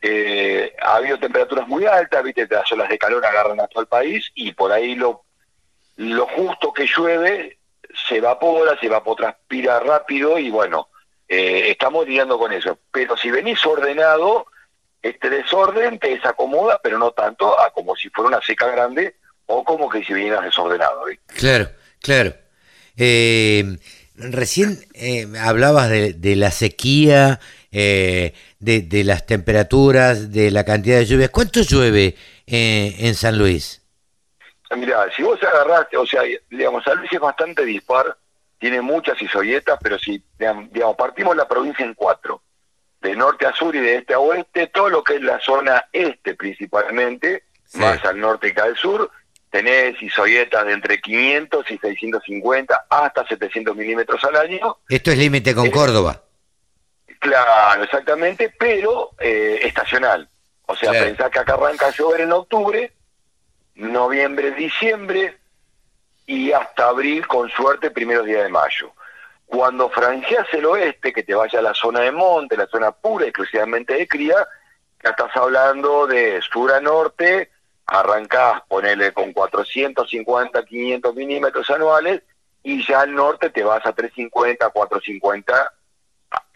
Eh, 0.00 0.74
ha 0.80 0.96
habido 0.96 1.18
temperaturas 1.18 1.66
muy 1.66 1.84
altas, 1.86 2.22
viste, 2.22 2.46
las 2.48 2.70
olas 2.70 2.88
de 2.88 2.98
calor 2.98 3.24
agarran 3.24 3.60
a 3.60 3.66
todo 3.66 3.80
el 3.80 3.88
país 3.88 4.30
y 4.34 4.52
por 4.52 4.70
ahí 4.70 4.94
lo, 4.94 5.22
lo 5.96 6.26
justo 6.26 6.72
que 6.72 6.86
llueve 6.86 7.58
se 8.06 8.18
evapora, 8.18 8.78
se 8.78 8.86
evapotranspira 8.86 9.80
rápido 9.80 10.38
y 10.38 10.50
bueno, 10.50 10.88
eh, 11.28 11.70
estamos 11.70 12.06
lidiando 12.06 12.38
con 12.38 12.52
eso. 12.52 12.78
Pero 12.92 13.16
si 13.16 13.30
venís 13.30 13.64
ordenado, 13.66 14.46
este 15.08 15.30
desorden 15.30 15.98
te 15.98 16.10
desacomoda, 16.10 16.80
pero 16.82 16.98
no 16.98 17.12
tanto 17.12 17.58
a 17.58 17.70
como 17.70 17.96
si 17.96 18.08
fuera 18.10 18.28
una 18.28 18.42
seca 18.42 18.66
grande 18.68 19.16
o 19.46 19.64
como 19.64 19.88
que 19.88 20.04
si 20.04 20.12
vinieras 20.12 20.44
desordenado. 20.44 21.04
Claro, 21.26 21.70
claro. 22.00 22.34
Eh, 22.96 23.78
recién 24.16 24.78
eh, 24.94 25.26
hablabas 25.40 25.88
de, 25.90 26.12
de, 26.14 26.36
la 26.36 26.50
sequía, 26.50 27.40
de, 27.70 28.32
de, 28.58 29.04
las 29.04 29.26
temperaturas, 29.26 30.32
de 30.32 30.50
la 30.50 30.64
cantidad 30.64 30.98
de 30.98 31.06
lluvias. 31.06 31.30
¿Cuánto 31.30 31.60
llueve 31.62 32.16
en 32.46 33.14
San 33.14 33.38
Luis? 33.38 33.82
Mira, 34.74 35.06
si 35.14 35.22
vos 35.22 35.40
agarraste, 35.42 35.96
o 35.96 36.06
sea, 36.06 36.22
digamos, 36.50 36.82
San 36.84 36.98
Luis 36.98 37.12
es 37.12 37.20
bastante 37.20 37.64
dispar 37.64 38.16
tiene 38.58 38.80
muchas 38.80 39.20
isoyetas, 39.20 39.78
pero 39.82 39.98
si, 39.98 40.22
digamos, 40.38 40.96
partimos 40.96 41.36
la 41.36 41.46
provincia 41.46 41.84
en 41.84 41.94
cuatro, 41.94 42.42
de 43.06 43.16
norte 43.16 43.46
a 43.46 43.52
sur 43.52 43.74
y 43.74 43.80
de 43.80 43.96
este 43.96 44.14
a 44.14 44.18
oeste, 44.18 44.66
todo 44.68 44.88
lo 44.88 45.02
que 45.04 45.14
es 45.16 45.22
la 45.22 45.38
zona 45.40 45.84
este 45.92 46.34
principalmente, 46.34 47.44
más 47.74 48.04
al 48.04 48.18
norte 48.18 48.52
que 48.52 48.60
al 48.60 48.76
sur, 48.76 49.10
tenés 49.50 50.00
isoyetas 50.02 50.66
de 50.66 50.72
entre 50.72 51.00
500 51.00 51.70
y 51.70 51.78
650 51.78 52.86
hasta 52.90 53.26
700 53.26 53.76
milímetros 53.76 54.22
al 54.24 54.36
año. 54.36 54.78
Esto 54.88 55.10
es 55.12 55.18
límite 55.18 55.54
con 55.54 55.66
Eh, 55.66 55.70
Córdoba. 55.70 56.22
Claro, 57.20 57.82
exactamente, 57.84 58.52
pero 58.58 59.10
eh, 59.18 59.60
estacional. 59.62 60.28
O 60.66 60.74
sea, 60.76 60.90
Claro. 60.90 61.06
pensá 61.06 61.30
que 61.30 61.38
acá 61.38 61.54
arranca 61.54 61.86
a 61.86 61.90
llover 61.90 62.20
en 62.22 62.32
octubre, 62.32 62.92
noviembre, 63.76 64.50
diciembre 64.52 65.36
y 66.26 66.50
hasta 66.52 66.88
abril, 66.88 67.26
con 67.26 67.48
suerte, 67.50 67.90
primeros 67.90 68.26
días 68.26 68.42
de 68.42 68.48
mayo. 68.48 68.92
Cuando 69.46 69.88
franqueas 69.88 70.46
el 70.52 70.66
oeste, 70.66 71.12
que 71.12 71.22
te 71.22 71.34
vaya 71.34 71.60
a 71.60 71.62
la 71.62 71.74
zona 71.74 72.00
de 72.00 72.12
monte, 72.12 72.56
la 72.56 72.66
zona 72.66 72.90
pura, 72.90 73.26
exclusivamente 73.26 73.94
de 73.94 74.08
cría, 74.08 74.46
ya 75.02 75.10
estás 75.10 75.34
hablando 75.36 76.06
de 76.06 76.42
sur 76.42 76.72
a 76.72 76.80
norte, 76.80 77.50
arrancás, 77.86 78.62
ponele 78.68 79.12
con 79.12 79.32
450, 79.32 80.64
500 80.64 81.14
milímetros 81.14 81.70
anuales, 81.70 82.22
y 82.62 82.84
ya 82.84 83.02
al 83.02 83.14
norte 83.14 83.50
te 83.50 83.62
vas 83.62 83.86
a 83.86 83.92
350, 83.92 84.70
450, 84.70 85.72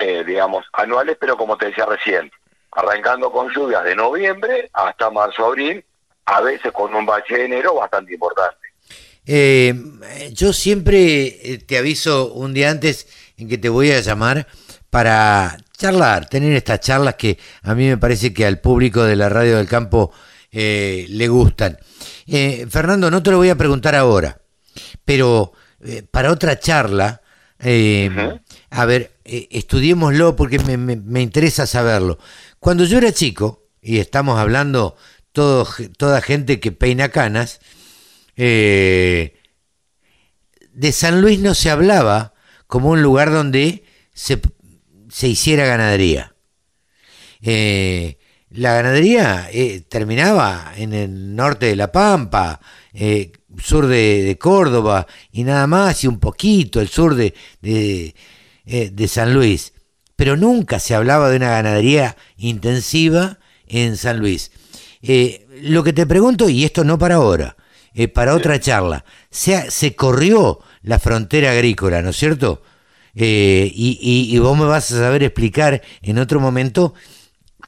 eh, 0.00 0.24
digamos, 0.24 0.66
anuales, 0.72 1.16
pero 1.20 1.36
como 1.36 1.56
te 1.56 1.66
decía 1.66 1.86
recién, 1.86 2.30
arrancando 2.72 3.30
con 3.30 3.48
lluvias 3.50 3.84
de 3.84 3.94
noviembre 3.94 4.68
hasta 4.72 5.10
marzo, 5.10 5.46
abril, 5.46 5.84
a 6.24 6.40
veces 6.40 6.72
con 6.72 6.94
un 6.94 7.06
bache 7.06 7.36
de 7.36 7.44
enero 7.44 7.74
bastante 7.74 8.14
importante. 8.14 8.69
Eh, 9.32 9.72
yo 10.32 10.52
siempre 10.52 11.52
eh, 11.52 11.58
te 11.58 11.78
aviso 11.78 12.32
un 12.32 12.52
día 12.52 12.68
antes 12.68 13.06
en 13.36 13.48
que 13.48 13.58
te 13.58 13.68
voy 13.68 13.92
a 13.92 14.00
llamar 14.00 14.48
para 14.90 15.56
charlar, 15.78 16.28
tener 16.28 16.52
estas 16.54 16.80
charlas 16.80 17.14
que 17.14 17.38
a 17.62 17.76
mí 17.76 17.86
me 17.86 17.96
parece 17.96 18.34
que 18.34 18.44
al 18.44 18.58
público 18.60 19.04
de 19.04 19.14
la 19.14 19.28
radio 19.28 19.56
del 19.58 19.68
campo 19.68 20.10
eh, 20.50 21.06
le 21.10 21.28
gustan. 21.28 21.78
Eh, 22.26 22.66
Fernando, 22.68 23.08
no 23.08 23.22
te 23.22 23.30
lo 23.30 23.36
voy 23.36 23.50
a 23.50 23.54
preguntar 23.56 23.94
ahora, 23.94 24.40
pero 25.04 25.52
eh, 25.84 26.02
para 26.10 26.32
otra 26.32 26.58
charla, 26.58 27.22
a 28.70 28.84
ver, 28.84 29.12
estudiémoslo 29.24 30.34
porque 30.34 30.58
me, 30.58 30.76
me- 30.76 30.96
me 30.96 31.22
interesa 31.22 31.68
saberlo. 31.68 32.18
Cuando 32.58 32.84
yo 32.84 32.98
era 32.98 33.12
chico, 33.12 33.68
y 33.80 33.98
estamos 33.98 34.40
hablando 34.40 34.96
todo, 35.30 35.68
toda 35.96 36.20
gente 36.20 36.58
que 36.58 36.72
peina 36.72 37.10
canas, 37.10 37.60
eh, 38.42 39.34
de 40.72 40.92
San 40.92 41.20
Luis 41.20 41.40
no 41.40 41.54
se 41.54 41.68
hablaba 41.68 42.32
como 42.66 42.88
un 42.88 43.02
lugar 43.02 43.30
donde 43.30 43.84
se, 44.14 44.40
se 45.10 45.28
hiciera 45.28 45.66
ganadería. 45.66 46.34
Eh, 47.42 48.16
la 48.48 48.72
ganadería 48.72 49.50
eh, 49.52 49.82
terminaba 49.86 50.72
en 50.74 50.94
el 50.94 51.36
norte 51.36 51.66
de 51.66 51.76
La 51.76 51.92
Pampa, 51.92 52.60
sur 53.62 53.86
de, 53.86 54.38
Córdoba 54.40 55.06
y 55.30 55.44
nada 55.44 55.66
más, 55.66 56.02
y 56.04 56.06
un 56.06 56.18
poquito 56.18 56.80
el 56.80 56.88
sur 56.88 57.16
de, 57.16 57.34
de, 57.60 58.14
de 58.64 59.08
San 59.08 59.34
Luis. 59.34 59.74
Pero 60.16 60.38
nunca 60.38 60.80
se 60.80 60.94
hablaba 60.94 61.28
de 61.28 61.36
una 61.36 61.50
ganadería 61.50 62.16
intensiva 62.38 63.38
en 63.66 63.98
San 63.98 64.18
Luis. 64.18 64.50
Lo 65.60 65.84
que 65.84 65.92
te 65.92 66.06
pregunto, 66.06 66.48
y 66.48 66.64
esto 66.64 66.84
no 66.84 66.98
para 66.98 67.16
ahora, 67.16 67.56
eh, 67.94 68.08
para 68.08 68.34
otra 68.34 68.58
charla, 68.60 69.04
se, 69.30 69.94
corrió 69.96 70.60
la 70.82 70.98
frontera 70.98 71.50
agrícola, 71.52 72.02
¿no 72.02 72.10
es 72.10 72.16
cierto? 72.16 72.62
Eh, 73.14 73.70
y, 73.74 73.98
y- 74.00 74.34
y 74.34 74.38
vos 74.38 74.56
me 74.56 74.64
vas 74.64 74.90
a 74.92 74.98
saber 74.98 75.22
explicar 75.22 75.82
en 76.02 76.18
otro 76.18 76.38
momento 76.40 76.94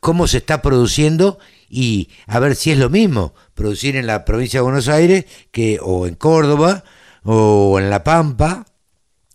cómo 0.01 0.27
se 0.29 0.39
está 0.39 0.63
produciendo 0.63 1.39
y 1.69 2.09
a 2.27 2.39
ver 2.39 2.55
si 2.57 2.71
es 2.71 2.79
lo 2.79 2.91
mismo 2.91 3.35
producir 3.55 3.97
en 3.97 4.07
la 4.07 4.25
provincia 4.25 4.59
de 4.61 4.65
Buenos 4.65 4.89
Aires 4.89 5.25
que 5.51 5.79
o 5.83 6.07
en 6.07 6.15
Córdoba 6.15 6.85
o 7.25 7.79
en 7.79 7.91
La 7.91 8.05
Pampa 8.05 8.67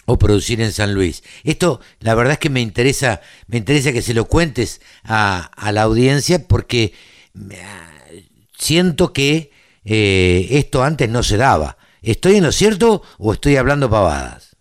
o 0.06 0.18
producir 0.18 0.62
en 0.62 0.72
San 0.72 0.94
Luis. 0.94 1.24
Esto, 1.44 1.82
la 2.00 2.16
verdad 2.16 2.34
es 2.34 2.40
que 2.40 2.50
me 2.50 2.62
interesa, 2.62 3.20
me 3.48 3.58
interesa 3.58 3.92
que 3.92 4.02
se 4.02 4.14
lo 4.14 4.26
cuentes 4.26 4.80
a, 5.04 5.40
a 5.56 5.72
la 5.74 5.82
audiencia 5.84 6.48
porque 6.48 6.94
eh, 7.52 8.26
siento 8.58 9.12
que 9.14 9.52
eh, 9.88 10.48
esto 10.52 10.84
antes 10.84 11.10
no 11.10 11.24
se 11.24 11.38
daba. 11.38 11.78
¿Estoy 12.02 12.36
en 12.36 12.44
lo 12.44 12.52
cierto 12.52 13.02
o 13.18 13.34
estoy 13.34 13.56
hablando 13.56 13.90
pavadas? 13.90 14.56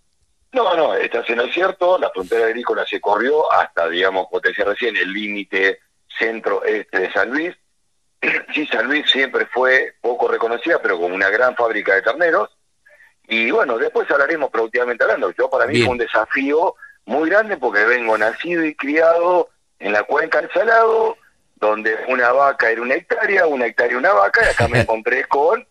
No, 0.52 0.74
no, 0.76 0.94
estás 0.94 1.28
en 1.28 1.38
lo 1.38 1.48
cierto, 1.48 1.98
la 1.98 2.10
frontera 2.10 2.46
agrícola 2.46 2.86
se 2.86 3.00
corrió 3.00 3.50
hasta, 3.52 3.88
digamos, 3.88 4.28
como 4.28 4.40
te 4.40 4.48
decía 4.50 4.64
recién, 4.64 4.96
el 4.96 5.12
límite 5.12 5.80
centro-este 6.18 7.00
de 7.00 7.12
San 7.12 7.30
Luis. 7.30 7.54
Sí, 8.54 8.66
San 8.66 8.86
Luis 8.86 9.08
siempre 9.10 9.46
fue 9.46 9.94
poco 10.00 10.28
reconocida, 10.28 10.80
pero 10.80 10.98
como 10.98 11.14
una 11.14 11.28
gran 11.28 11.54
fábrica 11.54 11.94
de 11.94 12.02
carneros. 12.02 12.56
Y 13.28 13.50
bueno, 13.50 13.76
después 13.76 14.10
hablaremos 14.10 14.50
productivamente 14.50 15.04
hablando. 15.04 15.30
Yo 15.36 15.50
para 15.50 15.66
mí 15.66 15.74
Bien. 15.74 15.84
fue 15.84 15.92
un 15.92 15.98
desafío 15.98 16.74
muy 17.04 17.28
grande 17.28 17.56
porque 17.56 17.84
vengo 17.84 18.16
nacido 18.16 18.64
y 18.64 18.74
criado 18.74 19.50
en 19.78 19.92
la 19.92 20.04
cuenca 20.04 20.40
del 20.40 20.50
Salado, 20.52 21.18
donde 21.56 21.96
una 22.08 22.32
vaca 22.32 22.70
era 22.70 22.82
una 22.82 22.94
hectárea, 22.94 23.46
una 23.46 23.66
hectárea 23.66 23.98
una 23.98 24.12
vaca, 24.12 24.42
y 24.44 24.50
acá 24.50 24.68
me 24.68 24.80
encontré 24.82 25.24
con 25.24 25.66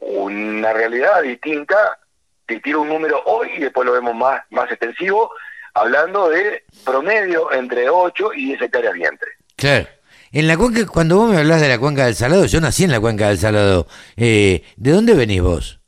una 0.00 0.72
realidad 0.72 1.22
distinta. 1.22 1.98
Te 2.46 2.58
tiro 2.60 2.82
un 2.82 2.88
número 2.88 3.22
hoy 3.26 3.50
y 3.56 3.60
después 3.60 3.86
lo 3.86 3.92
vemos 3.92 4.14
más, 4.14 4.42
más 4.50 4.70
extensivo, 4.70 5.30
hablando 5.74 6.28
de 6.28 6.64
promedio 6.84 7.52
entre 7.52 7.88
8 7.88 8.34
y 8.34 8.46
10 8.46 8.62
hectáreas 8.62 8.94
vientre. 8.94 9.28
Claro. 9.56 9.86
En 10.32 10.48
la 10.48 10.56
cuenca, 10.56 10.86
cuando 10.86 11.18
vos 11.18 11.30
me 11.30 11.38
hablas 11.38 11.60
de 11.60 11.68
la 11.68 11.78
cuenca 11.78 12.06
del 12.06 12.14
Salado, 12.14 12.46
yo 12.46 12.60
nací 12.60 12.84
en 12.84 12.90
la 12.90 13.00
cuenca 13.00 13.28
del 13.28 13.38
Salado. 13.38 13.86
Eh, 14.16 14.64
¿De 14.76 14.90
dónde 14.90 15.14
venís 15.14 15.42
vos? 15.42 15.80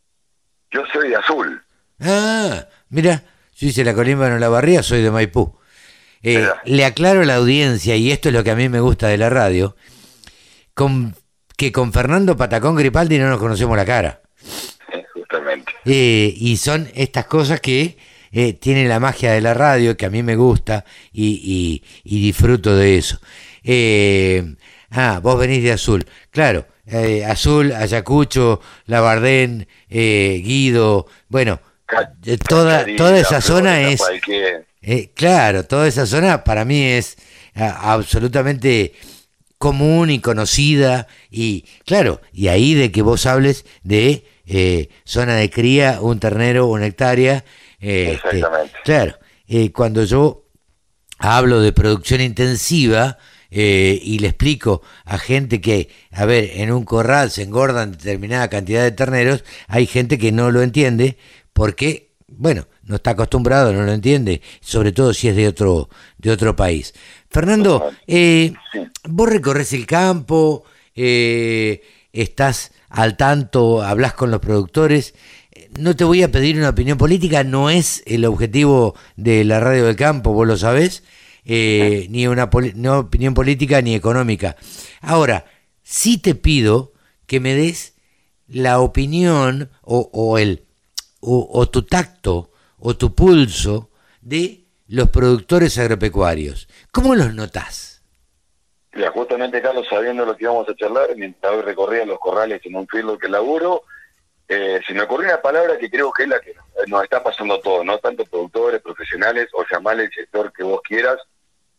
Yo 0.71 0.83
soy 0.93 1.09
de 1.09 1.17
azul. 1.17 1.63
Ah, 2.01 2.67
mira, 2.91 3.23
yo 3.55 3.69
hice 3.69 3.85
la 3.85 3.95
colimba 3.95 4.29
en 4.29 4.39
la 4.39 4.51
barría, 4.51 4.83
soy 4.83 5.01
de 5.01 5.11
Maipú. 5.11 5.59
Eh, 6.25 6.49
le 6.65 6.85
aclaro 6.85 7.21
a 7.21 7.25
la 7.27 7.37
audiencia, 7.37 7.95
y 7.97 8.11
esto 8.11 8.31
es 8.31 8.33
lo 8.35 8.43
que 8.43 8.51
a 8.51 8.57
mí 8.57 8.69
me 8.69 8.81
gusta 8.81 9.09
de 9.09 9.19
la 9.19 9.29
radio, 9.31 9.77
con, 10.73 11.15
que 11.57 11.71
con 11.71 11.93
Fernando 11.93 12.37
Patacón 12.37 12.77
Gripaldi 12.77 13.19
no 13.19 13.29
nos 13.29 13.39
conocemos 13.39 13.77
la 13.77 13.85
cara. 13.85 14.23
Justamente. 15.13 15.73
Eh, 15.85 16.33
y 16.37 16.57
son 16.57 16.89
estas 16.95 17.27
cosas 17.27 17.61
que 17.61 17.97
eh, 18.33 18.53
tienen 18.55 18.89
la 18.89 19.01
magia 19.01 19.33
de 19.33 19.41
la 19.41 19.55
radio, 19.55 19.97
que 19.97 20.07
a 20.07 20.11
mí 20.11 20.23
me 20.23 20.35
gusta 20.37 20.85
y, 21.13 21.41
y- 21.45 21.85
y 22.05 22.23
disfruto 22.23 22.75
de 22.77 22.97
eso. 22.97 23.21
Eh, 23.63 24.55
ah, 24.91 25.21
vos 25.23 25.39
venís 25.39 25.63
de 25.63 25.73
Azul. 25.73 26.05
Claro, 26.31 26.67
eh, 26.87 27.25
Azul, 27.25 27.73
Ayacucho, 27.73 28.61
Labardén, 28.87 29.69
eh, 29.89 30.41
Guido, 30.45 31.07
bueno, 31.29 31.61
toda, 32.49 32.85
toda 32.97 33.19
esa 33.19 33.41
zona 33.41 33.83
es... 33.89 34.01
cualquier- 34.01 34.67
Eh, 34.87 35.13
claro, 35.15 35.65
toda 35.65 35.89
esa 35.89 36.05
zona 36.07 36.45
para 36.45 36.65
mí 36.67 36.83
es 36.83 37.17
a- 37.55 37.93
absolutamente 37.95 38.93
común 39.57 40.11
y 40.11 40.19
conocida 40.19 41.07
y 41.31 41.65
claro, 41.87 42.21
y 42.35 42.49
ahí 42.49 42.75
de 42.75 42.93
que 42.93 43.01
vos 43.01 43.25
hables 43.25 43.65
de 43.83 44.27
eh, 44.47 44.91
zona 45.05 45.37
de 45.37 45.49
cría, 45.49 46.01
un 46.03 46.21
ternero, 46.21 46.67
una 46.67 46.85
hectárea, 46.87 47.45
eh, 47.81 48.13
este, 48.17 48.37
Exactamente. 48.37 48.75
claro, 48.85 49.17
eh, 49.49 49.73
cuando 49.73 50.05
yo 50.05 50.45
hablo 51.19 51.61
de 51.63 51.73
producción 51.73 52.21
intensiva, 52.21 53.17
eh, 53.51 53.99
y 54.03 54.19
le 54.19 54.29
explico 54.29 54.83
a 55.05 55.17
gente 55.17 55.61
que, 55.61 55.89
a 56.11 56.27
ver, 56.27 56.51
en 56.55 56.73
un 56.73 56.85
corral 56.85 57.31
se 57.31 57.43
engordan 57.45 57.93
determinada 57.93 58.49
cantidad 58.51 58.83
de 58.83 58.91
terneros, 58.91 59.45
hay 59.69 59.87
gente 59.87 60.19
que 60.19 60.33
no 60.33 60.51
lo 60.51 60.61
entiende 60.61 61.17
porque, 61.53 62.11
bueno, 62.27 62.67
no 62.87 62.97
está 62.97 63.11
acostumbrado, 63.11 63.73
no 63.73 63.83
lo 63.83 63.93
entiende, 63.93 64.43
sobre 64.61 64.93
todo 64.93 65.15
si 65.15 65.29
es 65.29 65.37
de 65.37 65.49
otro, 65.49 65.89
de 66.19 66.31
otro 66.31 66.55
país. 66.57 66.95
Fernando, 67.31 67.91
eh, 68.07 68.53
vos 69.09 69.29
recorres 69.29 69.73
el 69.73 69.87
campo, 69.87 70.65
eh, 70.95 71.83
estás 72.13 72.73
al 72.89 73.17
tanto, 73.17 73.83
hablas 73.83 74.15
con 74.15 74.31
los 74.31 74.41
productores. 74.41 75.15
No 75.79 75.97
te 75.97 76.05
voy 76.05 76.23
a 76.23 76.31
pedir 76.31 76.57
una 76.57 76.69
opinión 76.69 76.99
política, 76.99 77.43
no 77.43 77.71
es 77.71 78.03
el 78.07 78.25
objetivo 78.25 78.95
de 79.17 79.45
la 79.45 79.61
radio 79.61 79.87
del 79.87 79.97
campo, 79.97 80.33
vos 80.33 80.47
lo 80.47 80.57
sabés, 80.57 81.03
eh, 81.45 82.07
ni 82.11 82.27
una 82.27 82.49
no 82.77 82.99
opinión 83.01 83.35
política 83.35 83.83
ni 83.83 83.95
económica. 83.95 84.57
Ahora, 85.01 85.47
sí 85.83 86.19
te 86.19 86.35
pido 86.35 86.93
que 87.27 87.41
me 87.41 87.55
des 87.55 87.95
la 88.47 88.81
opinión 88.81 89.71
o, 89.83 90.11
o 90.13 90.39
el 90.39 90.65
o, 91.21 91.49
o 91.53 91.69
tu 91.69 91.83
tacto 91.83 92.51
o 92.87 92.95
tu 92.95 93.15
pulso 93.15 93.89
de 94.21 94.67
los 94.89 95.09
productores 95.09 95.79
agropecuarios. 95.79 96.69
¿Cómo 96.93 97.15
los 97.15 97.35
notás? 97.35 98.03
Mira, 98.93 99.11
justamente, 99.11 99.63
Carlos, 99.63 99.87
sabiendo 99.89 100.27
lo 100.27 100.37
que 100.37 100.45
íbamos 100.45 100.69
a 100.69 100.77
charlar, 100.77 101.17
mientras 101.17 101.51
hoy 101.51 101.63
recorría 101.63 102.05
los 102.05 102.19
corrales 102.19 102.61
en 102.65 102.77
un 102.77 102.87
field 102.87 103.19
que 103.19 103.31
laburo, 103.31 103.85
eh, 104.47 104.83
se 104.87 104.93
me 104.93 105.01
ocurrió 105.01 105.29
una 105.29 105.41
palabra 105.41 105.79
que 105.79 105.91
creo 105.91 106.13
que 106.13 106.25
es 106.25 106.29
la 106.29 106.39
que 106.41 106.55
nos 106.87 107.03
está 107.03 107.23
pasando 107.23 107.59
todo, 107.61 107.83
¿no? 107.83 107.97
Tanto 107.99 108.27
productores, 108.27 108.83
profesionales, 108.83 109.49
o 109.55 109.65
llamarle 109.65 110.05
el 110.05 110.13
sector 110.13 110.53
que 110.53 110.63
vos 110.63 110.83
quieras, 110.83 111.17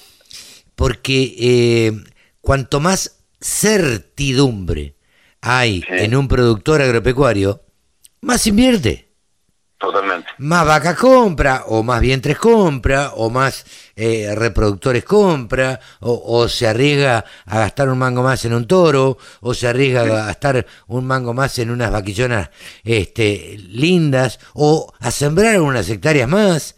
porque 0.75 1.35
eh, 1.39 1.93
cuanto 2.41 2.81
más 2.81 3.23
certidumbre 3.39 4.97
hay 5.39 5.85
en 5.87 6.13
un 6.17 6.27
productor 6.27 6.81
agropecuario, 6.81 7.63
más 8.19 8.45
invierte. 8.45 9.13
Totalmente. 9.77 10.27
Más 10.37 10.67
vacas 10.67 10.97
compra, 10.97 11.63
o 11.67 11.81
más 11.81 12.01
vientres 12.01 12.37
compra, 12.37 13.13
o 13.15 13.29
más 13.29 13.65
eh, 13.95 14.33
reproductores 14.35 15.03
compra, 15.03 15.79
o, 15.99 16.21
o, 16.25 16.47
se 16.47 16.67
arriesga 16.67 17.25
a 17.45 17.59
gastar 17.59 17.89
un 17.89 17.97
mango 17.97 18.23
más 18.23 18.43
en 18.45 18.53
un 18.53 18.67
toro, 18.67 19.17
o 19.41 19.53
se 19.53 19.67
arriesga 19.67 20.01
a 20.01 20.25
gastar 20.25 20.65
un 20.87 21.05
mango 21.05 21.33
más 21.33 21.57
en 21.59 21.71
unas 21.71 21.91
vaquillonas 21.91 22.49
este, 22.83 23.57
lindas, 23.57 24.39
o 24.53 24.93
a 24.99 25.11
sembrar 25.11 25.59
unas 25.61 25.89
hectáreas 25.89 26.27
más. 26.27 26.75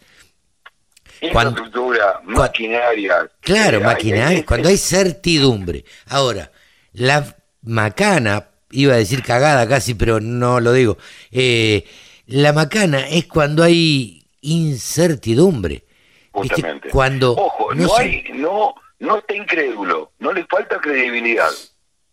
Infraestructura, 1.21 2.19
maquinaria. 2.25 3.29
Claro, 3.39 3.79
maquinaria, 3.79 4.45
cuando 4.45 4.67
hay 4.67 4.77
certidumbre. 4.77 5.85
Ahora, 6.07 6.51
la 6.91 7.37
macana, 7.61 8.49
iba 8.71 8.93
a 8.93 8.97
decir 8.97 9.23
cagada 9.23 9.67
casi, 9.67 9.93
pero 9.93 10.19
no 10.19 10.59
lo 10.59 10.73
digo. 10.73 10.97
Eh, 11.31 11.85
la 12.27 12.51
macana 12.51 13.07
es 13.07 13.25
cuando 13.25 13.63
hay 13.63 14.25
incertidumbre. 14.41 15.82
Justamente. 16.33 16.89
Cuando 16.89 17.31
Ojo, 17.33 17.73
no, 17.73 17.83
no 17.83 17.89
se- 17.89 18.01
hay, 18.01 18.25
no, 18.33 18.75
no 18.99 19.17
está 19.19 19.35
incrédulo, 19.35 20.11
no 20.19 20.33
le 20.33 20.45
falta 20.45 20.79
credibilidad, 20.81 21.49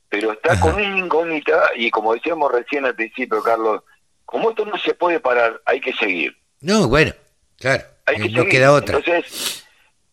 pero 0.09 0.33
está 0.33 0.59
con 0.61 0.75
una 0.75 0.99
incógnita 0.99 1.71
y 1.77 1.91
como 1.91 2.14
decíamos 2.14 2.53
recién 2.53 2.85
al 2.85 2.95
principio, 2.95 3.43
Carlos, 3.43 3.83
como 4.25 4.51
esto 4.51 4.64
no 4.66 4.77
se 4.79 4.95
puede 4.95 5.21
parar, 5.21 5.61
hay 5.66 5.81
que 5.81 5.93
seguir. 5.95 6.37
No, 6.61 6.87
bueno, 6.89 7.12
claro, 7.59 7.83
Hay 8.07 8.16
que 8.16 8.29
no 8.29 8.43
seguir. 8.43 8.49
queda 8.49 8.73
otra. 8.73 8.99
Entonces, 8.99 9.64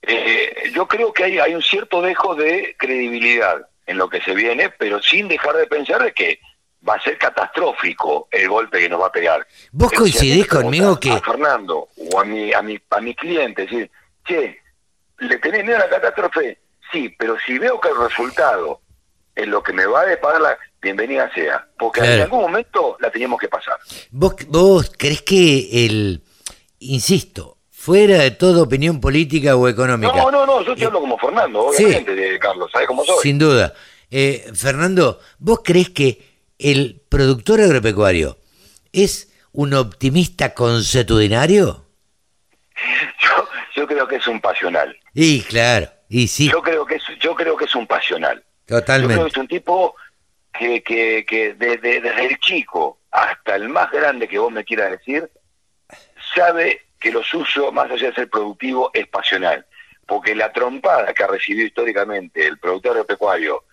eh, 0.03 0.71
yo 0.73 0.87
creo 0.87 1.11
que 1.13 1.23
hay, 1.25 1.39
hay 1.39 1.53
un 1.55 1.61
cierto 1.61 2.01
dejo 2.01 2.33
de 2.35 2.75
credibilidad 2.79 3.67
en 3.85 3.97
lo 3.97 4.09
que 4.09 4.21
se 4.21 4.33
viene, 4.33 4.69
pero 4.69 5.01
sin 5.01 5.27
dejar 5.27 5.55
de 5.57 5.67
pensar 5.67 6.03
de 6.03 6.13
que 6.13 6.39
va 6.87 6.95
a 6.95 7.01
ser 7.01 7.17
catastrófico 7.17 8.27
el 8.31 8.47
golpe 8.49 8.79
que 8.79 8.89
nos 8.89 9.01
va 9.01 9.07
a 9.07 9.11
pegar. 9.11 9.45
¿Vos 9.71 9.91
coincidís 9.91 10.47
conmigo 10.47 10.99
que- 10.99 11.11
A 11.11 11.19
Fernando 11.19 11.89
o 12.11 12.19
a 12.19 12.23
mi, 12.23 12.53
a 12.53 12.61
mi, 12.61 12.79
a 12.89 13.01
mi 13.01 13.13
cliente, 13.15 13.63
decir, 13.63 13.89
che, 14.25 14.59
¿le 15.19 15.37
tenés 15.39 15.63
miedo 15.63 15.77
a 15.77 15.81
la 15.81 15.89
catástrofe? 15.89 16.59
Sí, 16.91 17.13
pero 17.17 17.35
si 17.45 17.57
veo 17.57 17.79
que 17.81 17.89
el 17.89 17.97
resultado 17.97 18.81
es 19.35 19.47
lo 19.47 19.61
que 19.61 19.73
me 19.73 19.85
va 19.85 20.01
a 20.01 20.05
deparar 20.05 20.41
la 20.41 20.57
bienvenida 20.81 21.29
sea, 21.33 21.67
porque 21.77 21.99
en 22.01 22.21
algún 22.21 22.41
momento 22.41 22.97
la 22.99 23.11
teníamos 23.11 23.39
que 23.39 23.49
pasar. 23.49 23.75
¿Vos, 24.11 24.35
¿Vos 24.47 24.91
crees 24.97 25.21
que 25.21 25.85
el, 25.85 26.23
insisto, 26.79 27.57
fuera 27.69 28.19
de 28.19 28.31
toda 28.31 28.63
opinión 28.63 28.99
política 29.01 29.55
o 29.55 29.67
económica, 29.67 30.13
No, 30.15 30.31
no, 30.31 30.45
no, 30.45 30.61
yo 30.63 30.75
te 30.75 30.85
hablo 30.85 31.01
como 31.01 31.17
Fernando, 31.17 31.71
sí. 31.73 31.83
obviamente, 31.85 32.15
de 32.15 32.39
Carlos, 32.39 32.69
¿sabes 32.71 32.87
cómo 32.87 33.03
soy? 33.03 33.17
sin 33.21 33.37
duda, 33.37 33.73
eh, 34.09 34.49
Fernando, 34.55 35.19
¿vos 35.39 35.59
crees 35.63 35.89
que 35.89 36.36
el 36.59 37.01
productor 37.09 37.61
agropecuario 37.61 38.37
es 38.91 39.31
un 39.51 39.73
optimista 39.73 40.53
consuetudinario? 40.53 41.85
Yo 43.75 43.87
creo 43.87 44.07
que 44.07 44.15
es 44.15 44.27
un 44.27 44.41
pasional. 44.41 44.97
Y 45.13 45.41
claro, 45.41 45.87
y 46.09 46.27
sí, 46.27 46.49
Yo 46.49 46.61
creo 46.61 46.85
que 46.85 46.95
es, 46.95 47.03
yo 47.19 47.35
creo 47.35 47.55
que 47.55 47.65
es 47.65 47.75
un 47.75 47.85
pasional. 47.85 48.37
Yo 48.37 48.43
creo 48.65 48.79
que 48.79 48.85
totalmente. 48.85 49.27
es 49.27 49.37
un 49.37 49.47
tipo 49.47 49.95
que, 50.57 50.81
que, 50.81 51.25
que 51.27 51.53
desde, 51.53 52.01
desde 52.01 52.25
el 52.25 52.39
chico 52.39 52.99
hasta 53.11 53.55
el 53.55 53.69
más 53.69 53.91
grande 53.91 54.27
que 54.27 54.39
vos 54.39 54.51
me 54.51 54.63
quieras 54.63 54.91
decir, 54.91 55.29
sabe 56.35 56.81
que 56.99 57.11
lo 57.11 57.23
suyo, 57.23 57.71
más 57.71 57.89
allá 57.91 58.09
de 58.09 58.15
ser 58.15 58.29
productivo, 58.29 58.91
es 58.93 59.07
pasional. 59.07 59.65
Porque 60.05 60.35
la 60.35 60.51
trompada 60.51 61.13
que 61.13 61.23
ha 61.23 61.27
recibido 61.27 61.67
históricamente 61.67 62.45
el 62.47 62.57
productor 62.57 62.91
agropecuario, 62.91 63.63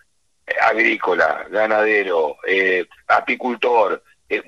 agrícola, 0.61 1.45
ganadero, 1.49 2.37
eh, 2.47 2.85
apicultor, 3.07 4.03
eh, 4.29 4.41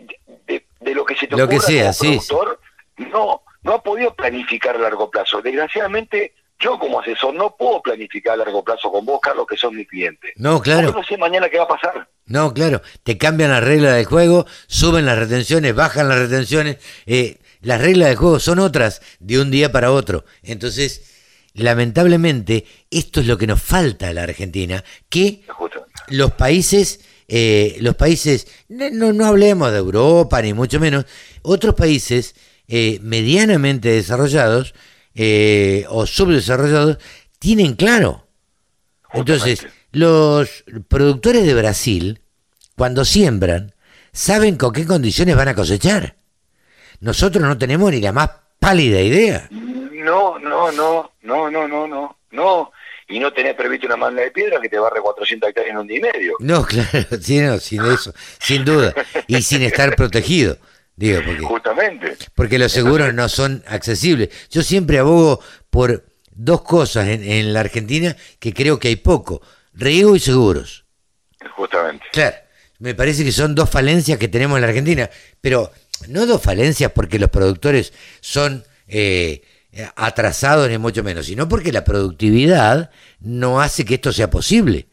de, 0.45 0.66
de 0.80 0.95
lo 0.95 1.06
que 1.06 1.16
se 1.16 1.28
te 1.28 1.36
Lo 1.36 1.48
que 1.48 1.58
ocurra 1.58 1.68
sea, 1.68 1.84
como 1.84 1.93
sí, 1.93 2.08
productor, 2.28 2.60
no, 2.98 3.41
no 3.64 3.74
ha 3.74 3.84
podido 3.84 4.14
planificar 4.14 4.76
a 4.76 4.80
largo 4.80 5.10
plazo. 5.10 5.41
Desgraciadamente, 5.41 6.34
yo 6.60 6.80
como 6.80 7.00
asesor 7.00 7.34
no 7.34 7.56
puedo 7.56 7.82
planificar 7.82 8.34
a 8.34 8.38
largo 8.38 8.64
plazo 8.64 8.91
con 8.91 9.06
vos, 9.06 9.20
Carlos, 9.22 9.45
que 9.48 9.58
son 9.58 9.76
mis 9.76 9.88
clientes. 9.88 10.34
No, 10.38 10.62
claro. 10.62 10.88
Porque 10.88 11.02
no 11.02 11.08
sé 11.08 11.18
mañana 11.18 11.50
qué 11.50 11.58
va 11.58 11.66
a 11.66 11.68
pasar. 11.68 12.08
No, 12.26 12.54
claro, 12.54 12.82
te 13.04 13.18
cambian 13.18 13.52
las 13.52 13.64
reglas 13.64 13.95
del 13.95 14.06
juego, 14.06 14.45
suben 14.68 15.06
las 15.06 15.18
retenciones, 15.18 15.76
bajan 15.76 16.10
las 16.10 16.20
retenciones, 16.20 16.78
eh, 17.06 17.38
las 17.62 17.82
reglas 17.82 18.10
del 18.10 18.18
juego 18.18 18.39
son 18.39 18.60
otras 18.60 19.02
de 19.20 19.39
un 19.39 19.52
día 19.52 19.72
para 19.72 19.91
otro. 19.91 20.26
Entonces, 20.43 21.52
lamentablemente, 21.54 22.66
esto 22.91 23.22
es 23.22 23.28
lo 23.28 23.38
que 23.38 23.48
nos 23.48 23.62
falta 23.62 24.10
a 24.10 24.14
la 24.14 24.24
Argentina, 24.24 24.84
que 25.10 25.43
los 26.08 26.34
países, 26.34 27.01
eh, 27.28 27.78
los 27.82 27.95
países, 27.95 28.47
no, 28.70 29.14
no, 29.14 29.26
hablemos 29.26 29.72
de 29.72 29.78
Europa 29.78 30.41
ni 30.41 30.53
mucho 30.53 30.80
menos, 30.80 31.05
otros 31.41 31.76
países 31.76 32.36
eh, 32.68 32.99
medianamente 33.01 33.89
desarrollados 33.89 34.74
eh, 35.16 35.86
o 35.89 36.05
subdesarrollados 36.05 36.97
tienen 37.39 37.76
claro. 37.76 38.28
Entonces, 39.14 39.66
los 39.91 40.64
productores 40.88 41.45
de 41.45 41.53
Brasil, 41.53 42.22
cuando 42.76 43.05
siembran, 43.05 43.74
saben 44.12 44.58
con 44.58 44.74
qué 44.74 44.86
condiciones 44.86 45.36
van 45.36 45.47
a 45.47 45.55
cosechar. 45.55 46.16
Nosotros 46.99 47.43
no 47.43 47.58
tenemos 47.58 47.91
ni 47.91 48.01
la 48.01 48.12
más 48.12 48.30
pálida 48.60 49.01
idea. 49.01 49.47
No, 49.51 50.39
no, 50.39 50.72
no, 50.72 51.12
no, 51.22 51.49
no, 51.51 51.68
no, 51.68 51.88
no, 51.88 52.18
no. 52.32 52.72
Y 53.10 53.20
no 53.20 53.32
tenés 53.32 53.55
previsto 53.55 53.88
una 53.88 53.95
manga 53.95 54.22
de 54.22 54.32
piedra 54.32 54.60
que 54.60 54.68
te 54.68 54.78
barre 54.78 54.99
400 55.01 55.49
hectáreas 55.49 55.72
en 55.74 55.78
un 55.80 55.88
día 55.88 55.97
y 55.97 56.01
medio. 56.01 56.34
No, 56.39 56.66
claro, 56.66 57.08
sí, 57.22 57.39
no, 57.39 57.58
sin 57.60 57.86
eso, 57.86 58.14
sin 58.39 58.66
duda. 58.66 58.93
Y 59.28 59.41
sin 59.41 59.62
estar 59.62 59.95
protegido. 59.95 60.58
Digo, 60.95 61.22
porque, 61.24 61.43
Justamente. 61.43 62.18
porque 62.36 62.58
los 62.60 62.72
seguros 62.72 63.14
no 63.14 63.30
son 63.30 63.64
accesibles. 63.68 64.30
Yo 64.49 64.64
siempre 64.64 64.97
abogo 64.97 65.39
por 65.70 66.05
dos 66.32 66.64
cosas 66.64 67.08
en, 67.08 67.24
en 67.24 67.53
la 67.53 67.60
Argentina 67.60 68.16
que 68.39 68.53
creo 68.53 68.80
que 68.80 68.88
hay 68.89 68.95
poco. 68.95 69.41
Riego 69.74 70.16
y 70.16 70.20
seguros. 70.20 70.86
Justamente. 71.55 72.03
Claro, 72.12 72.36
me 72.80 72.95
parece 72.95 73.24
que 73.24 73.32
son 73.32 73.55
dos 73.55 73.70
falencias 73.70 74.18
que 74.18 74.28
tenemos 74.28 74.58
en 74.58 74.62
la 74.64 74.68
Argentina, 74.70 75.10
pero 75.39 75.72
no 76.08 76.26
dos 76.26 76.41
falencias 76.41 76.91
porque 76.91 77.20
los 77.20 77.30
productores 77.30 77.93
son 78.20 78.66
eh, 78.88 79.43
atrasados 79.95 80.69
ni 80.69 80.78
mucho 80.78 81.03
menos, 81.03 81.25
sino 81.25 81.47
porque 81.47 81.71
la 81.71 81.84
productividad 81.84 82.91
no 83.19 83.61
hace 83.61 83.86
que 83.86 83.95
esto 83.95 84.11
sea 84.11 84.30
posible. 84.30 84.88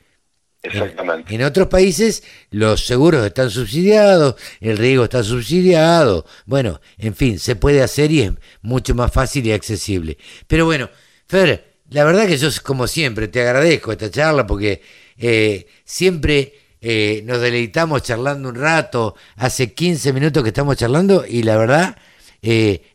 Exactamente. 0.62 1.34
En 1.34 1.42
otros 1.42 1.68
países 1.68 2.22
los 2.50 2.86
seguros 2.86 3.24
están 3.26 3.50
subsidiados, 3.50 4.36
el 4.60 4.78
riego 4.78 5.04
está 5.04 5.22
subsidiado, 5.22 6.24
bueno, 6.46 6.80
en 6.96 7.14
fin, 7.14 7.38
se 7.38 7.54
puede 7.54 7.82
hacer 7.82 8.10
y 8.10 8.22
es 8.22 8.32
mucho 8.62 8.94
más 8.94 9.12
fácil 9.12 9.46
y 9.46 9.52
accesible. 9.52 10.16
Pero 10.46 10.64
bueno, 10.64 10.88
Fer, 11.26 11.74
la 11.90 12.04
verdad 12.04 12.26
que 12.26 12.38
yo 12.38 12.48
como 12.62 12.86
siempre 12.86 13.28
te 13.28 13.42
agradezco 13.42 13.92
esta 13.92 14.10
charla 14.10 14.46
porque 14.46 14.80
eh, 15.18 15.66
siempre 15.84 16.54
eh, 16.80 17.22
nos 17.24 17.40
deleitamos 17.40 18.02
charlando 18.02 18.48
un 18.48 18.54
rato, 18.54 19.16
hace 19.36 19.74
15 19.74 20.12
minutos 20.14 20.42
que 20.42 20.48
estamos 20.48 20.76
charlando 20.76 21.24
y 21.28 21.42
la 21.42 21.58
verdad, 21.58 21.96
eh, 22.40 22.94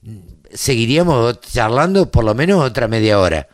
seguiríamos 0.54 1.39
charlando 1.41 2.10
por 2.10 2.24
lo 2.24 2.34
menos 2.36 2.64
otra 2.64 2.88
media 2.88 3.20
hora. 3.20 3.47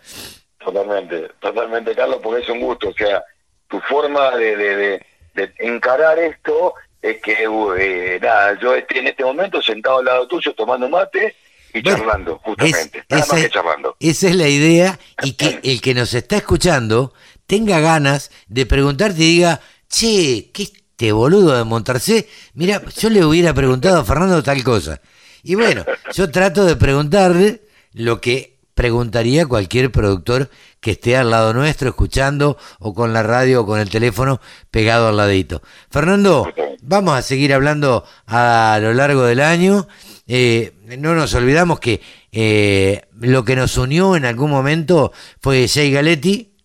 Totalmente, 0.60 1.30
totalmente, 1.40 1.94
Carlos, 1.96 2.20
porque 2.24 2.44
es 2.44 2.50
un 2.50 2.60
gusto. 2.60 2.90
O 2.90 2.94
sea, 2.94 3.24
tu 3.68 3.80
forma 3.82 4.32
de, 4.36 4.56
de, 4.56 4.76
de, 4.76 5.06
de 5.36 5.54
encarar 5.60 6.18
esto 6.20 6.74
es 7.02 7.22
que, 7.22 7.36
eh, 7.78 8.20
nada, 8.22 8.58
yo 8.60 8.74
estoy 8.74 9.00
en 9.00 9.08
este 9.08 9.24
momento 9.24 9.62
sentado 9.62 10.00
al 10.00 10.06
lado 10.06 10.28
tuyo 10.28 10.54
tomando 10.56 10.90
mate 10.90 11.36
y 11.74 11.84
charlando, 11.84 12.40
justamente. 12.44 13.04
nada 13.10 13.24
esa 13.24 13.34
más 13.34 13.42
que 13.42 13.48
es- 13.48 13.52
charlando. 13.54 13.96
Esa 14.00 14.28
es 14.30 14.36
la 14.36 14.48
idea 14.48 15.00
y 15.24 15.34
que 15.34 15.60
el 15.64 15.82
que 15.82 15.94
nos 15.94 16.14
está 16.16 16.38
escuchando 16.38 17.14
tenga 17.46 17.80
ganas 17.80 18.32
de 18.48 18.66
preguntarte 18.66 19.22
y 19.22 19.36
diga, 19.36 19.60
che, 19.88 20.50
¿qué 20.52 20.64
este 20.64 21.12
boludo 21.12 21.56
de 21.58 21.64
Montarcé? 21.66 22.28
Mira, 22.56 22.82
yo 22.98 23.10
le 23.10 23.24
hubiera 23.24 23.54
preguntado 23.54 24.00
a 24.00 24.06
Fernando 24.06 24.42
tal 24.42 24.64
cosa. 24.64 25.00
Y 25.48 25.54
bueno, 25.54 25.86
yo 26.12 26.32
trato 26.32 26.66
de 26.66 26.76
preguntarle 26.76 27.62
lo 27.94 28.20
que 28.20 28.58
preguntaría 28.74 29.46
cualquier 29.46 29.92
productor 29.92 30.50
que 30.80 30.92
esté 30.92 31.16
al 31.16 31.30
lado 31.30 31.54
nuestro, 31.54 31.88
escuchando, 31.88 32.58
o 32.80 32.96
con 32.96 33.14
la 33.14 33.22
radio 33.22 33.62
o 33.62 33.66
con 33.68 33.80
el 33.80 33.92
teléfono 33.92 34.42
pegado 34.72 35.08
al 35.08 35.18
ladito. 35.18 35.62
Fernando, 35.92 36.52
vamos 36.82 37.16
a 37.16 37.22
seguir 37.22 37.54
hablando 37.54 38.04
a 38.26 38.80
lo 38.82 38.92
largo 38.96 39.22
del 39.22 39.40
año. 39.40 39.88
Eh, 40.26 40.74
no 40.98 41.14
nos 41.14 41.36
olvidamos 41.36 41.80
que 41.80 42.02
eh, 42.32 43.04
lo 43.20 43.46
que 43.46 43.56
nos 43.56 43.78
unió 43.78 44.16
en 44.16 44.26
algún 44.26 44.50
momento 44.50 45.14
fue 45.40 45.68
Jay 45.68 45.92
Galetti. 45.92 46.56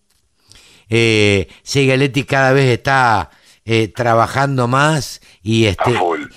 Eh, 0.89 1.47
Jay 1.63 1.85
Galetti 1.85 2.23
cada 2.23 2.51
vez 2.51 2.67
está 2.67 3.29
eh, 3.63 3.89
trabajando 3.89 4.67
más 4.67 5.21
y 5.43 5.65
este 5.65 5.93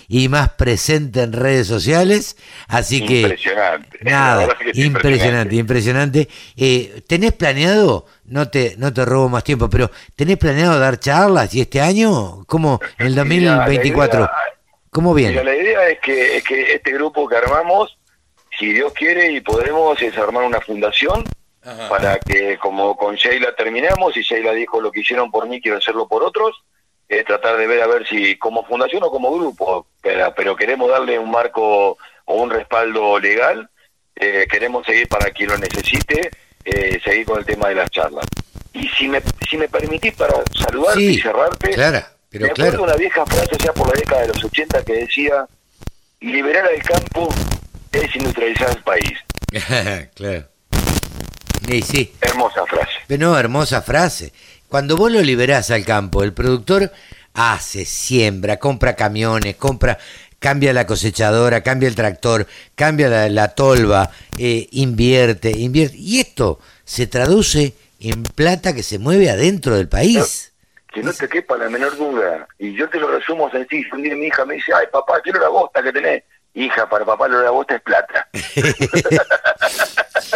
y 0.09 0.29
más 0.29 0.51
presente 0.51 1.23
en 1.23 1.33
redes 1.33 1.67
sociales, 1.67 2.37
así 2.69 3.05
que 3.05 3.21
Impresionante. 3.23 3.99
Nada, 4.03 4.57
que 4.59 4.71
impresionante, 4.81 5.55
impresionante. 5.57 6.29
Eh, 6.57 7.03
¿Tenés 7.07 7.33
planeado? 7.33 8.07
No 8.27 8.49
te 8.49 8.75
no 8.79 8.93
te 8.93 9.05
robo 9.05 9.29
más 9.29 9.45
tiempo, 9.45 9.69
pero 9.69 9.91
¿tenés 10.17 10.39
planeado 10.39 10.79
dar 10.79 10.99
charlas 10.99 11.55
y 11.55 11.61
este 11.61 11.81
año? 11.81 12.45
¿Cómo 12.47 12.81
en 12.99 13.07
el 13.07 13.15
Mira, 13.27 13.51
la 13.53 13.57
2024? 13.67 14.21
idea- 14.21 14.33
¿Cómo 14.91 15.13
viene? 15.13 15.31
Mira, 15.33 15.45
la 15.45 15.57
idea 15.57 15.89
es 15.89 15.99
que, 16.01 16.37
es 16.37 16.45
que 16.45 16.73
este 16.75 16.93
grupo 16.93 17.27
que 17.29 17.37
armamos, 17.37 17.99
si 18.59 18.73
Dios 18.73 18.93
quiere 18.93 19.33
y 19.33 19.41
podemos, 19.41 20.01
es 20.01 20.17
armar 20.17 20.45
una 20.45 20.61
fundación 20.61 21.25
para 21.89 22.19
que, 22.21 22.59
como 22.59 22.95
con 22.97 23.17
Sheila 23.17 23.55
terminamos, 23.57 24.17
y 24.17 24.23
Sheila 24.23 24.53
dijo 24.53 24.81
lo 24.81 24.93
que 24.93 25.01
hicieron 25.01 25.31
por 25.31 25.49
mí, 25.49 25.61
quiero 25.61 25.79
hacerlo 25.79 26.07
por 26.07 26.23
otros, 26.23 26.55
es 27.09 27.25
tratar 27.25 27.57
de 27.57 27.67
ver 27.67 27.83
a 27.83 27.87
ver 27.87 28.07
si 28.07 28.37
como 28.37 28.65
fundación 28.65 29.03
o 29.03 29.11
como 29.11 29.33
grupo, 29.35 29.87
pero, 30.03 30.33
pero 30.37 30.57
queremos 30.57 30.91
darle 30.91 31.19
un 31.19 31.31
marco 31.31 31.99
o 32.25 32.35
un 32.35 32.51
respaldo 32.51 33.19
legal, 33.19 33.69
eh, 34.17 34.47
queremos 34.51 34.87
seguir 34.87 35.09
para 35.09 35.31
quien 35.31 35.51
lo 35.51 35.59
necesite, 35.59 36.31
eh, 36.65 37.01
seguir 37.05 37.27
con 37.27 37.39
el 37.39 37.45
tema 37.45 37.69
de 37.69 37.75
las 37.75 37.91
charlas. 37.91 38.27
Y 38.73 38.89
si 38.89 39.09
me, 39.09 39.23
si 39.49 39.57
me 39.57 39.69
permitís 39.69 40.15
para 40.15 40.35
saludarte 40.59 41.01
Sí, 41.01 41.07
y 41.15 41.21
cerrarte, 41.21 41.69
pero 42.31 42.47
me 42.47 42.51
acuerdo 42.51 42.71
claro. 42.71 42.83
una 42.85 42.97
vieja 42.97 43.25
frase 43.27 43.57
ya 43.59 43.73
por 43.73 43.89
la 43.89 44.01
década 44.01 44.23
de 44.23 44.29
los 44.29 44.45
80 44.45 44.85
que 44.85 44.93
decía, 44.95 45.47
liberar 46.21 46.67
al 46.67 46.83
campo 46.83 47.29
es 47.93 48.17
industrializar 48.17 48.71
el 48.71 48.83
país. 48.83 49.13
claro. 50.15 50.49
Sí, 51.67 51.83
sí. 51.83 52.15
Hermosa 52.21 52.67
frase. 52.67 53.19
No, 53.19 53.39
hermosa 53.39 53.83
frase. 53.83 54.33
Cuando 54.75 54.97
vos 54.97 55.13
lo 55.13 55.21
liberás 55.21 55.71
al 55.71 55.85
campo, 55.85 56.25
el 56.25 56.33
productor 56.33 56.91
hace, 57.33 57.85
siembra, 57.85 58.57
compra 58.57 58.97
camiones, 58.97 59.55
compra, 59.55 59.99
cambia 60.41 60.73
la 60.73 60.85
cosechadora, 60.85 61.63
cambia 61.63 61.89
el 61.89 61.95
tractor, 61.95 62.49
cambia 62.75 63.09
la, 63.09 63.29
la 63.29 63.55
tolva, 63.55 64.11
eh, 64.37 64.67
invierte, 64.73 65.53
invierte. 65.57 65.97
Y 65.97 66.19
esto 66.19 66.59
se 66.83 67.07
traduce 67.07 67.75
en 68.01 68.25
plata 68.25 68.75
que 68.75 68.83
se 68.83 68.99
mueve 68.99 69.31
adentro 69.31 69.77
del 69.77 69.89
país. 69.89 70.53
Que 70.93 71.05
no 71.05 71.13
te 71.13 71.29
quepa 71.29 71.57
la 71.57 71.69
menor 71.69 71.97
duda. 71.97 72.49
Y 72.59 72.75
yo 72.75 72.89
te 72.89 72.99
lo 72.99 73.07
resumo 73.17 73.49
sencillo. 73.53 73.91
Un 73.93 74.03
día 74.03 74.17
mi 74.17 74.27
hija 74.27 74.45
me 74.45 74.55
dice, 74.55 74.73
ay 74.75 74.87
papá, 74.91 75.21
quiero 75.23 75.39
la 75.39 75.51
bosta 75.51 75.85
que 75.85 75.93
tenés. 75.93 76.25
Hija, 76.55 76.89
para 76.89 77.05
papá 77.05 77.27
lo 77.29 77.39
de 77.39 77.45
la 77.45 77.51
bosta 77.51 77.75
es 77.77 77.83
plata. 77.83 78.29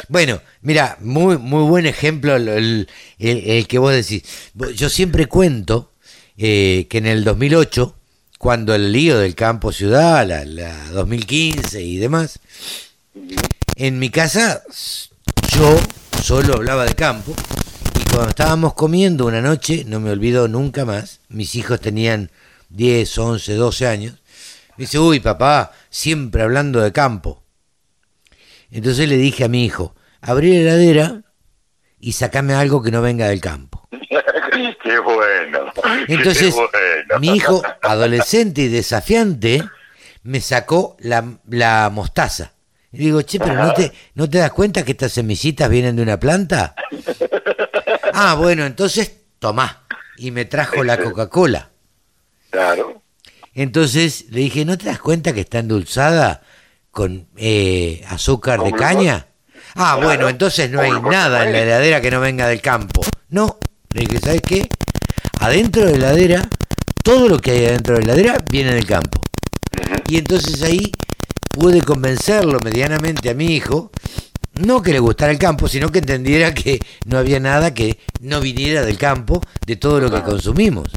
Bueno, 0.09 0.41
mira, 0.63 0.97
muy, 1.01 1.37
muy 1.39 1.65
buen 1.69 1.85
ejemplo 1.87 2.37
el, 2.37 2.89
el- 3.19 3.67
que 3.67 3.79
vos 3.79 3.93
decís. 3.93 4.23
Yo 4.75 4.89
siempre 4.89 5.27
cuento 5.27 5.93
eh, 6.39 6.87
que 6.89 6.99
en 6.99 7.07
el 7.07 7.25
2008, 7.25 7.95
cuando 8.39 8.75
el 8.75 8.91
lío 8.93 9.19
del 9.19 9.35
campo 9.35 9.71
ciudad, 9.73 10.27
la, 10.27 10.45
la 10.47 10.91
2015 10.93 11.83
y 11.83 11.97
demás, 11.99 12.39
en 13.77 13.99
mi 13.99 14.09
casa 14.11 14.63
yo 15.55 15.79
solo 16.23 16.55
hablaba 16.55 16.85
de 16.87 16.95
campo 16.95 17.35
y 18.01 18.05
cuando 18.11 18.31
estábamos 18.31 18.75
comiendo 18.75 19.27
una 19.27 19.43
noche, 19.43 19.85
no 19.87 20.01
me 20.01 20.11
olvido 20.11 20.49
nunca 20.49 20.85
más, 20.87 21.21
mis 21.29 21.55
hijos 21.55 21.81
tenían 21.81 22.31
10, 22.71 23.19
11, 23.19 23.55
12 23.55 23.87
años, 23.87 24.18
me 24.79 24.85
dice, 24.85 25.01
uy 25.01 25.19
papá, 25.19 25.73
siempre 25.91 26.43
hablando 26.43 26.81
de 26.81 26.93
campo. 26.93 27.43
Entonces 28.71 29.09
le 29.09 29.17
dije 29.17 29.45
a 29.45 29.49
mi 29.49 29.65
hijo, 29.65 29.97
abrí 30.21 30.53
la 30.53 30.61
heladera 30.61 31.23
y 31.99 32.13
sacame 32.13 32.55
algo 32.55 32.81
que 32.81 32.93
no 32.93 33.03
venga 33.03 33.27
del 33.27 33.41
campo. 33.41 33.89
qué 34.83 34.99
bueno. 35.01 35.73
Entonces, 36.07 36.55
qué 36.55 36.61
bueno. 36.61 37.19
mi 37.21 37.37
hijo, 37.37 37.61
adolescente 37.83 38.63
y 38.63 38.69
desafiante, 38.69 39.65
me 40.23 40.41
sacó 40.41 40.97
la, 41.01 41.25
la 41.49 41.91
mostaza. 41.93 42.53
Y 42.93 42.99
digo, 42.99 43.21
che, 43.23 43.41
pero 43.41 43.55
¿no 43.55 43.75
te, 43.75 43.93
¿no 44.15 44.31
te 44.31 44.39
das 44.39 44.53
cuenta 44.53 44.85
que 44.85 44.93
estas 44.93 45.11
semillitas 45.11 45.69
vienen 45.69 45.97
de 45.97 46.03
una 46.03 46.21
planta? 46.21 46.75
Ah, 48.21 48.35
bueno, 48.35 48.67
entonces 48.67 49.15
tomá. 49.39 49.85
Y 50.17 50.33
me 50.33 50.45
trajo 50.45 50.83
la 50.83 50.97
Coca-Cola. 50.97 51.71
Claro. 52.51 53.01
Entonces 53.61 54.27
le 54.31 54.43
dije, 54.43 54.65
¿no 54.65 54.79
te 54.79 54.87
das 54.87 55.01
cuenta 55.01 55.33
que 55.33 55.41
está 55.41 55.59
endulzada 55.59 56.43
con 56.93 57.27
eh, 57.37 58.05
azúcar 58.09 58.63
de 58.63 58.71
caña? 58.71 59.27
Ah, 59.75 59.95
Claro. 59.95 60.03
bueno, 60.07 60.29
entonces 60.29 60.71
no 60.71 60.81
hay 60.81 60.93
nada 60.93 61.45
en 61.45 61.53
la 61.53 61.63
heladera 61.63 62.01
que 62.01 62.13
no 62.13 62.21
venga 62.21 62.47
del 62.47 62.61
campo. 62.61 63.03
No, 63.31 63.59
le 63.93 64.03
dije, 64.03 64.21
¿sabes 64.21 64.43
qué? 64.43 64.69
Adentro 65.41 65.87
de 65.87 65.99
la 65.99 66.11
heladera, 66.13 66.49
todo 67.03 67.29
lo 67.29 67.41
que 67.41 67.51
hay 67.51 67.67
adentro 67.67 67.97
de 67.99 68.05
la 68.07 68.13
heladera 68.13 68.39
viene 68.49 68.75
del 68.75 68.87
campo. 68.87 69.21
Y 70.09 70.19
entonces 70.19 70.63
ahí 70.63 70.93
pude 71.51 71.83
convencerlo 71.83 72.61
medianamente 72.63 73.29
a 73.29 73.35
mi 73.35 73.57
hijo, 73.57 73.91
no 74.55 74.83
que 74.83 74.93
le 74.93 75.01
gustara 75.01 75.33
el 75.33 75.39
campo, 75.39 75.67
sino 75.67 75.91
que 75.91 75.99
entendiera 75.99 76.55
que 76.55 76.79
no 77.07 77.19
había 77.19 77.41
nada 77.41 77.75
que 77.75 77.99
no 78.21 78.41
viniera 78.41 78.83
del 78.83 78.99
campo 78.99 79.43
de 79.67 79.75
todo 79.75 79.99
lo 79.99 80.13
que 80.13 80.23
consumimos. 80.23 80.93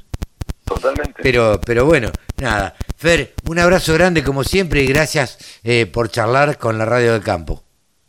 Totalmente. 0.63 1.21
Pero, 1.21 1.59
pero 1.65 1.85
bueno, 1.85 2.11
nada. 2.41 2.75
Fer, 2.97 3.33
un 3.49 3.57
abrazo 3.59 3.93
grande 3.93 4.23
como 4.23 4.43
siempre 4.43 4.81
y 4.81 4.87
gracias 4.87 5.37
eh, 5.63 5.85
por 5.85 6.09
charlar 6.09 6.57
con 6.57 6.77
la 6.77 6.85
radio 6.85 7.13
del 7.13 7.23
campo. 7.23 7.63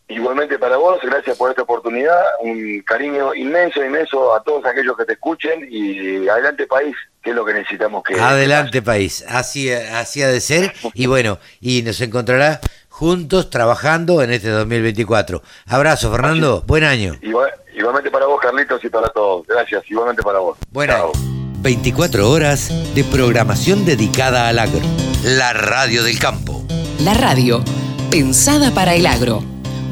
Igualmente 0.09 0.59
para 0.59 0.77
vos, 0.77 0.99
gracias 1.03 1.39
por 1.39 1.49
esta 1.51 1.63
oportunidad, 1.63 2.21
un 2.41 2.83
cariño 2.87 3.35
inmenso, 3.35 3.83
inmenso 3.83 4.35
a 4.35 4.43
todos 4.43 4.67
aquellos 4.67 4.95
que 4.97 5.07
te 5.07 5.15
escuchen 5.15 5.67
y 5.71 6.29
adelante 6.29 6.67
país, 6.67 6.95
que 7.23 7.31
es 7.31 7.37
lo 7.37 7.45
que 7.47 7.55
necesitamos 7.55 8.03
que... 8.03 8.21
Adelante 8.21 8.83
país, 8.83 9.25
así, 9.27 9.73
así 9.73 10.23
ha 10.23 10.29
de 10.29 10.41
ser 10.43 10.75
y 10.93 11.07
bueno, 11.07 11.39
y 11.63 11.81
nos 11.83 11.99
encontrará 12.03 12.61
juntos 12.91 13.49
trabajando 13.49 14.23
en 14.23 14.33
este 14.33 14.51
2024. 14.51 15.41
Abrazo 15.69 16.11
Fernando, 16.13 16.63
buen 16.67 16.85
año. 16.85 17.17
Igual- 17.23 17.53
igualmente 17.75 18.11
para 18.11 18.27
vos, 18.27 18.39
Carlitos, 18.39 18.85
y 18.85 18.91
para 18.91 19.09
todos. 19.09 19.47
Gracias, 19.47 19.83
igualmente 19.91 20.23
para 20.23 20.41
vos. 20.41 20.59
Buen 20.71 20.91
año. 20.91 21.42
24 21.63 22.29
horas 22.29 22.73
de 22.93 23.05
programación 23.05 23.85
dedicada 23.85 24.49
al 24.49 24.59
agro. 24.59 24.81
La 25.23 25.53
radio 25.53 26.03
del 26.03 26.19
campo. 26.19 26.67
La 26.99 27.15
radio, 27.15 27.63
pensada 28.11 28.73
para 28.75 28.97
el 28.97 29.07
agro. 29.07 29.45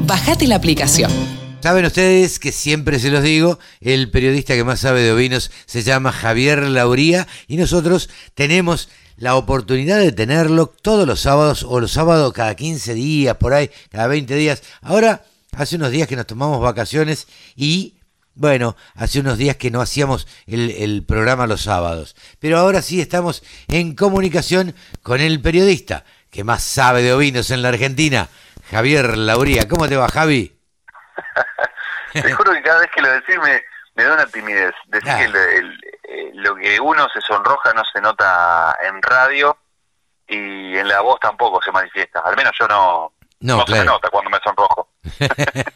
Bajate 0.05 0.47
la 0.47 0.57
aplicación. 0.57 1.09
Saben 1.61 1.85
ustedes 1.85 2.39
que 2.39 2.51
siempre 2.51 2.99
se 2.99 3.09
los 3.09 3.23
digo, 3.23 3.57
el 3.79 4.11
periodista 4.11 4.53
que 4.53 4.65
más 4.65 4.81
sabe 4.81 5.01
de 5.01 5.13
ovinos 5.13 5.49
se 5.65 5.83
llama 5.83 6.11
Javier 6.11 6.61
Lauría 6.63 7.25
y 7.47 7.55
nosotros 7.55 8.09
tenemos 8.33 8.89
la 9.15 9.35
oportunidad 9.35 9.99
de 9.99 10.11
tenerlo 10.11 10.67
todos 10.67 11.07
los 11.07 11.21
sábados 11.21 11.63
o 11.63 11.79
los 11.79 11.93
sábados 11.93 12.33
cada 12.33 12.55
15 12.55 12.95
días, 12.95 13.37
por 13.37 13.53
ahí, 13.53 13.69
cada 13.89 14.07
20 14.07 14.35
días. 14.35 14.61
Ahora, 14.81 15.23
hace 15.53 15.77
unos 15.77 15.91
días 15.91 16.09
que 16.09 16.17
nos 16.17 16.27
tomamos 16.27 16.59
vacaciones 16.59 17.27
y, 17.55 17.93
bueno, 18.35 18.75
hace 18.95 19.19
unos 19.19 19.37
días 19.37 19.55
que 19.57 19.71
no 19.71 19.81
hacíamos 19.81 20.27
el, 20.47 20.71
el 20.71 21.03
programa 21.05 21.47
los 21.47 21.61
sábados. 21.61 22.15
Pero 22.39 22.57
ahora 22.57 22.81
sí 22.81 23.01
estamos 23.01 23.43
en 23.67 23.95
comunicación 23.95 24.75
con 25.03 25.19
el 25.21 25.41
periodista 25.41 26.03
que 26.29 26.43
más 26.43 26.63
sabe 26.63 27.01
de 27.01 27.13
ovinos 27.13 27.51
en 27.51 27.61
la 27.61 27.69
Argentina, 27.69 28.29
Javier 28.69 29.17
Lauría. 29.17 29.67
¿Cómo 29.67 29.87
te 29.87 29.97
va, 29.97 30.07
Javi? 30.07 30.57
Te 32.13 32.31
juro 32.33 32.51
que 32.53 32.61
cada 32.61 32.79
vez 32.81 32.89
que 32.93 33.01
lo 33.01 33.09
decís 33.11 33.35
me, 33.43 33.61
me 33.95 34.03
da 34.03 34.13
una 34.13 34.25
timidez. 34.27 34.73
Decir 34.87 35.09
Ah. 35.09 35.17
que 35.17 35.23
el, 35.25 35.35
el- 35.35 35.79
eh, 36.09 36.31
lo 36.35 36.55
que 36.55 36.79
uno 36.79 37.07
se 37.13 37.21
sonroja 37.21 37.73
no 37.73 37.83
se 37.93 38.01
nota 38.01 38.75
en 38.85 39.01
radio 39.01 39.57
y 40.27 40.75
en 40.77 40.87
la 40.87 40.99
voz 41.01 41.19
tampoco 41.21 41.61
se 41.61 41.71
manifiesta. 41.71 42.19
Al 42.19 42.35
menos 42.35 42.51
yo 42.59 42.67
no, 42.67 43.13
No, 43.41 43.57
no 43.57 43.65
se 43.67 43.83
nota 43.85 44.09
cuando 44.09 44.29
me 44.29 44.39
sonrojo. 44.43 44.89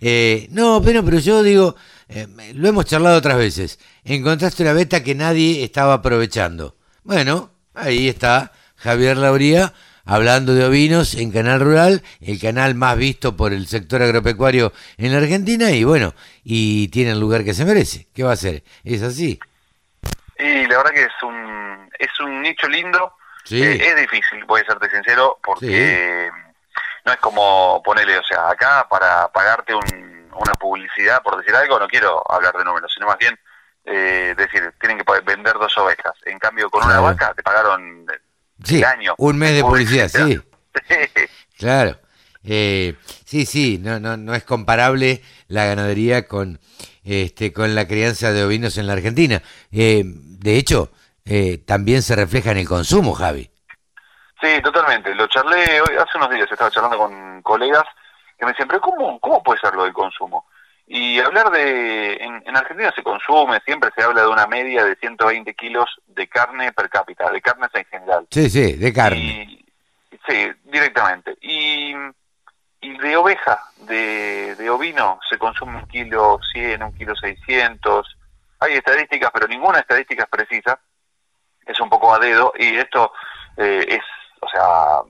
Eh, 0.00 0.46
no, 0.50 0.80
pero, 0.82 1.04
pero 1.04 1.18
yo 1.18 1.42
digo, 1.42 1.76
eh, 2.10 2.26
lo 2.54 2.68
hemos 2.68 2.84
charlado 2.86 3.16
otras 3.18 3.36
veces. 3.38 3.78
Encontraste 4.04 4.62
una 4.62 4.72
beta 4.72 5.02
que 5.02 5.14
nadie 5.14 5.62
estaba 5.64 5.94
aprovechando. 5.94 6.76
Bueno, 7.04 7.50
ahí 7.74 8.08
está 8.08 8.52
Javier 8.76 9.16
Lauría 9.16 9.72
hablando 10.04 10.54
de 10.54 10.64
ovinos 10.64 11.14
en 11.14 11.30
Canal 11.30 11.60
Rural, 11.60 12.02
el 12.20 12.40
canal 12.40 12.74
más 12.74 12.96
visto 12.96 13.36
por 13.36 13.52
el 13.52 13.66
sector 13.68 14.02
agropecuario 14.02 14.72
en 14.96 15.12
la 15.12 15.18
Argentina, 15.18 15.70
y 15.70 15.84
bueno, 15.84 16.14
y 16.42 16.88
tiene 16.88 17.12
el 17.12 17.20
lugar 17.20 17.44
que 17.44 17.54
se 17.54 17.64
merece. 17.64 18.08
¿Qué 18.12 18.24
va 18.24 18.30
a 18.30 18.34
hacer? 18.34 18.64
Es 18.82 19.02
así. 19.02 19.38
Y 20.38 20.66
la 20.66 20.78
verdad 20.78 20.90
que 20.92 21.02
es 21.02 21.22
un, 21.22 21.88
es 21.98 22.08
un 22.20 22.42
nicho 22.42 22.66
lindo. 22.68 23.12
Sí. 23.44 23.62
Eh, 23.62 23.86
es 23.88 23.96
difícil, 23.96 24.44
voy 24.46 24.62
a 24.62 24.64
serte 24.64 24.90
sincero, 24.90 25.38
porque 25.44 26.28
no 27.04 27.12
es 27.12 27.18
como 27.18 27.80
ponerle, 27.84 28.18
o 28.18 28.24
sea, 28.24 28.50
acá 28.50 28.86
para 28.88 29.28
pagarte 29.28 29.74
un- 29.74 30.19
una 30.34 30.54
publicidad, 30.54 31.22
por 31.22 31.36
decir 31.38 31.54
algo, 31.54 31.78
no 31.78 31.88
quiero 31.88 32.22
hablar 32.32 32.54
de 32.56 32.64
números, 32.64 32.90
sino 32.94 33.06
más 33.06 33.18
bien 33.18 33.38
eh, 33.84 34.34
decir, 34.36 34.72
tienen 34.80 34.98
que 34.98 35.04
pa- 35.04 35.20
vender 35.20 35.54
dos 35.54 35.76
ovejas. 35.78 36.12
En 36.26 36.38
cambio, 36.38 36.68
con 36.70 36.84
una 36.84 37.00
vaca 37.00 37.32
te 37.34 37.42
pagaron 37.42 38.06
Sí, 38.64 38.78
el 38.78 38.84
año. 38.84 39.14
un 39.18 39.38
mes 39.38 39.54
de 39.54 39.62
publicidad, 39.62 40.08
sí. 40.08 40.40
Sí. 40.88 40.96
Claro. 41.58 41.98
Eh, 42.42 42.94
sí, 43.26 43.44
sí, 43.44 43.78
no, 43.82 44.00
no, 44.00 44.16
no 44.16 44.34
es 44.34 44.44
comparable 44.44 45.22
la 45.48 45.66
ganadería 45.66 46.26
con, 46.26 46.58
este, 47.04 47.52
con 47.52 47.74
la 47.74 47.86
crianza 47.86 48.32
de 48.32 48.44
ovinos 48.44 48.78
en 48.78 48.86
la 48.86 48.94
Argentina. 48.94 49.42
Eh, 49.70 50.02
de 50.06 50.56
hecho, 50.56 50.90
eh, 51.26 51.58
también 51.58 52.00
se 52.02 52.16
refleja 52.16 52.52
en 52.52 52.58
el 52.58 52.66
consumo, 52.68 53.12
Javi. 53.12 53.50
Sí, 54.40 54.48
totalmente. 54.62 55.14
Lo 55.14 55.26
charlé 55.26 55.82
hoy, 55.82 55.96
hace 55.98 56.16
unos 56.16 56.30
días, 56.30 56.48
estaba 56.50 56.70
charlando 56.70 56.96
con 56.96 57.42
colegas 57.42 57.84
que 58.40 58.46
me 58.46 58.52
decían, 58.52 58.68
pero 58.68 58.80
¿cómo, 58.80 59.20
cómo 59.20 59.42
puede 59.42 59.60
ser 59.60 59.74
lo 59.74 59.84
del 59.84 59.92
consumo? 59.92 60.46
Y 60.86 61.20
hablar 61.20 61.50
de, 61.50 62.14
en, 62.14 62.42
en 62.46 62.56
Argentina 62.56 62.90
se 62.96 63.02
consume, 63.02 63.60
siempre 63.60 63.90
se 63.94 64.02
habla 64.02 64.22
de 64.22 64.28
una 64.28 64.46
media 64.46 64.84
de 64.84 64.96
120 64.96 65.54
kilos 65.54 65.88
de 66.06 66.26
carne 66.26 66.72
per 66.72 66.88
cápita, 66.88 67.30
de 67.30 67.40
carnes 67.40 67.68
en 67.74 67.84
general. 67.84 68.26
Sí, 68.30 68.48
sí, 68.48 68.72
de 68.72 68.92
carne. 68.92 69.64
Sí, 70.26 70.50
directamente. 70.64 71.36
Y, 71.42 71.94
y 72.80 72.98
de 72.98 73.16
oveja, 73.16 73.60
de, 73.82 74.56
de 74.56 74.70
ovino, 74.70 75.20
se 75.28 75.38
consume 75.38 75.76
un 75.76 75.86
kilo 75.86 76.40
100, 76.52 76.82
un 76.82 76.92
kilo 76.96 77.14
600. 77.14 78.16
Hay 78.60 78.72
estadísticas, 78.72 79.30
pero 79.32 79.46
ninguna 79.46 79.80
estadística 79.80 80.24
es 80.24 80.28
precisa. 80.28 80.80
Es 81.66 81.78
un 81.78 81.90
poco 81.90 82.12
a 82.12 82.18
dedo. 82.18 82.52
Y 82.58 82.76
esto 82.78 83.12
eh, 83.58 83.84
es, 83.86 84.02
o 84.40 84.48
sea, 84.48 85.02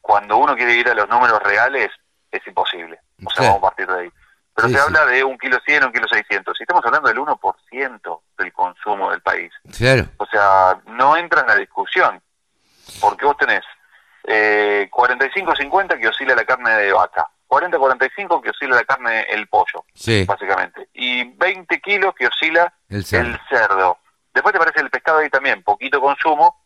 cuando 0.00 0.36
uno 0.36 0.54
quiere 0.54 0.74
ir 0.74 0.88
a 0.90 0.94
los 0.94 1.08
números 1.08 1.42
reales, 1.42 1.90
es 2.36 2.46
imposible. 2.46 2.98
O 3.24 3.30
sea, 3.30 3.42
Sí. 3.42 3.48
vamos 3.48 3.58
a 3.58 3.62
partir 3.68 3.86
de 3.86 4.00
ahí. 4.00 4.10
Pero 4.54 4.68
Sí, 4.68 4.74
se 4.74 4.80
sí. 4.80 4.86
habla 4.86 5.06
de 5.06 5.24
un 5.24 5.36
kilo 5.38 5.58
100, 5.64 5.84
un 5.84 5.92
kilo 5.92 6.06
600. 6.08 6.56
Si 6.56 6.62
estamos 6.62 6.84
hablando 6.84 7.08
del 7.08 7.18
1% 7.18 8.22
del 8.38 8.52
consumo 8.52 9.10
del 9.10 9.20
país. 9.20 9.52
Claro. 9.76 10.04
O 10.18 10.26
sea, 10.26 10.80
no 10.86 11.16
entra 11.16 11.40
en 11.40 11.46
la 11.48 11.56
discusión. 11.56 12.22
Porque 13.00 13.24
vos 13.26 13.36
tenés 13.36 13.62
eh, 14.26 14.88
45-50 14.90 15.98
que 15.98 16.08
oscila 16.08 16.34
la 16.34 16.44
carne 16.44 16.70
de 16.76 16.92
vaca, 16.92 17.28
40-45 17.48 18.40
que 18.42 18.50
oscila 18.50 18.76
la 18.76 18.84
carne 18.84 19.20
el 19.28 19.48
pollo, 19.48 19.84
Sí. 19.94 20.24
básicamente, 20.24 20.88
y 20.94 21.24
20 21.36 21.80
kilos 21.80 22.14
que 22.14 22.26
oscila 22.26 22.72
El 22.88 23.04
cerdo. 23.04 23.28
el 23.30 23.40
cerdo. 23.48 23.98
Después 24.32 24.52
te 24.52 24.58
parece 24.58 24.80
el 24.80 24.90
pescado 24.90 25.18
ahí 25.18 25.28
también, 25.30 25.62
poquito 25.62 26.00
consumo, 26.00 26.64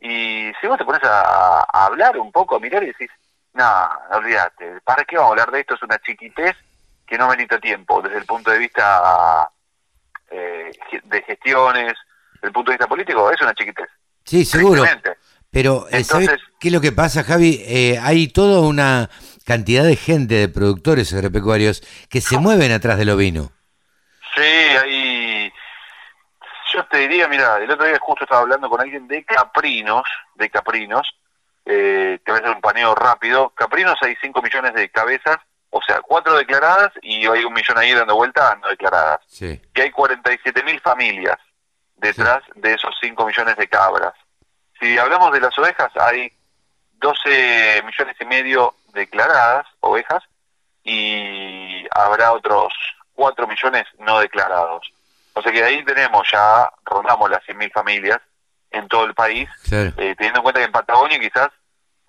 y 0.00 0.52
si 0.60 0.66
vos 0.66 0.76
te 0.78 0.84
pones 0.84 1.02
a, 1.04 1.60
a 1.70 1.86
hablar 1.86 2.18
un 2.18 2.30
poco, 2.32 2.56
a 2.56 2.60
mirar 2.60 2.82
y 2.82 2.88
decís, 2.88 3.10
no, 3.54 3.90
olvídate, 4.12 4.80
¿para 4.84 5.04
qué 5.04 5.16
vamos 5.16 5.30
a 5.30 5.32
hablar 5.32 5.50
de 5.50 5.60
esto? 5.60 5.74
Es 5.74 5.82
una 5.82 5.98
chiquitez 5.98 6.56
que 7.06 7.18
no 7.18 7.28
merita 7.28 7.58
tiempo 7.58 8.00
desde 8.00 8.18
el 8.18 8.24
punto 8.26 8.50
de 8.50 8.58
vista 8.58 9.50
eh, 10.30 10.70
de 11.04 11.22
gestiones, 11.22 11.94
desde 12.34 12.46
el 12.48 12.52
punto 12.52 12.70
de 12.70 12.76
vista 12.76 12.86
político, 12.88 13.30
es 13.30 13.40
una 13.42 13.54
chiquitez. 13.54 13.88
Sí, 14.24 14.44
seguro. 14.44 14.84
Pero, 15.50 15.88
eh, 15.88 16.04
¿sabes 16.04 16.28
Entonces- 16.28 16.40
qué 16.60 16.68
es 16.68 16.74
lo 16.74 16.80
que 16.80 16.92
pasa, 16.92 17.24
Javi? 17.24 17.60
Eh, 17.66 17.98
hay 18.00 18.28
toda 18.28 18.60
una 18.60 19.10
cantidad 19.44 19.82
de 19.82 19.96
gente, 19.96 20.34
de 20.34 20.48
productores 20.48 21.12
agropecuarios, 21.12 21.82
que 22.08 22.20
se 22.20 22.38
mueven 22.38 22.70
atrás 22.70 22.98
del 22.98 23.10
ovino. 23.10 23.50
Sí, 24.36 24.42
ahí. 24.42 25.52
Yo 26.72 26.86
te 26.86 26.98
diría, 26.98 27.26
mira, 27.26 27.56
el 27.56 27.68
otro 27.68 27.84
día 27.84 27.98
justo 28.00 28.22
estaba 28.22 28.42
hablando 28.42 28.70
con 28.70 28.80
alguien 28.80 29.08
de 29.08 29.24
Caprinos, 29.24 30.04
de 30.36 30.48
Caprinos, 30.50 31.08
eh, 31.72 32.18
te 32.24 32.32
voy 32.32 32.40
a 32.40 32.42
hacer 32.42 32.56
un 32.56 32.60
paneo 32.60 32.96
rápido. 32.96 33.50
Caprinos 33.50 33.96
hay 34.02 34.16
5 34.20 34.42
millones 34.42 34.74
de 34.74 34.90
cabezas, 34.90 35.36
o 35.70 35.80
sea, 35.80 36.00
4 36.00 36.36
declaradas 36.38 36.90
y 37.00 37.24
hay 37.26 37.44
un 37.44 37.52
millón 37.52 37.78
ahí 37.78 37.92
dando 37.92 38.16
vuelta 38.16 38.58
no 38.60 38.68
declaradas. 38.68 39.20
Sí. 39.28 39.60
Y 39.72 39.80
hay 39.80 39.90
47 39.92 40.64
mil 40.64 40.80
familias 40.80 41.38
detrás 41.94 42.42
de 42.56 42.74
esos 42.74 42.92
5 43.00 43.24
millones 43.24 43.56
de 43.56 43.68
cabras. 43.68 44.14
Si 44.80 44.98
hablamos 44.98 45.32
de 45.32 45.40
las 45.40 45.56
ovejas, 45.58 45.92
hay 45.96 46.32
12 46.94 47.82
millones 47.84 48.16
y 48.18 48.24
medio 48.24 48.74
declaradas, 48.92 49.66
ovejas, 49.78 50.24
y 50.82 51.86
habrá 51.92 52.32
otros 52.32 52.72
4 53.14 53.46
millones 53.46 53.84
no 54.00 54.18
declarados. 54.18 54.92
O 55.34 55.42
sea 55.42 55.52
que 55.52 55.62
ahí 55.62 55.84
tenemos 55.84 56.26
ya, 56.32 56.68
rondamos 56.84 57.30
las 57.30 57.44
100.000 57.44 57.72
familias 57.72 58.18
en 58.72 58.88
todo 58.88 59.04
el 59.04 59.14
país, 59.14 59.48
eh, 59.70 59.92
teniendo 60.16 60.38
en 60.38 60.42
cuenta 60.42 60.60
que 60.60 60.66
en 60.66 60.72
Patagonia 60.72 61.20
quizás 61.20 61.50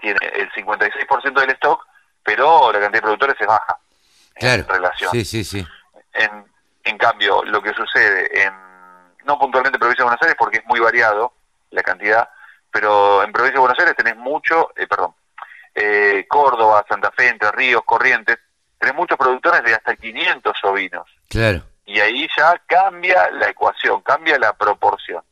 tiene 0.02 0.18
el 0.34 0.52
56% 0.52 1.40
del 1.40 1.52
stock, 1.52 1.86
pero 2.24 2.72
la 2.72 2.80
cantidad 2.80 3.00
de 3.00 3.02
productores 3.02 3.36
es 3.40 3.48
baja 3.48 3.78
Claro. 4.36 4.64
en 4.64 4.68
relación. 4.68 5.12
Sí, 5.12 5.24
sí, 5.26 5.44
sí. 5.44 5.66
En, 6.14 6.46
en 6.84 6.98
cambio, 6.98 7.44
lo 7.44 7.62
que 7.62 7.74
sucede 7.74 8.44
en, 8.44 8.54
no 9.26 9.38
puntualmente 9.40 9.78
en 9.78 9.80
provincia 9.80 10.04
de 10.04 10.10
Buenos 10.10 10.22
Aires, 10.22 10.36
porque 10.38 10.58
es 10.58 10.66
muy 10.66 10.80
variado 10.80 11.34
la 11.70 11.84
cantidad, 11.84 12.30
pero 12.72 13.24
en 13.24 13.32
provincia 13.32 13.56
de 13.56 13.60
Buenos 13.62 13.80
Aires 13.80 13.96
tenés 13.96 14.18
mucho, 14.18 14.72
eh, 14.76 14.88
perdón, 14.88 15.14
eh, 15.76 16.26
Córdoba, 16.28 16.84
Santa 16.90 17.12
Fe, 17.12 17.30
Entre 17.30 17.52
Ríos, 17.52 17.84
Corrientes, 17.86 18.38
tenés 18.78 18.96
muchos 18.96 19.18
productores 19.18 19.64
de 19.64 19.74
hasta 19.74 19.96
500 19.96 20.58
ovinos. 20.64 21.08
Claro. 21.30 21.62
Y 21.86 22.00
ahí 22.00 22.28
ya 22.38 22.62
cambia 22.66 23.30
la 23.32 23.50
ecuación, 23.50 24.02
cambia 24.02 24.38
la 24.40 24.54
proporción. 24.54 25.24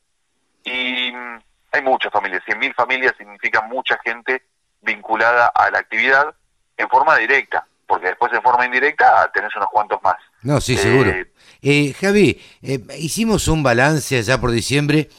Y 0.63 1.11
mm, 1.11 1.39
hay 1.71 1.81
muchas 1.81 2.11
familias, 2.11 2.43
100.000 2.45 2.75
familias 2.75 3.13
significa 3.17 3.61
mucha 3.61 3.97
gente 4.03 4.43
vinculada 4.81 5.47
a 5.47 5.69
la 5.71 5.79
actividad 5.79 6.33
en 6.77 6.89
forma 6.89 7.17
directa, 7.17 7.67
porque 7.87 8.07
después 8.07 8.31
en 8.33 8.41
forma 8.41 8.65
indirecta 8.65 9.29
tenés 9.33 9.55
unos 9.55 9.69
cuantos 9.71 10.01
más. 10.03 10.15
No, 10.41 10.61
sí, 10.61 10.73
Eh, 10.73 10.77
seguro. 10.77 11.13
Eh, 11.61 11.93
Javi, 11.99 12.41
eh, 12.61 12.79
hicimos 12.97 13.47
un 13.47 13.61
balance 13.63 14.17
allá 14.17 14.39
por 14.39 14.51
diciembre, 14.51 15.09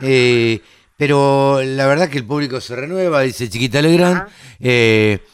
eh, 0.00 0.60
pero 0.96 1.60
la 1.62 1.86
verdad 1.86 2.08
que 2.10 2.18
el 2.18 2.26
público 2.26 2.60
se 2.60 2.76
renueva, 2.76 3.20
dice 3.22 3.48
Chiquita 3.48 3.80
Legrand. 3.80 4.28
Eh, 4.60 5.24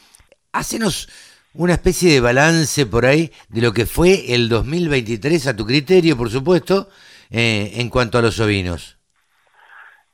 hacenos 0.53 1.09
una 1.53 1.73
especie 1.73 2.13
de 2.13 2.19
balance 2.21 2.85
por 2.85 3.05
ahí 3.05 3.31
de 3.49 3.61
lo 3.61 3.73
que 3.73 3.85
fue 3.85 4.33
el 4.33 4.47
2023 4.49 5.47
a 5.47 5.55
tu 5.55 5.65
criterio, 5.65 6.17
por 6.17 6.29
supuesto, 6.29 6.89
eh, 7.29 7.73
en 7.75 7.89
cuanto 7.89 8.17
a 8.17 8.21
los 8.21 8.39
ovinos. 8.39 8.97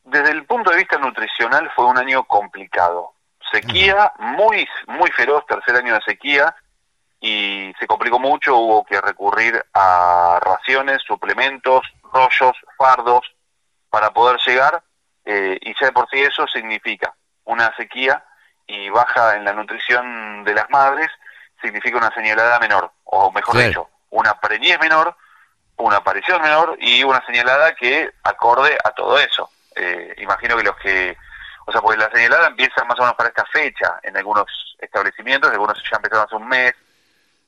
Desde 0.06 0.32
el 0.32 0.46
punto 0.46 0.72
de 0.72 0.78
vista 0.78 0.98
nutricional 0.98 1.70
fue 1.76 1.86
un 1.86 1.98
año 1.98 2.24
complicado. 2.26 3.12
Sequía 3.52 4.14
muy 4.18 4.68
muy 4.88 5.12
feroz, 5.12 5.46
tercer 5.46 5.76
año 5.76 5.94
de 5.96 6.02
sequía, 6.02 6.56
y 7.20 7.74
se 7.80 7.86
complicó 7.88 8.20
mucho, 8.20 8.58
hubo 8.58 8.84
que 8.86 9.00
recurrir 9.00 9.64
a 9.74 10.40
raciones, 10.42 11.02
suplementos, 11.06 11.82
rollos, 12.12 12.56
fardos, 12.78 13.32
para 13.90 14.12
poder 14.12 14.40
llegar, 14.46 14.82
eh, 15.26 15.60
y 15.62 15.74
ya 15.80 15.88
de 15.88 15.92
por 15.92 16.10
sí 16.10 16.20
eso 16.20 16.48
significa 16.48 17.14
una 17.46 17.76
sequía 17.76 18.24
y 18.66 18.90
baja 18.90 19.36
en 19.36 19.44
la 19.44 19.54
nutrición 19.54 20.44
de 20.44 20.54
las 20.54 20.70
madres, 20.70 21.10
significa 21.62 21.98
una 21.98 22.14
señalada 22.14 22.58
menor, 22.60 22.92
o 23.04 23.32
mejor 23.32 23.58
dicho, 23.58 23.90
una 24.10 24.40
preñez 24.40 24.80
menor, 24.80 25.16
una 25.78 25.98
aparición 25.98 26.42
menor 26.42 26.78
y 26.80 27.04
una 27.04 27.24
señalada 27.26 27.76
que 27.76 28.12
acorde 28.24 28.78
a 28.84 28.92
todo 28.92 29.20
eso. 29.20 29.50
Eh, 29.76 30.16
imagino 30.18 30.58
que 30.58 30.64
los 30.64 30.76
que, 30.78 31.18
o 31.66 31.72
sea, 31.72 31.82
porque 31.82 31.98
la 32.00 32.10
señalada 32.12 32.48
empieza 32.48 32.84
más 32.86 32.98
o 33.00 33.04
menos 33.04 33.16
para 33.16 33.30
esta 33.30 33.46
fecha 33.46 34.00
en 34.04 34.18
algunos 34.18 34.46
establecimientos, 34.80 35.52
algunos 35.52 35.78
ya 35.90 35.98
empezaron 35.98 36.26
hace 36.26 36.36
un 36.36 36.48
mes. 36.48 36.74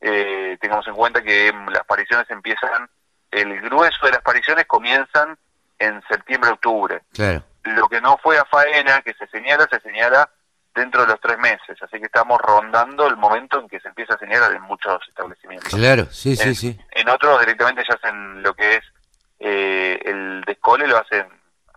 Eh, 0.01 0.57
tengamos 0.59 0.85
en 0.87 0.95
cuenta 0.95 1.21
que 1.21 1.51
las 1.69 1.81
apariciones 1.81 2.29
empiezan, 2.29 2.89
el 3.31 3.61
grueso 3.61 4.05
de 4.05 4.11
las 4.11 4.19
apariciones 4.19 4.65
comienzan 4.65 5.37
en 5.79 6.01
septiembre-octubre. 6.09 7.01
Claro. 7.13 7.43
Lo 7.63 7.87
que 7.87 8.01
no 8.01 8.17
fue 8.17 8.37
a 8.37 8.45
faena, 8.45 9.01
que 9.01 9.13
se 9.13 9.25
señala, 9.27 9.65
se 9.71 9.79
señala 9.79 10.29
dentro 10.75 11.01
de 11.01 11.07
los 11.07 11.19
tres 11.21 11.37
meses. 11.37 11.81
Así 11.81 11.99
que 11.99 12.05
estamos 12.07 12.39
rondando 12.41 13.07
el 13.07 13.15
momento 13.15 13.59
en 13.59 13.69
que 13.69 13.79
se 13.79 13.87
empieza 13.87 14.15
a 14.15 14.17
señalar 14.19 14.51
en 14.53 14.61
muchos 14.63 14.99
establecimientos. 15.07 15.73
Claro, 15.73 16.05
sí, 16.11 16.35
sí, 16.35 16.49
En- 16.49 16.55
sí. 16.55 16.79
En 16.91 17.07
otros 17.09 17.39
directamente 17.39 17.83
ya 17.87 17.95
hacen 17.95 18.43
lo 18.43 18.53
que 18.53 18.75
es 18.75 18.83
eh, 19.39 19.99
el 20.05 20.41
descole 20.45 20.87
lo 20.87 20.97
hacen 20.97 21.27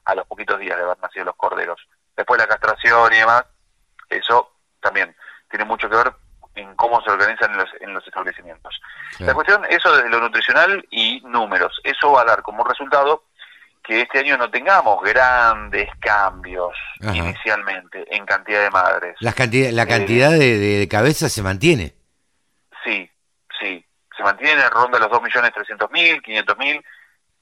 a 0.05 0.15
los 0.15 0.27
poquitos 0.27 0.59
días 0.59 0.77
de 0.77 0.83
haber 0.85 0.99
nacido 1.01 1.25
los 1.27 1.37
corderos. 1.37 1.81
Después 2.17 2.39
la 2.41 2.47
castración 2.47 3.13
y 3.13 3.17
demás, 3.17 3.45
eso 4.09 4.53
también 4.81 5.15
tiene 5.51 5.65
mucho 5.65 5.89
que 5.89 5.97
ver 5.97 6.13
en 6.55 6.75
cómo 6.77 7.03
se 7.03 7.11
organizan 7.11 7.51
en 7.53 7.59
los, 7.59 7.69
en 7.81 7.93
los 7.93 8.07
establecimientos. 8.07 8.81
La 9.19 9.35
cuestión, 9.35 9.63
eso 9.69 9.95
desde 9.95 10.09
lo 10.09 10.21
nutricional 10.21 10.87
y 10.91 11.21
números, 11.27 11.79
eso 11.85 12.13
va 12.13 12.23
a 12.23 12.25
dar 12.25 12.43
como 12.43 12.65
resultado 12.65 13.25
que 13.85 14.01
este 14.01 14.19
año 14.21 14.37
no 14.39 14.51
tengamos 14.51 15.01
grandes 15.03 15.89
cambios 16.01 16.73
Ajá. 17.03 17.15
inicialmente 17.15 18.05
en 18.17 18.25
cantidad 18.27 18.63
de 18.63 18.71
madres. 18.71 19.15
Las 19.21 19.35
cantidad, 19.35 19.71
la 19.71 19.83
Eh, 19.83 19.87
cantidad 19.87 20.31
de, 20.31 20.59
de 20.59 20.89
cabezas 20.89 21.31
se 21.33 21.43
mantiene. 21.43 21.95
Sí, 22.85 23.09
sí. 23.61 23.85
Se 24.17 24.23
mantienen 24.25 24.65
en 24.65 24.71
ronda 24.71 24.99
los 24.99 25.09
2.300.000, 25.09 26.23
500.000 26.23 26.83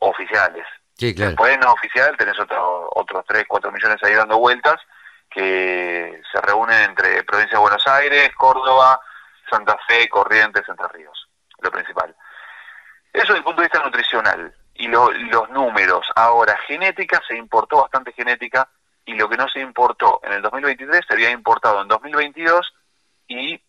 oficiales. 0.00 0.66
Sí, 0.96 1.14
claro. 1.14 1.30
Después 1.30 1.58
no 1.58 1.72
oficial 1.72 2.16
tenés 2.16 2.38
otro, 2.38 2.88
otros 2.94 3.24
3, 3.26 3.44
4 3.48 3.70
millones 3.72 4.02
ahí 4.02 4.14
dando 4.14 4.38
vueltas 4.38 4.76
que 5.30 6.22
se 6.30 6.40
reúnen 6.40 6.82
entre 6.90 7.24
provincia 7.24 7.58
de 7.58 7.62
Buenos 7.62 7.86
Aires, 7.86 8.30
Córdoba, 8.36 9.00
Santa 9.50 9.76
Fe, 9.88 10.08
Corrientes, 10.08 10.62
Entre 10.68 10.86
Ríos, 10.88 11.28
lo 11.60 11.70
principal. 11.70 12.14
Eso 13.12 13.26
desde 13.26 13.38
el 13.38 13.44
punto 13.44 13.60
de 13.62 13.66
vista 13.68 13.84
nutricional 13.84 14.54
y 14.74 14.88
lo- 14.88 15.10
los 15.10 15.50
números. 15.50 16.06
Ahora, 16.16 16.56
genética, 16.66 17.20
se 17.26 17.36
importó 17.36 17.82
bastante 17.82 18.12
genética 18.12 18.68
y 19.04 19.14
lo 19.14 19.28
que 19.28 19.36
no 19.36 19.48
se 19.48 19.60
importó 19.60 20.20
en 20.22 20.32
el 20.34 20.42
2023 20.42 21.04
se 21.06 21.12
había 21.14 21.30
importado 21.30 21.82
en 21.82 21.88
2022 21.88 22.72
y 23.28 23.60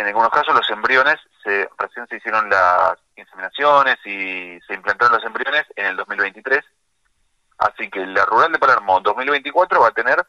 en 0.00 0.06
algunos 0.06 0.30
casos 0.30 0.54
los 0.54 0.68
embriones, 0.70 1.16
se, 1.44 1.68
recién 1.78 2.06
se 2.08 2.16
hicieron 2.16 2.48
las 2.50 2.94
inseminaciones 3.16 3.96
y 4.04 4.58
se 4.66 4.74
implantaron 4.74 5.16
los 5.16 5.24
embriones 5.24 5.64
en 5.76 5.86
el 5.86 5.96
2023. 5.96 6.60
Así 7.58 7.90
que 7.90 8.06
la 8.06 8.24
rural 8.24 8.52
de 8.52 8.58
Palermo 8.58 9.00
2024 9.00 9.80
va 9.80 9.88
a 9.88 9.92
tener 9.92 10.24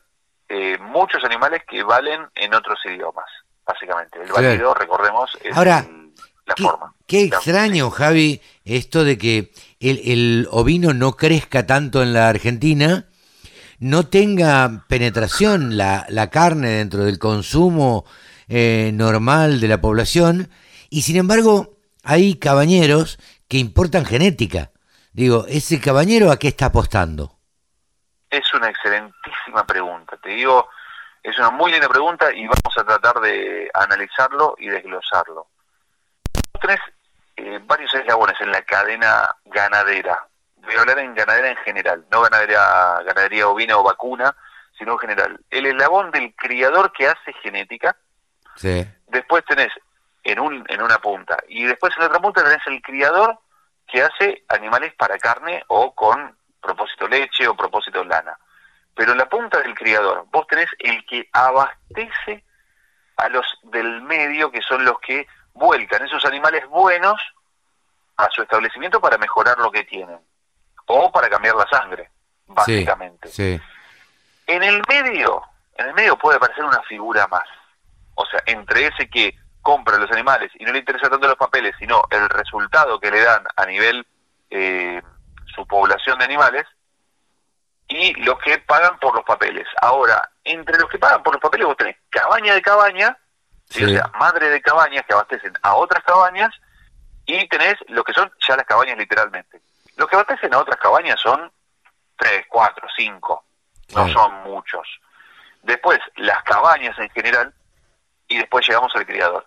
eh, 0.49 0.77
muchos 0.79 1.23
animales 1.23 1.61
que 1.69 1.81
valen 1.83 2.27
en 2.35 2.53
otros 2.53 2.77
idiomas, 2.85 3.25
básicamente. 3.65 4.21
El 4.21 4.31
válido, 4.31 4.73
recordemos, 4.73 5.37
es 5.43 5.55
Ahora, 5.55 5.79
el- 5.79 6.13
la 6.45 6.55
qué, 6.55 6.63
forma. 6.63 6.93
qué 7.07 7.23
extraño, 7.23 7.89
Javi, 7.89 8.41
esto 8.65 9.03
de 9.05 9.17
que 9.17 9.51
el, 9.79 10.01
el 10.03 10.47
ovino 10.51 10.93
no 10.93 11.13
crezca 11.13 11.65
tanto 11.65 12.01
en 12.03 12.13
la 12.13 12.27
Argentina, 12.27 13.05
no 13.79 14.07
tenga 14.07 14.83
penetración 14.89 15.77
la, 15.77 16.05
la 16.09 16.29
carne 16.29 16.69
dentro 16.69 17.03
del 17.05 17.17
consumo 17.17 18.05
eh, 18.53 18.91
normal 18.93 19.61
de 19.61 19.67
la 19.69 19.79
población, 19.79 20.49
y 20.89 21.03
sin 21.03 21.15
embargo 21.15 21.77
hay 22.03 22.37
cabañeros 22.37 23.17
que 23.47 23.57
importan 23.57 24.03
genética. 24.05 24.71
Digo, 25.13 25.45
¿ese 25.47 25.79
cabañero 25.79 26.29
a 26.29 26.37
qué 26.37 26.49
está 26.49 26.65
apostando? 26.65 27.39
Es 28.29 28.53
una 28.53 28.67
excelentísima 28.69 29.65
pregunta. 29.65 30.17
Te 30.21 30.31
digo, 30.31 30.67
es 31.23 31.37
una 31.37 31.49
muy 31.49 31.71
linda 31.71 31.87
pregunta 31.87 32.33
y 32.33 32.41
vamos 32.41 32.77
a 32.77 32.83
tratar 32.83 33.21
de 33.21 33.69
analizarlo 33.73 34.55
y 34.59 34.67
desglosarlo. 34.67 35.47
Tenés 36.59 36.79
eh, 37.37 37.57
varios 37.65 37.93
eslabones 37.95 38.35
en 38.41 38.51
la 38.51 38.63
cadena 38.63 39.33
ganadera. 39.45 40.27
Voy 40.57 40.75
a 40.75 40.81
hablar 40.81 40.99
en 40.99 41.15
ganadera 41.15 41.51
en 41.51 41.57
general, 41.57 42.05
no 42.11 42.21
ganadera, 42.21 43.01
ganadería 43.05 43.47
ovina 43.47 43.77
o 43.77 43.83
vacuna, 43.83 44.35
sino 44.77 44.91
en 44.93 44.99
general. 44.99 45.39
El 45.49 45.67
eslabón 45.67 46.11
del 46.11 46.35
criador 46.35 46.91
que 46.91 47.07
hace 47.07 47.31
genética, 47.41 47.95
Sí. 48.55 48.87
después 49.07 49.43
tenés 49.45 49.71
en, 50.23 50.39
un, 50.39 50.65
en 50.67 50.81
una 50.81 50.99
punta 50.99 51.37
y 51.47 51.65
después 51.65 51.93
en 51.95 52.01
la 52.01 52.07
otra 52.07 52.19
punta 52.19 52.43
tenés 52.43 52.65
el 52.67 52.81
criador 52.81 53.39
que 53.87 54.01
hace 54.01 54.43
animales 54.47 54.93
para 54.93 55.17
carne 55.17 55.63
o 55.67 55.93
con 55.93 56.35
propósito 56.61 57.07
leche 57.07 57.47
o 57.47 57.55
propósito 57.55 58.03
lana. 58.03 58.37
Pero 58.95 59.13
en 59.13 59.17
la 59.17 59.27
punta 59.29 59.59
del 59.59 59.73
criador 59.73 60.25
vos 60.31 60.47
tenés 60.47 60.69
el 60.79 61.05
que 61.05 61.27
abastece 61.31 62.43
a 63.17 63.29
los 63.29 63.45
del 63.63 64.01
medio 64.01 64.51
que 64.51 64.61
son 64.61 64.85
los 64.85 64.99
que 64.99 65.27
vuelcan 65.53 66.05
esos 66.05 66.23
animales 66.25 66.67
buenos 66.67 67.19
a 68.17 68.29
su 68.29 68.41
establecimiento 68.41 69.01
para 69.01 69.17
mejorar 69.17 69.57
lo 69.57 69.71
que 69.71 69.83
tienen 69.83 70.19
o 70.85 71.11
para 71.11 71.29
cambiar 71.29 71.55
la 71.55 71.67
sangre, 71.67 72.09
básicamente. 72.47 73.29
Sí. 73.29 73.59
En 74.47 74.63
el 74.63 74.81
medio, 74.87 75.41
en 75.75 75.87
el 75.87 75.93
medio 75.93 76.17
puede 76.17 76.37
aparecer 76.37 76.63
una 76.65 76.81
figura 76.83 77.27
más. 77.27 77.47
O 78.21 78.25
sea, 78.25 78.41
entre 78.45 78.87
ese 78.87 79.09
que 79.09 79.35
compra 79.61 79.97
los 79.97 80.11
animales 80.11 80.51
y 80.59 80.65
no 80.65 80.71
le 80.71 80.79
interesa 80.79 81.09
tanto 81.09 81.27
los 81.27 81.37
papeles, 81.37 81.75
sino 81.79 82.03
el 82.09 82.29
resultado 82.29 82.99
que 82.99 83.11
le 83.11 83.21
dan 83.21 83.43
a 83.55 83.65
nivel 83.65 84.05
eh, 84.49 85.01
su 85.55 85.65
población 85.67 86.19
de 86.19 86.25
animales, 86.25 86.65
y 87.87 88.13
los 88.23 88.39
que 88.39 88.57
pagan 88.59 88.97
por 88.99 89.13
los 89.13 89.25
papeles. 89.25 89.67
Ahora, 89.81 90.31
entre 90.43 90.77
los 90.79 90.89
que 90.89 90.97
pagan 90.97 91.21
por 91.23 91.33
los 91.33 91.41
papeles 91.41 91.67
vos 91.67 91.75
tenés 91.75 91.97
cabaña 92.09 92.53
de 92.53 92.61
cabaña, 92.61 93.17
¿sí? 93.69 93.83
o 93.83 93.89
sea, 93.89 94.09
madre 94.17 94.49
de 94.49 94.61
cabañas 94.61 95.05
que 95.05 95.13
abastecen 95.13 95.53
a 95.61 95.75
otras 95.75 96.03
cabañas, 96.03 96.51
y 97.25 97.47
tenés 97.49 97.75
lo 97.89 98.03
que 98.03 98.13
son 98.13 98.31
ya 98.47 98.55
las 98.55 98.65
cabañas 98.65 98.97
literalmente. 98.97 99.61
Los 99.97 100.07
que 100.07 100.15
abastecen 100.15 100.53
a 100.53 100.59
otras 100.59 100.79
cabañas 100.79 101.19
son 101.19 101.51
tres, 102.17 102.45
cuatro, 102.49 102.87
cinco, 102.95 103.43
no 103.93 104.07
son 104.07 104.43
muchos. 104.43 104.87
Después, 105.63 105.99
las 106.15 106.41
cabañas 106.43 106.97
en 106.97 107.09
general, 107.09 107.53
y 108.31 108.37
después 108.37 108.65
llegamos 108.65 108.95
al 108.95 109.05
criador. 109.05 109.45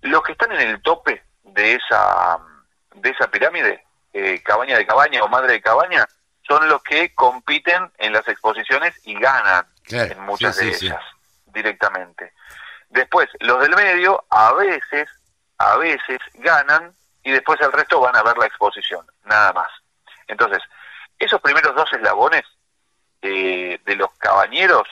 Los 0.00 0.22
que 0.22 0.32
están 0.32 0.52
en 0.52 0.60
el 0.60 0.82
tope 0.82 1.22
de 1.44 1.74
esa, 1.74 2.38
de 2.96 3.10
esa 3.10 3.30
pirámide, 3.30 3.84
eh, 4.12 4.42
cabaña 4.42 4.76
de 4.76 4.84
cabaña 4.86 5.22
o 5.22 5.28
madre 5.28 5.52
de 5.52 5.62
cabaña, 5.62 6.04
son 6.42 6.68
los 6.68 6.82
que 6.82 7.14
compiten 7.14 7.90
en 7.98 8.12
las 8.12 8.26
exposiciones 8.28 8.94
y 9.04 9.14
ganan 9.18 9.66
Claro, 9.84 10.12
en 10.12 10.20
muchas 10.20 10.56
sí, 10.56 10.66
de 10.66 10.72
sí, 10.72 10.78
sí. 10.80 10.86
ellas 10.86 11.02
directamente. 11.46 12.32
Después, 12.88 13.28
los 13.40 13.60
del 13.60 13.74
medio 13.76 14.24
a 14.30 14.52
veces, 14.54 15.08
a 15.58 15.76
veces 15.76 16.18
ganan 16.34 16.92
y 17.22 17.30
después 17.30 17.60
el 17.60 17.72
resto 17.72 18.00
van 18.00 18.16
a 18.16 18.22
ver 18.24 18.36
la 18.36 18.46
exposición, 18.46 19.06
nada 19.24 19.52
más. 19.52 19.68
Entonces, 20.26 20.62
esos 21.18 21.40
primeros 21.40 21.74
dos 21.76 21.90
eslabones 21.92 22.42
eh, 23.22 23.80
de 23.84 23.96
los 23.96 24.10
cabañeros, 24.18 24.88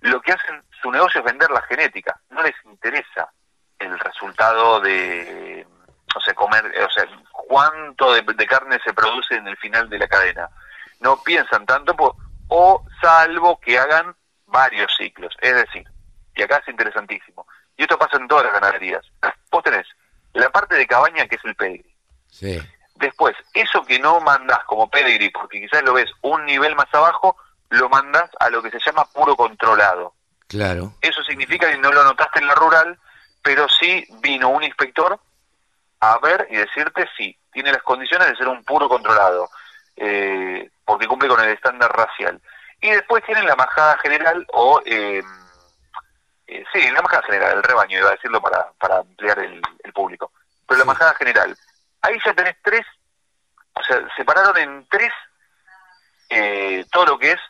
lo 0.00 0.20
que 0.20 0.32
hacen, 0.32 0.62
su 0.80 0.90
negocio 0.90 1.20
es 1.20 1.26
vender 1.26 1.50
la 1.50 1.62
genética, 1.62 2.18
no 2.30 2.42
les 2.42 2.54
interesa 2.64 3.30
el 3.78 3.98
resultado 3.98 4.80
de, 4.80 5.66
o 6.14 6.20
sea, 6.20 6.34
comer, 6.34 6.64
eh, 6.74 6.84
o 6.84 6.90
sea, 6.90 7.04
cuánto 7.32 8.12
de, 8.12 8.22
de 8.22 8.46
carne 8.46 8.78
se 8.84 8.92
produce 8.92 9.34
en 9.34 9.46
el 9.46 9.56
final 9.56 9.88
de 9.88 9.98
la 9.98 10.08
cadena. 10.08 10.48
No 11.00 11.22
piensan 11.22 11.64
tanto, 11.64 11.94
o 12.48 12.84
salvo 13.00 13.60
que 13.60 13.78
hagan 13.78 14.14
varios 14.46 14.94
ciclos. 14.96 15.34
Es 15.40 15.54
decir, 15.54 15.86
y 16.34 16.42
acá 16.42 16.56
es 16.56 16.68
interesantísimo, 16.68 17.46
y 17.76 17.82
esto 17.82 17.98
pasa 17.98 18.16
en 18.16 18.28
todas 18.28 18.44
las 18.44 18.54
ganaderías. 18.54 19.04
Vos 19.50 19.62
tenés 19.62 19.86
la 20.34 20.50
parte 20.50 20.76
de 20.76 20.86
cabaña 20.86 21.26
que 21.26 21.36
es 21.36 21.44
el 21.44 21.54
pedigree. 21.54 21.94
Sí. 22.28 22.60
Después, 22.96 23.36
eso 23.54 23.84
que 23.84 23.98
no 23.98 24.20
mandás 24.20 24.62
como 24.64 24.90
pedigree, 24.90 25.30
porque 25.30 25.60
quizás 25.60 25.82
lo 25.84 25.94
ves 25.94 26.10
un 26.22 26.44
nivel 26.44 26.74
más 26.74 26.92
abajo, 26.92 27.36
lo 27.70 27.88
mandás 27.88 28.30
a 28.40 28.50
lo 28.50 28.62
que 28.62 28.70
se 28.70 28.80
llama 28.80 29.04
puro 29.06 29.36
controlado. 29.36 30.14
Claro. 30.46 30.94
Eso 31.00 31.22
significa 31.22 31.68
que 31.70 31.78
no 31.78 31.92
lo 31.92 32.04
notaste 32.04 32.38
en 32.38 32.46
la 32.46 32.54
rural, 32.54 32.98
pero 33.42 33.68
sí 33.68 34.06
vino 34.20 34.48
un 34.48 34.64
inspector 34.64 35.20
a 36.00 36.18
ver 36.18 36.46
y 36.50 36.56
decirte 36.56 37.08
si 37.16 37.36
tiene 37.52 37.72
las 37.72 37.82
condiciones 37.82 38.28
de 38.28 38.36
ser 38.36 38.48
un 38.48 38.64
puro 38.64 38.88
controlado, 38.88 39.50
eh, 39.96 40.70
porque 40.84 41.06
cumple 41.06 41.28
con 41.28 41.40
el 41.40 41.50
estándar 41.50 41.90
racial. 41.92 42.40
Y 42.80 42.90
después 42.90 43.24
tienen 43.24 43.46
la 43.46 43.56
majada 43.56 43.98
general 43.98 44.46
o... 44.52 44.80
eh, 44.86 45.22
eh, 46.46 46.64
sí, 46.72 46.90
la 46.90 47.02
majada 47.02 47.22
general, 47.24 47.58
el 47.58 47.62
rebaño, 47.62 47.98
iba 47.98 48.08
a 48.08 48.12
decirlo 48.12 48.40
para, 48.40 48.72
para 48.78 48.98
ampliar 48.98 49.38
el, 49.40 49.60
el 49.84 49.92
público. 49.92 50.32
Pero 50.66 50.78
la 50.78 50.86
majada 50.86 51.14
general, 51.14 51.56
ahí 52.00 52.16
ya 52.24 52.32
tenés 52.32 52.56
tres, 52.62 52.86
o 53.74 53.82
sea, 53.82 54.00
separaron 54.16 54.56
en 54.56 54.86
tres 54.88 55.12
eh, 56.30 56.86
todo 56.90 57.04
lo 57.06 57.18
que 57.18 57.32
es 57.32 57.40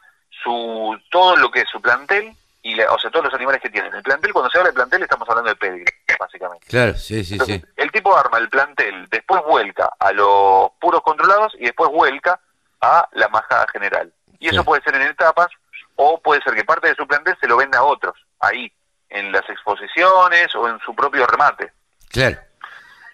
su 0.43 0.99
todo 1.11 1.37
lo 1.37 1.51
que 1.51 1.61
es 1.61 1.69
su 1.69 1.81
plantel 1.81 2.35
y 2.63 2.75
la- 2.75 2.93
o 2.93 2.99
sea 2.99 3.11
todos 3.11 3.27
los 3.27 3.35
animales 3.35 3.61
que 3.63 3.71
tienen 3.71 3.95
el 3.95 4.03
plantel 4.03 4.33
cuando 4.33 4.51
se 4.51 4.59
habla 4.59 4.71
de 4.71 4.75
plantel 4.75 5.03
estamos 5.03 5.29
hablando 5.29 5.51
de 5.51 5.57
pedigree 5.57 5.95
básicamente 6.19 6.67
Claro, 6.69 6.95
sí, 6.95 7.25
sí, 7.25 7.39
sí. 7.39 7.63
el 7.77 7.93
tipo 7.93 8.17
arma 8.17 8.39
el 8.39 8.49
plantel 8.49 9.07
después 9.09 9.43
vuelca 9.45 9.91
a 9.99 10.13
los 10.13 10.71
puros 10.81 11.01
controlados 11.03 11.55
y 11.59 11.65
después 11.67 11.91
vuelca 11.91 12.41
a 12.81 13.09
la 13.13 13.29
majada 13.29 13.67
general 13.73 14.13
y 14.41 14.49
eso 14.49 14.65
puede 14.65 14.83
ser 14.83 14.95
en 14.97 15.03
etapas 15.03 15.49
o 15.97 16.21
puede 16.21 16.41
ser 16.43 16.55
que 16.55 16.65
parte 16.65 16.89
de 16.89 16.95
su 16.95 17.07
plantel 17.07 17.37
se 17.41 17.47
lo 17.49 17.57
venda 17.57 17.79
a 17.79 17.85
otros 17.85 18.15
ahí 18.41 18.73
en 19.09 19.33
las 19.33 19.49
exposiciones 19.49 20.55
o 20.55 20.69
en 20.69 20.79
su 20.81 20.95
propio 20.95 21.27
remate 21.27 21.73
Claro. 22.11 22.37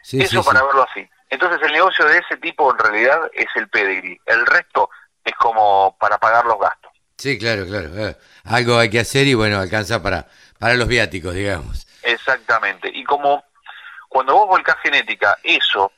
Sí, 0.03 0.21
eso 0.23 0.43
sí, 0.43 0.47
para 0.47 0.61
sí. 0.61 0.67
verlo 0.67 0.87
así. 0.91 1.11
Entonces 1.31 1.61
el 1.63 1.73
negocio 1.73 2.05
de 2.05 2.19
ese 2.19 2.37
tipo 2.37 2.71
en 2.71 2.79
realidad 2.79 3.19
es 3.33 3.47
el 3.57 3.69
pedigree. 3.69 4.21
El 4.27 4.45
resto 4.47 4.91
es 5.25 5.35
como 5.35 5.97
para 5.99 6.19
pagar 6.19 6.45
los 6.45 6.59
gastos. 6.61 6.84
Sí, 7.25 7.39
claro, 7.39 7.65
claro. 7.65 7.89
eh, 7.97 8.17
Algo 8.45 8.77
hay 8.79 8.91
que 8.91 9.01
hacer 9.01 9.27
y 9.27 9.33
bueno, 9.33 9.59
alcanza 9.59 10.03
para, 10.03 10.27
para 10.59 10.75
los 10.75 10.87
viáticos, 10.87 11.33
digamos. 11.33 11.87
Exactamente. 12.03 12.91
Y 12.93 13.03
como 13.03 13.43
cuando 14.11 14.35
vos 14.35 14.47
volcás 14.47 14.77
genética, 14.83 15.39
eso, 15.43 15.91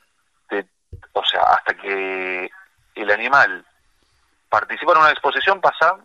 te- 0.47 0.65
o 1.11 1.25
sea, 1.25 1.41
hasta 1.41 1.73
que 1.73 2.49
el 2.95 3.11
animal 3.11 3.65
participa 4.47 4.93
en 4.93 4.99
una 4.99 5.11
exposición, 5.11 5.59
pasa 5.59 5.97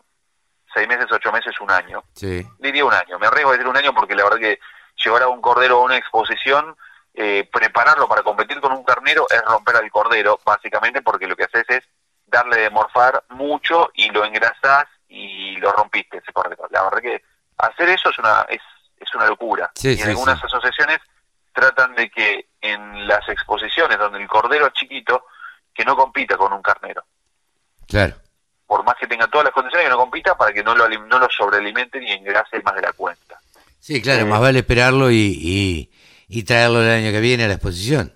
seis 0.74 0.88
meses, 0.88 1.06
ocho 1.12 1.30
meses, 1.30 1.54
un 1.60 1.70
año. 1.70 2.02
Sí. 2.14 2.44
Diría 2.58 2.84
un 2.84 2.92
año. 2.92 3.16
Me 3.20 3.28
arriesgo 3.28 3.50
a 3.50 3.52
decir 3.52 3.68
un 3.68 3.76
año 3.76 3.94
porque 3.94 4.16
la 4.16 4.24
verdad 4.24 4.40
que 4.40 4.58
llevar 5.04 5.22
a 5.22 5.28
un 5.28 5.40
cordero 5.40 5.76
a 5.82 5.84
una 5.84 5.96
exposición, 5.98 6.76
eh, 7.14 7.48
prepararlo 7.52 8.08
para 8.08 8.24
competir 8.24 8.60
con 8.60 8.72
un 8.72 8.82
carnero 8.82 9.28
es 9.30 9.40
romper 9.42 9.76
al 9.76 9.88
cordero, 9.92 10.40
básicamente 10.44 11.00
porque 11.00 11.28
lo 11.28 11.36
que 11.36 11.44
haces 11.44 11.64
es 11.68 11.84
darle 12.26 12.56
de 12.62 12.70
morfar 12.70 13.22
mucho 13.28 13.92
y 13.94 14.10
lo 14.10 14.24
engrasás 14.24 14.86
y 15.12 15.56
lo 15.56 15.70
rompiste 15.72 16.18
ese 16.18 16.32
cordero. 16.32 16.66
La 16.70 16.82
verdad 16.84 17.00
que 17.00 17.22
hacer 17.58 17.88
eso 17.90 18.08
es 18.10 18.18
una 18.18 18.46
es, 18.48 18.62
es 18.98 19.14
una 19.14 19.26
locura. 19.26 19.70
Sí, 19.74 19.90
y 19.90 19.96
sí, 19.96 20.08
algunas 20.08 20.40
sí. 20.40 20.46
asociaciones 20.46 20.98
tratan 21.52 21.94
de 21.94 22.10
que 22.10 22.48
en 22.60 23.06
las 23.06 23.28
exposiciones 23.28 23.98
donde 23.98 24.20
el 24.22 24.28
cordero 24.28 24.66
es 24.66 24.72
chiquito, 24.72 25.26
que 25.74 25.84
no 25.84 25.94
compita 25.96 26.36
con 26.36 26.52
un 26.52 26.62
carnero. 26.62 27.04
Claro. 27.86 28.14
Por 28.66 28.84
más 28.84 28.94
que 28.98 29.06
tenga 29.06 29.26
todas 29.26 29.44
las 29.44 29.52
condiciones, 29.52 29.86
que 29.86 29.90
no 29.90 29.98
compita 29.98 30.34
para 30.36 30.52
que 30.52 30.62
no 30.64 30.74
lo, 30.74 30.88
no 30.88 31.18
lo 31.18 31.28
sobrealimenten 31.28 32.02
y 32.02 32.12
engrase 32.12 32.62
más 32.62 32.74
de 32.74 32.82
la 32.82 32.92
cuenta. 32.92 33.38
Sí, 33.78 34.00
claro, 34.00 34.22
Eh, 34.22 34.24
más 34.24 34.40
vale 34.40 34.60
esperarlo 34.60 35.10
y, 35.10 35.36
y, 35.38 35.92
y 36.28 36.42
traerlo 36.44 36.80
el 36.82 36.90
año 36.90 37.10
que 37.12 37.20
viene 37.20 37.44
a 37.44 37.48
la 37.48 37.54
exposición. 37.54 38.14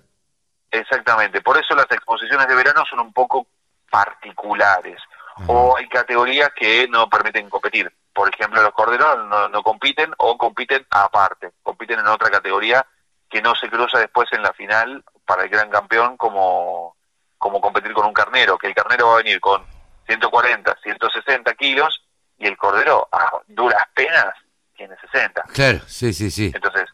Exactamente, 0.71 1.41
por 1.41 1.57
eso 1.57 1.75
las 1.75 1.91
exposiciones 1.91 2.47
de 2.47 2.55
verano 2.55 2.83
son 2.89 3.01
un 3.01 3.13
poco 3.13 3.47
particulares. 3.89 4.97
O 5.45 5.77
hay 5.77 5.87
categorías 5.87 6.49
que 6.55 6.87
no 6.87 7.09
permiten 7.09 7.49
competir. 7.49 7.91
Por 8.13 8.33
ejemplo, 8.33 8.61
los 8.61 8.73
corderos 8.73 9.27
no, 9.27 9.47
no 9.49 9.61
compiten 9.61 10.11
o 10.17 10.37
compiten 10.37 10.85
aparte, 10.89 11.51
compiten 11.61 11.99
en 11.99 12.07
otra 12.07 12.29
categoría 12.29 12.85
que 13.29 13.41
no 13.41 13.53
se 13.55 13.69
cruza 13.69 13.99
después 13.99 14.27
en 14.31 14.41
la 14.41 14.53
final 14.53 15.03
para 15.25 15.43
el 15.43 15.49
gran 15.49 15.69
campeón 15.69 16.17
como, 16.17 16.95
como 17.37 17.61
competir 17.61 17.93
con 17.93 18.05
un 18.05 18.13
carnero, 18.13 18.57
que 18.57 18.67
el 18.67 18.75
carnero 18.75 19.07
va 19.07 19.13
a 19.15 19.17
venir 19.17 19.39
con 19.39 19.63
140, 20.07 20.77
160 20.81 21.53
kilos 21.55 22.01
y 22.37 22.47
el 22.47 22.57
cordero 22.57 23.07
a 23.11 23.39
duras 23.47 23.83
penas 23.93 24.33
tiene 24.75 24.95
60. 25.11 25.43
Claro, 25.53 25.79
sí, 25.87 26.13
sí, 26.13 26.31
sí. 26.31 26.51
Entonces, 26.53 26.85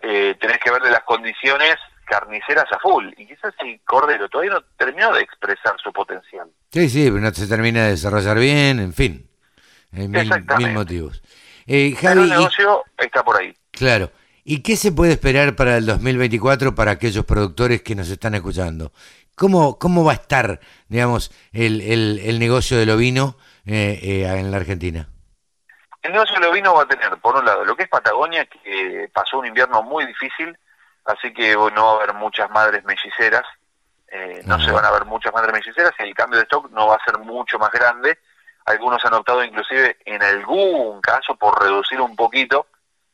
eh, 0.00 0.36
tenés 0.40 0.58
que 0.58 0.70
verle 0.70 0.90
las 0.90 1.02
condiciones 1.04 1.76
carniceras 2.08 2.66
a 2.72 2.78
full. 2.78 3.06
Y 3.16 3.26
quizás 3.26 3.54
el 3.60 3.80
cordero 3.84 4.28
todavía 4.28 4.54
no 4.54 4.60
terminó 4.76 5.12
de 5.12 5.22
expresar 5.22 5.74
su 5.82 5.92
potencial. 5.92 6.48
Sí, 6.72 6.88
sí, 6.88 7.04
pero 7.10 7.20
no 7.20 7.30
se 7.32 7.46
termina 7.46 7.84
de 7.84 7.90
desarrollar 7.90 8.38
bien, 8.38 8.80
en 8.80 8.92
fin. 8.92 9.28
Hay 9.92 10.08
mil, 10.08 10.30
mil 10.58 10.72
motivos. 10.72 11.22
Eh, 11.66 11.94
Pero 12.00 12.22
el 12.22 12.28
y- 12.28 12.30
negocio 12.30 12.84
está 12.96 13.22
por 13.22 13.40
ahí. 13.40 13.54
claro. 13.72 14.10
¿Y 14.50 14.62
qué 14.62 14.76
se 14.76 14.92
puede 14.92 15.12
esperar 15.12 15.54
para 15.56 15.76
el 15.76 15.84
2024 15.84 16.74
para 16.74 16.92
aquellos 16.92 17.26
productores 17.26 17.82
que 17.82 17.94
nos 17.94 18.08
están 18.08 18.34
escuchando? 18.34 18.92
¿Cómo, 19.34 19.78
cómo 19.78 20.04
va 20.04 20.12
a 20.12 20.14
estar, 20.14 20.58
digamos, 20.88 21.30
el, 21.52 21.82
el, 21.82 22.18
el 22.24 22.38
negocio 22.38 22.78
del 22.78 22.88
ovino 22.88 23.36
eh, 23.66 24.00
eh, 24.02 24.24
en 24.38 24.50
la 24.50 24.56
Argentina? 24.56 25.06
El 26.02 26.12
negocio 26.12 26.36
del 26.40 26.48
ovino 26.48 26.72
va 26.74 26.84
a 26.84 26.88
tener, 26.88 27.14
por 27.18 27.36
un 27.36 27.44
lado, 27.44 27.62
lo 27.66 27.76
que 27.76 27.82
es 27.82 27.88
Patagonia, 27.90 28.46
que 28.46 29.10
pasó 29.12 29.38
un 29.38 29.46
invierno 29.46 29.82
muy 29.82 30.06
difícil, 30.06 30.56
así 31.08 31.32
que 31.32 31.56
bueno, 31.56 31.76
no 31.76 31.84
va 31.86 31.92
a 31.92 31.96
haber 31.96 32.14
muchas 32.14 32.50
madres 32.50 32.84
melliceras, 32.84 33.44
eh, 34.08 34.42
no 34.44 34.54
Ajá. 34.54 34.64
se 34.64 34.72
van 34.72 34.84
a 34.84 34.90
ver 34.90 35.04
muchas 35.04 35.32
madres 35.32 35.52
melliceras 35.52 35.92
y 35.98 36.02
el 36.02 36.14
cambio 36.14 36.38
de 36.38 36.44
stock 36.44 36.70
no 36.70 36.86
va 36.88 36.96
a 36.96 37.04
ser 37.04 37.18
mucho 37.18 37.58
más 37.58 37.70
grande. 37.70 38.18
Algunos 38.64 39.04
han 39.04 39.14
optado 39.14 39.42
inclusive 39.42 39.96
en 40.04 40.22
algún 40.22 41.00
caso 41.00 41.34
por 41.36 41.60
reducir 41.60 42.00
un 42.00 42.14
poquito, 42.14 42.66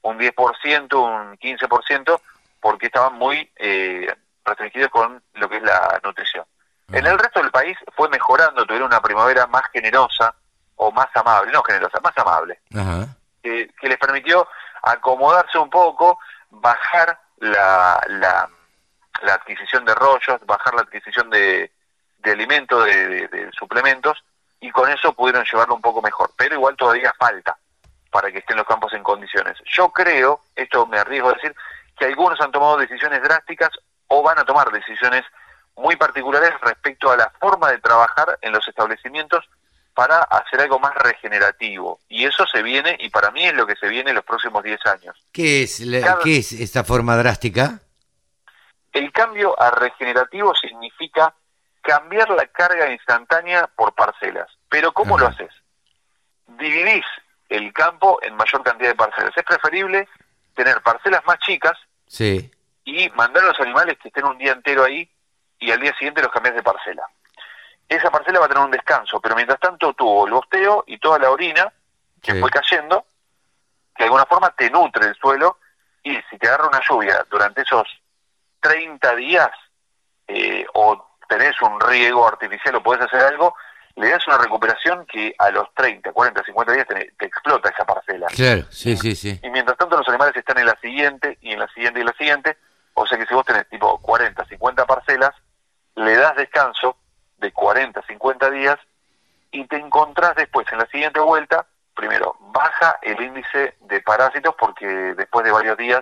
un 0.02 0.18
10%, 0.18 0.94
un 0.94 1.38
15%, 1.38 2.20
porque 2.60 2.86
estaban 2.86 3.14
muy 3.14 3.50
eh, 3.56 4.12
restringidos 4.44 4.90
con 4.90 5.22
lo 5.34 5.48
que 5.48 5.56
es 5.56 5.62
la 5.62 6.00
nutrición. 6.02 6.44
En 6.92 7.06
el 7.06 7.18
resto 7.18 7.40
del 7.40 7.50
país 7.50 7.78
fue 7.96 8.08
mejorando, 8.10 8.66
tuvieron 8.66 8.88
una 8.88 9.00
primavera 9.00 9.46
más 9.46 9.62
generosa 9.72 10.34
o 10.76 10.92
más 10.92 11.08
amable, 11.14 11.50
no 11.50 11.62
generosa, 11.62 11.98
más 12.02 12.16
amable 12.18 12.60
que 13.84 13.88
les 13.88 13.98
permitió 13.98 14.48
acomodarse 14.82 15.58
un 15.58 15.70
poco, 15.70 16.18
bajar 16.50 17.18
la, 17.38 18.00
la, 18.08 18.48
la 19.22 19.34
adquisición 19.34 19.84
de 19.84 19.94
rollos, 19.94 20.40
bajar 20.46 20.74
la 20.74 20.82
adquisición 20.82 21.30
de, 21.30 21.70
de 22.18 22.30
alimentos, 22.30 22.84
de, 22.84 23.50
suplementos, 23.58 24.24
y 24.60 24.70
con 24.70 24.90
eso 24.90 25.12
pudieron 25.12 25.44
llevarlo 25.44 25.74
un 25.74 25.82
poco 25.82 26.00
mejor. 26.02 26.30
Pero 26.36 26.54
igual 26.54 26.76
todavía 26.76 27.12
falta 27.18 27.56
para 28.10 28.30
que 28.30 28.38
estén 28.38 28.56
los 28.56 28.66
campos 28.66 28.92
en 28.92 29.02
condiciones. 29.02 29.58
Yo 29.66 29.90
creo, 29.90 30.40
esto 30.54 30.86
me 30.86 30.98
arriesgo 30.98 31.30
a 31.30 31.34
decir, 31.34 31.54
que 31.98 32.06
algunos 32.06 32.40
han 32.40 32.52
tomado 32.52 32.76
decisiones 32.76 33.22
drásticas 33.22 33.70
o 34.08 34.22
van 34.22 34.38
a 34.38 34.44
tomar 34.44 34.70
decisiones 34.70 35.24
muy 35.76 35.96
particulares 35.96 36.52
respecto 36.60 37.10
a 37.10 37.16
la 37.16 37.30
forma 37.40 37.70
de 37.70 37.78
trabajar 37.78 38.38
en 38.40 38.52
los 38.52 38.66
establecimientos 38.68 39.44
para 39.94 40.18
hacer 40.18 40.60
algo 40.60 40.78
más 40.80 40.94
regenerativo. 40.96 42.00
Y 42.08 42.24
eso 42.26 42.44
se 42.46 42.62
viene, 42.62 42.96
y 43.00 43.08
para 43.10 43.30
mí 43.30 43.46
es 43.46 43.54
lo 43.54 43.66
que 43.66 43.76
se 43.76 43.88
viene 43.88 44.10
en 44.10 44.16
los 44.16 44.24
próximos 44.24 44.62
10 44.62 44.84
años. 44.86 45.16
¿Qué 45.32 45.62
es, 45.62 45.80
la- 45.80 46.00
Cada- 46.00 46.18
¿Qué 46.22 46.38
es 46.38 46.52
esta 46.52 46.82
forma 46.84 47.16
drástica? 47.16 47.80
El 48.92 49.12
cambio 49.12 49.60
a 49.60 49.70
regenerativo 49.70 50.54
significa 50.54 51.34
cambiar 51.82 52.30
la 52.30 52.46
carga 52.46 52.90
instantánea 52.90 53.66
por 53.76 53.94
parcelas. 53.94 54.48
Pero 54.68 54.92
¿cómo 54.92 55.18
lo 55.18 55.26
haces? 55.28 55.50
Dividís 56.46 57.04
el 57.48 57.72
campo 57.72 58.18
en 58.22 58.34
mayor 58.36 58.62
cantidad 58.62 58.90
de 58.90 58.94
parcelas. 58.94 59.32
Es 59.36 59.42
preferible 59.44 60.08
tener 60.54 60.80
parcelas 60.82 61.24
más 61.26 61.38
chicas 61.40 61.72
Sí. 62.06 62.50
y 62.84 63.08
mandar 63.10 63.44
a 63.44 63.48
los 63.48 63.60
animales 63.60 63.98
que 64.00 64.08
estén 64.08 64.24
un 64.24 64.38
día 64.38 64.52
entero 64.52 64.84
ahí 64.84 65.08
y 65.58 65.70
al 65.70 65.80
día 65.80 65.92
siguiente 65.94 66.22
los 66.22 66.30
cambias 66.32 66.54
de 66.54 66.62
parcela. 66.62 67.02
Esa 67.88 68.10
parcela 68.10 68.40
va 68.40 68.46
a 68.46 68.48
tener 68.48 68.64
un 68.64 68.70
descanso, 68.70 69.20
pero 69.20 69.34
mientras 69.34 69.60
tanto 69.60 69.92
tuvo 69.94 70.26
el 70.26 70.32
bosteo 70.32 70.84
y 70.86 70.98
toda 70.98 71.18
la 71.18 71.30
orina 71.30 71.72
que 72.22 72.32
Sí. 72.32 72.40
fue 72.40 72.50
cayendo, 72.50 73.04
que 73.94 74.02
de 74.02 74.04
alguna 74.04 74.24
forma 74.26 74.50
te 74.50 74.70
nutre 74.70 75.06
el 75.08 75.14
suelo 75.16 75.58
y 76.02 76.16
si 76.30 76.38
te 76.38 76.48
agarra 76.48 76.68
una 76.68 76.80
lluvia 76.88 77.24
durante 77.30 77.62
esos 77.62 77.86
30 78.60 79.14
días 79.16 79.50
eh, 80.26 80.64
o 80.74 81.18
tenés 81.28 81.60
un 81.62 81.78
riego 81.80 82.26
artificial 82.26 82.76
o 82.76 82.82
podés 82.82 83.02
hacer 83.02 83.20
algo, 83.20 83.54
le 83.96 84.08
das 84.10 84.26
una 84.26 84.38
recuperación 84.38 85.06
que 85.06 85.34
a 85.38 85.50
los 85.50 85.72
30, 85.74 86.12
40, 86.12 86.42
50 86.42 86.72
días 86.72 86.86
te, 86.88 87.12
te 87.18 87.26
explota 87.26 87.68
esa 87.68 87.84
parcela. 87.84 88.26
Claro, 88.28 88.62
sí, 88.70 88.96
sí, 88.96 89.14
sí. 89.14 89.38
Y 89.42 89.50
mientras 89.50 89.76
tanto 89.78 89.96
los 89.96 90.08
animales 90.08 90.34
están 90.34 90.58
en 90.58 90.66
la 90.66 90.76
siguiente 90.80 91.38
y 91.42 91.52
en 91.52 91.58
la 91.60 91.68
siguiente 91.68 92.00
y 92.00 92.02
en 92.02 92.06
la 92.06 92.12
siguiente, 92.14 92.58
o 92.94 93.06
sea 93.06 93.18
que 93.18 93.26
si 93.26 93.34
vos 93.34 93.44
tenés 93.46 93.68
tipo 93.68 94.00
40, 94.00 94.44
50 94.46 94.86
parcelas, 94.86 95.30
le 95.96 96.16
das 96.16 96.34
descanso 96.36 96.96
de 97.38 97.52
40, 97.52 98.02
50 98.06 98.50
días 98.50 98.78
y 99.50 99.66
te 99.66 99.76
encontrás 99.76 100.34
después 100.34 100.66
en 100.72 100.78
la 100.78 100.86
siguiente 100.86 101.20
vuelta, 101.20 101.66
primero, 101.94 102.36
baja 102.40 102.98
el 103.02 103.20
índice 103.20 103.76
de 103.80 104.00
parásitos 104.00 104.54
porque 104.58 104.86
después 104.86 105.44
de 105.44 105.52
varios 105.52 105.76
días 105.76 106.00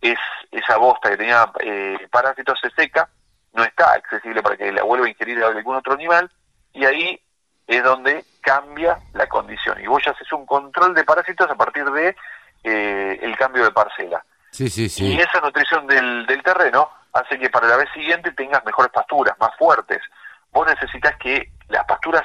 es 0.00 0.18
esa 0.50 0.76
bosta 0.76 1.10
que 1.10 1.16
tenía 1.16 1.50
eh, 1.60 2.08
parásitos 2.10 2.58
se 2.60 2.70
seca, 2.70 3.08
no 3.52 3.62
está 3.64 3.92
accesible 3.92 4.42
para 4.42 4.56
que 4.56 4.72
la 4.72 4.82
vuelva 4.82 5.06
a 5.06 5.10
ingerir 5.10 5.42
algún 5.42 5.76
otro 5.76 5.92
animal 5.92 6.30
y 6.72 6.84
ahí 6.84 7.20
es 7.66 7.82
donde 7.84 8.24
cambia 8.40 8.98
la 9.12 9.28
condición 9.28 9.80
y 9.80 9.86
vos 9.86 10.02
ya 10.04 10.12
haces 10.12 10.32
un 10.32 10.46
control 10.46 10.94
de 10.94 11.04
parásitos 11.04 11.48
a 11.50 11.54
partir 11.54 11.84
de 11.84 12.16
eh, 12.64 13.18
el 13.22 13.36
cambio 13.36 13.64
de 13.64 13.70
parcela. 13.70 14.24
Sí, 14.50 14.68
sí, 14.68 14.84
Y 14.84 14.88
sí. 14.88 15.20
esa 15.20 15.40
nutrición 15.40 15.86
del, 15.86 16.26
del 16.26 16.42
terreno 16.42 16.90
hace 17.12 17.38
que 17.38 17.50
para 17.50 17.68
la 17.68 17.76
vez 17.76 17.88
siguiente 17.92 18.32
tengas 18.32 18.64
mejores 18.64 18.90
pasturas, 18.92 19.36
más 19.38 19.50
fuertes. 19.56 20.00
Vos 20.52 20.66
necesitas 20.66 21.16
que 21.16 21.52
las 21.68 21.84
pasturas 21.84 22.22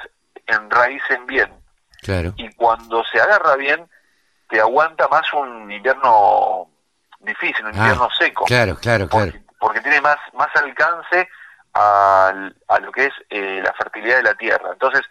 enraícen 0.47 1.25
bien 1.25 1.51
Claro. 2.01 2.33
y 2.37 2.51
cuando 2.53 3.03
se 3.05 3.19
agarra 3.19 3.55
bien 3.55 3.87
te 4.49 4.59
aguanta 4.59 5.07
más 5.07 5.31
un 5.33 5.71
invierno 5.71 6.69
difícil, 7.19 7.65
un 7.65 7.71
Ah, 7.75 7.77
invierno 7.79 8.09
seco, 8.17 8.45
Claro, 8.45 8.75
claro, 8.75 9.07
claro. 9.09 9.31
porque 9.59 9.81
tiene 9.81 9.99
más, 10.01 10.17
más 10.33 10.49
alcance 10.55 11.27
al- 11.73 12.55
a, 12.67 12.79
lo 12.79 12.91
que 12.91 13.05
es 13.07 13.13
eh, 13.29 13.61
la 13.63 13.73
fertilidad 13.73 14.17
de 14.17 14.23
la 14.23 14.35
tierra. 14.35 14.69
Entonces, 14.71 15.01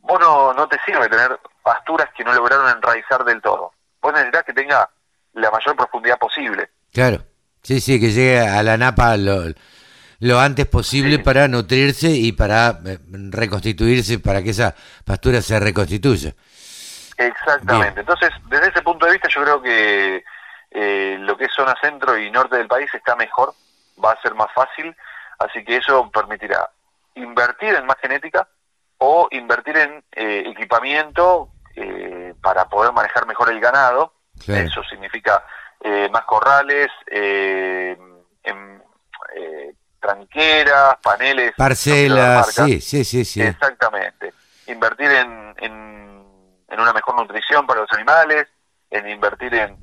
vos 0.00 0.20
no, 0.20 0.52
no 0.52 0.68
te 0.68 0.78
sirve 0.84 1.08
tener 1.08 1.38
pasturas 1.62 2.08
que 2.14 2.22
no 2.24 2.32
lograron 2.34 2.68
enraizar 2.70 3.24
del 3.24 3.40
todo. 3.40 3.72
Vos 4.00 4.12
necesitas 4.12 4.44
que 4.44 4.52
tenga 4.52 4.88
la 5.34 5.50
mayor 5.50 5.74
profundidad 5.76 6.18
posible. 6.18 6.70
Claro. 6.92 7.22
Sí, 7.62 7.80
sí, 7.80 8.00
que 8.00 8.10
llegue 8.10 8.40
a 8.46 8.62
la 8.62 8.76
napa 8.76 9.16
lo, 9.16 9.44
lo 10.22 10.38
antes 10.38 10.66
posible 10.66 11.18
para 11.18 11.48
nutrirse 11.48 12.08
y 12.08 12.30
para 12.30 12.78
eh, 12.86 12.98
reconstituirse, 13.30 14.20
para 14.20 14.40
que 14.40 14.50
esa 14.50 14.72
pastura 15.04 15.42
se 15.42 15.58
reconstituya. 15.58 16.32
Exactamente. 17.16 18.00
Entonces, 18.00 18.30
desde 18.48 18.68
ese 18.68 18.82
punto 18.82 19.06
de 19.06 19.12
vista, 19.12 19.28
yo 19.28 19.42
creo 19.42 19.60
que 19.60 20.24
eh, 20.70 21.16
lo 21.18 21.36
que 21.36 21.46
es 21.46 21.52
zona 21.52 21.74
centro 21.80 22.16
y 22.16 22.30
norte 22.30 22.56
del 22.56 22.68
país 22.68 22.88
está 22.94 23.16
mejor, 23.16 23.52
va 24.02 24.12
a 24.12 24.22
ser 24.22 24.34
más 24.36 24.46
fácil, 24.54 24.94
así 25.40 25.64
que 25.64 25.78
eso 25.78 26.08
permitirá 26.12 26.70
invertir 27.16 27.74
en 27.74 27.84
más 27.86 27.96
genética 28.00 28.46
o 28.98 29.26
invertir 29.32 29.76
en 29.76 30.04
eh, 30.12 30.44
equipamiento 30.46 31.50
eh, 31.74 32.32
para 32.40 32.68
poder 32.68 32.92
manejar 32.92 33.26
mejor 33.26 33.50
el 33.50 33.58
ganado. 33.58 34.14
Eso 34.46 34.84
significa 34.84 35.44
eh, 35.80 36.08
más 36.12 36.22
corrales, 36.26 36.90
eh, 37.10 37.98
eh, 38.44 39.74
tranqueras, 40.02 40.96
paneles. 41.00 41.54
Parcelas, 41.56 42.52
sí, 42.52 42.80
sí, 42.80 43.04
sí, 43.04 43.24
sí. 43.24 43.40
Exactamente. 43.40 44.34
Invertir 44.66 45.10
en, 45.10 45.54
en, 45.58 46.24
en, 46.68 46.80
una 46.80 46.92
mejor 46.92 47.14
nutrición 47.14 47.66
para 47.66 47.82
los 47.82 47.92
animales, 47.92 48.48
en 48.90 49.08
invertir 49.08 49.54
en, 49.54 49.78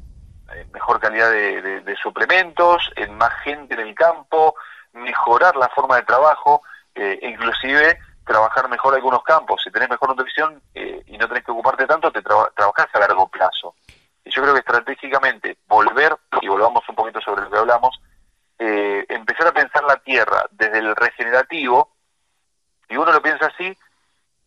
mejor 0.74 1.00
calidad 1.00 1.32
de, 1.32 1.82
de, 1.82 1.96
suplementos, 1.96 2.92
en 2.96 3.16
más 3.18 3.34
gente 3.44 3.76
en 3.76 3.80
el 3.80 3.96
campo, 3.96 4.56
mejorar 4.94 5.56
la 5.56 5.70
forma 5.70 5.96
de 5.96 6.04
trabajo, 6.04 6.64
eh, 6.96 7.20
inclusive 7.22 8.00
trabajar 8.26 8.70
mejor 8.70 8.94
algunos 8.96 9.24
campos. 9.24 9.62
Si 9.64 9.72
tenés 9.72 9.90
mejor 9.90 10.10
nutrición 10.10 10.62
eh, 10.76 11.02
y 11.08 11.18
no 11.18 11.28
tenés 11.28 11.46
que 11.46 11.52
ocuparte 11.52 11.88
tanto, 11.88 12.12
te 12.12 12.22
trabajás 12.22 12.88
a 12.94 13.00
largo 13.00 13.28
plazo. 13.28 13.76
Y 14.26 14.32
yo 14.32 14.42
creo 14.42 14.54
que 14.54 14.60
estratégicamente 14.60 15.58
volver, 15.68 16.16
y 16.42 16.48
volvamos 16.48 16.84
un 16.90 16.96
poquito 16.96 17.22
sobre 17.22 17.44
lo 17.44 17.50
que 17.50 17.58
hablamos, 17.58 18.00
eh, 18.60 19.06
empezar 19.08 19.48
a 19.48 19.54
pensar 19.54 19.84
la 19.86 19.96
tierra 19.98 20.46
desde 20.52 20.80
el 20.80 20.96
regenerativo, 20.96 21.96
y 22.90 22.98
uno 22.98 23.12
lo 23.12 23.22
piensa 23.22 23.46
así, 23.48 23.76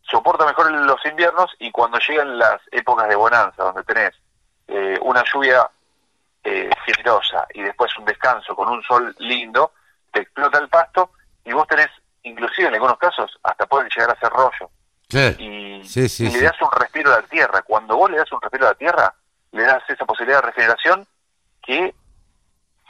soporta 0.03 0.45
mejor 0.45 0.71
los 0.71 1.05
inviernos 1.07 1.51
y 1.59 1.71
cuando 1.71 1.99
llegan 1.99 2.39
las 2.39 2.61
épocas 2.71 3.09
de 3.09 3.17
bonanza, 3.17 3.65
donde 3.65 3.85
tenés 3.85 4.13
eh, 4.69 4.99
una 5.03 5.25
lluvia 5.33 5.69
eh, 6.45 6.69
generosa 6.85 7.47
y 7.55 7.63
después 7.63 7.97
un 7.97 8.05
descanso 8.05 8.55
con 8.55 8.69
un 8.69 8.83
sol 8.83 9.15
lindo, 9.19 9.73
te 10.13 10.21
explota 10.21 10.59
el 10.59 10.69
pasto 10.69 11.13
y 11.45 11.53
vos 11.53 11.67
tenés, 11.67 11.89
inclusive 12.25 12.69
en 12.69 12.75
algunos 12.75 12.99
casos, 12.99 13.39
hasta 13.43 13.67
pueden 13.67 13.89
llegar 13.89 14.11
a 14.11 14.21
ser 14.21 14.31
rollo. 14.31 14.71
Y, 15.39 15.83
le 16.31 16.41
das 16.41 16.61
un 16.63 16.71
respiro 16.73 17.13
a 17.13 17.21
la 17.21 17.27
tierra. 17.27 17.63
Cuando 17.63 17.97
vos 17.97 18.11
le 18.11 18.17
das 18.17 18.33
un 18.33 18.41
respiro 18.41 18.67
a 18.67 18.71
la 18.71 18.75
tierra, 18.75 19.15
le 19.53 19.63
das 19.63 19.83
esa 19.89 20.07
posibilidad 20.07 20.41
de 20.41 20.47
regeneración 20.47 21.07
que 21.63 21.95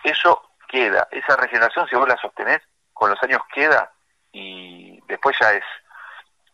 eso 0.05 0.52
queda. 0.73 1.07
Esa 1.11 1.37
regeneración, 1.37 1.87
si 1.87 1.95
vos 1.95 2.09
la 2.09 2.17
sostenés, 2.17 2.61
con 2.93 3.11
los 3.11 3.23
años 3.23 3.41
queda 3.55 3.93
y 4.33 4.99
después 5.07 5.37
ya 5.39 5.53
es 5.53 5.63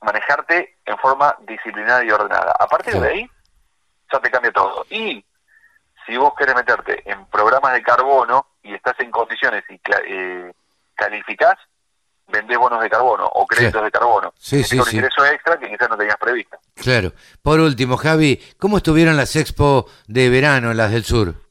manejarte 0.03 0.77
en 0.85 0.99
forma 0.99 1.37
disciplinada 1.47 2.05
y 2.05 2.11
ordenada. 2.11 2.53
A 2.59 2.67
partir 2.67 2.95
de 2.95 3.09
ahí, 3.09 3.31
ya 4.13 4.19
te 4.19 4.31
cambia 4.31 4.53
todo. 4.53 4.85
Y 4.91 5.25
si 6.07 6.17
vos 6.17 6.33
querés 6.37 6.55
meterte 6.55 7.09
en 7.11 7.27
programas 7.27 7.73
de 7.73 7.83
carbono 7.83 8.47
y 8.63 8.75
estás 8.75 8.99
en 9.01 9.11
condiciones 9.11 9.65
y 9.69 9.81
eh, 10.07 10.53
calificás, 10.95 11.57
vendés 12.27 12.59
bonos 12.59 12.83
de 12.83 12.91
carbono 12.91 13.25
o 13.25 13.47
créditos 13.47 13.83
de 13.83 13.91
carbono. 13.91 14.33
Sí, 14.37 14.63
sí, 14.65 14.79
sí. 14.81 14.97
ingreso 14.97 15.25
extra 15.27 15.59
que 15.59 15.69
quizás 15.69 15.89
no 15.89 15.97
tenías 15.97 16.17
previsto. 16.17 16.59
Claro. 16.75 17.13
Por 17.43 17.61
último, 17.61 17.97
Javi, 17.97 18.43
¿cómo 18.59 18.79
estuvieron 18.79 19.17
las 19.17 19.37
expo 19.37 19.87
de 20.07 20.29
verano, 20.29 20.75
las 20.75 20.91
del 20.91 21.05
sur? 21.05 21.48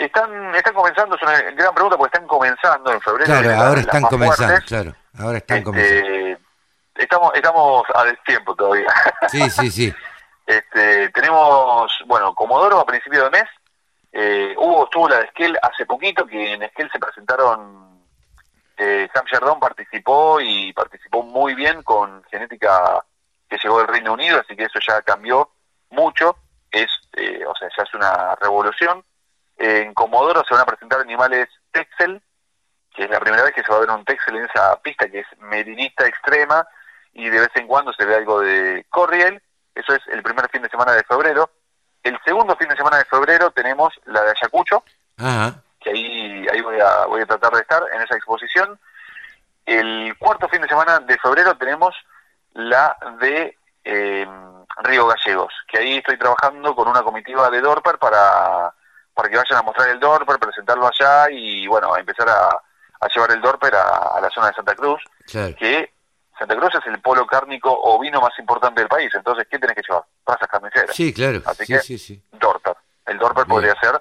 Están, 0.00 0.54
están 0.54 0.72
comenzando, 0.72 1.14
es 1.14 1.22
una 1.22 1.38
gran 1.52 1.74
pregunta 1.74 1.98
porque 1.98 2.16
están 2.16 2.26
comenzando 2.26 2.90
en 2.90 3.00
febrero. 3.02 3.26
Claro, 3.26 3.54
ahora 3.54 3.80
están 3.80 4.02
comenzando, 4.04 4.60
claro, 4.66 4.94
ahora 5.18 5.36
están 5.36 5.58
este, 5.58 5.64
comenzando. 5.64 6.40
Estamos, 6.94 7.32
estamos 7.34 7.84
a 7.94 8.04
destiempo 8.04 8.54
todavía. 8.54 8.88
Sí, 9.28 9.50
sí, 9.50 9.70
sí. 9.70 9.94
este, 10.46 11.10
tenemos, 11.10 11.92
bueno, 12.06 12.34
Comodoro 12.34 12.80
a 12.80 12.86
principio 12.86 13.24
de 13.24 13.30
mes, 13.30 13.44
eh, 14.12 14.54
hubo, 14.56 14.84
estuvo 14.84 15.06
la 15.06 15.18
de 15.18 15.24
Esquel 15.26 15.58
hace 15.60 15.84
poquito, 15.84 16.26
que 16.26 16.54
en 16.54 16.62
Esquel 16.62 16.90
se 16.90 16.98
presentaron, 16.98 18.02
eh, 18.78 19.06
Sam 19.12 19.26
Sherdon 19.30 19.60
participó 19.60 20.40
y 20.40 20.72
participó 20.72 21.22
muy 21.22 21.54
bien 21.54 21.82
con 21.82 22.24
genética 22.30 23.04
que 23.50 23.58
llegó 23.62 23.78
del 23.78 23.88
Reino 23.88 24.14
Unido, 24.14 24.40
así 24.40 24.56
que 24.56 24.64
eso 24.64 24.78
ya 24.80 25.02
cambió 25.02 25.50
mucho, 25.90 26.36
es, 26.70 26.88
eh, 27.18 27.44
o 27.46 27.54
sea, 27.54 27.68
ya 27.76 27.82
es 27.82 27.92
una 27.92 28.34
revolución. 28.36 29.04
En 29.60 29.92
Comodoro 29.92 30.42
se 30.48 30.54
van 30.54 30.62
a 30.62 30.66
presentar 30.66 31.00
animales 31.00 31.46
Texel, 31.70 32.22
que 32.94 33.04
es 33.04 33.10
la 33.10 33.20
primera 33.20 33.42
vez 33.42 33.52
que 33.52 33.62
se 33.62 33.70
va 33.70 33.76
a 33.76 33.80
ver 33.80 33.90
un 33.90 34.06
Texel 34.06 34.36
en 34.36 34.46
esa 34.46 34.74
pista 34.80 35.06
que 35.06 35.20
es 35.20 35.26
medinista 35.38 36.06
extrema 36.06 36.66
y 37.12 37.28
de 37.28 37.40
vez 37.40 37.50
en 37.56 37.66
cuando 37.66 37.92
se 37.92 38.06
ve 38.06 38.16
algo 38.16 38.40
de 38.40 38.86
Corriel. 38.88 39.42
Eso 39.74 39.94
es 39.94 40.00
el 40.08 40.22
primer 40.22 40.48
fin 40.48 40.62
de 40.62 40.70
semana 40.70 40.92
de 40.92 41.04
febrero. 41.04 41.50
El 42.02 42.18
segundo 42.24 42.56
fin 42.56 42.68
de 42.68 42.76
semana 42.76 42.96
de 42.96 43.04
febrero 43.04 43.50
tenemos 43.50 43.92
la 44.06 44.22
de 44.22 44.30
Ayacucho, 44.30 44.82
que 45.78 45.90
ahí, 45.90 46.46
ahí 46.50 46.62
voy, 46.62 46.80
a, 46.80 47.04
voy 47.04 47.20
a 47.20 47.26
tratar 47.26 47.52
de 47.52 47.60
estar 47.60 47.82
en 47.92 48.00
esa 48.00 48.16
exposición. 48.16 48.80
El 49.66 50.16
cuarto 50.16 50.48
fin 50.48 50.62
de 50.62 50.68
semana 50.68 51.00
de 51.00 51.18
febrero 51.18 51.54
tenemos 51.58 51.94
la 52.54 52.96
de 53.20 53.58
eh, 53.84 54.26
Río 54.78 55.06
Gallegos, 55.06 55.52
que 55.68 55.80
ahí 55.80 55.98
estoy 55.98 56.16
trabajando 56.16 56.74
con 56.74 56.88
una 56.88 57.02
comitiva 57.02 57.50
de 57.50 57.60
Dorper 57.60 57.98
para 57.98 58.72
para 59.20 59.28
que 59.28 59.36
vayan 59.36 59.58
a 59.58 59.62
mostrar 59.62 59.90
el 59.90 60.00
Dorper, 60.00 60.38
presentarlo 60.38 60.86
allá 60.88 61.30
y 61.30 61.66
bueno, 61.66 61.94
empezar 61.94 62.26
a, 62.30 62.62
llevar 63.14 63.30
el 63.32 63.42
Dorper 63.42 63.74
a, 63.74 64.18
la 64.18 64.30
zona 64.30 64.46
de 64.46 64.54
Santa 64.54 64.74
Cruz, 64.74 65.02
que 65.26 65.92
Santa 66.38 66.56
Cruz 66.56 66.74
es 66.76 66.86
el 66.86 67.02
polo 67.02 67.26
cárnico 67.26 67.70
ovino 67.70 68.18
más 68.22 68.32
importante 68.38 68.80
del 68.80 68.88
país, 68.88 69.10
entonces 69.14 69.46
¿qué 69.50 69.58
tenés 69.58 69.76
que 69.76 69.82
llevar? 69.86 70.04
Razas 70.24 70.48
carniceras. 70.48 70.96
Sí, 70.96 71.12
claro. 71.12 71.42
Así 71.44 71.66
que 71.66 72.22
Dorper. 72.32 72.76
El 73.04 73.18
Dorper 73.18 73.44
podría 73.44 73.74
ser 73.78 74.00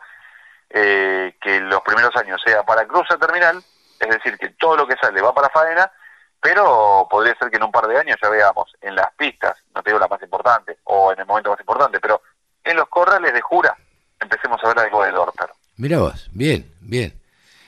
eh, 0.69 1.35
que 1.41 1.59
los 1.59 1.81
primeros 1.81 2.15
años 2.15 2.41
sea 2.41 2.63
para 2.63 2.87
cruza 2.87 3.17
terminal, 3.17 3.61
es 3.99 4.09
decir, 4.09 4.37
que 4.37 4.51
todo 4.51 4.77
lo 4.77 4.87
que 4.87 4.95
sale 5.01 5.21
va 5.21 5.33
para 5.33 5.49
faena, 5.49 5.91
pero 6.39 7.09
podría 7.11 7.35
ser 7.35 7.49
que 7.49 7.57
en 7.57 7.63
un 7.63 7.73
par 7.73 7.87
de 7.87 7.99
años 7.99 8.15
ya 8.23 8.29
veamos 8.29 8.73
en 8.79 8.95
las 8.95 9.11
pistas, 9.15 9.57
no 9.75 9.83
te 9.83 9.89
digo 9.89 9.99
la 9.99 10.07
más 10.07 10.21
importante, 10.21 10.77
o 10.85 11.11
en 11.11 11.19
el 11.19 11.25
momento 11.25 11.49
más 11.49 11.59
importante, 11.59 11.99
pero 11.99 12.21
en 12.63 12.77
los 12.77 12.87
corrales 12.87 13.33
de 13.33 13.41
jura, 13.41 13.75
empecemos 14.21 14.59
a 14.63 14.67
ver 14.69 14.79
algo 14.79 15.03
de 15.03 15.11
Dorper. 15.11 15.49
Mira 15.77 15.99
vos, 15.99 16.29
bien, 16.33 16.69
bien. 16.81 17.19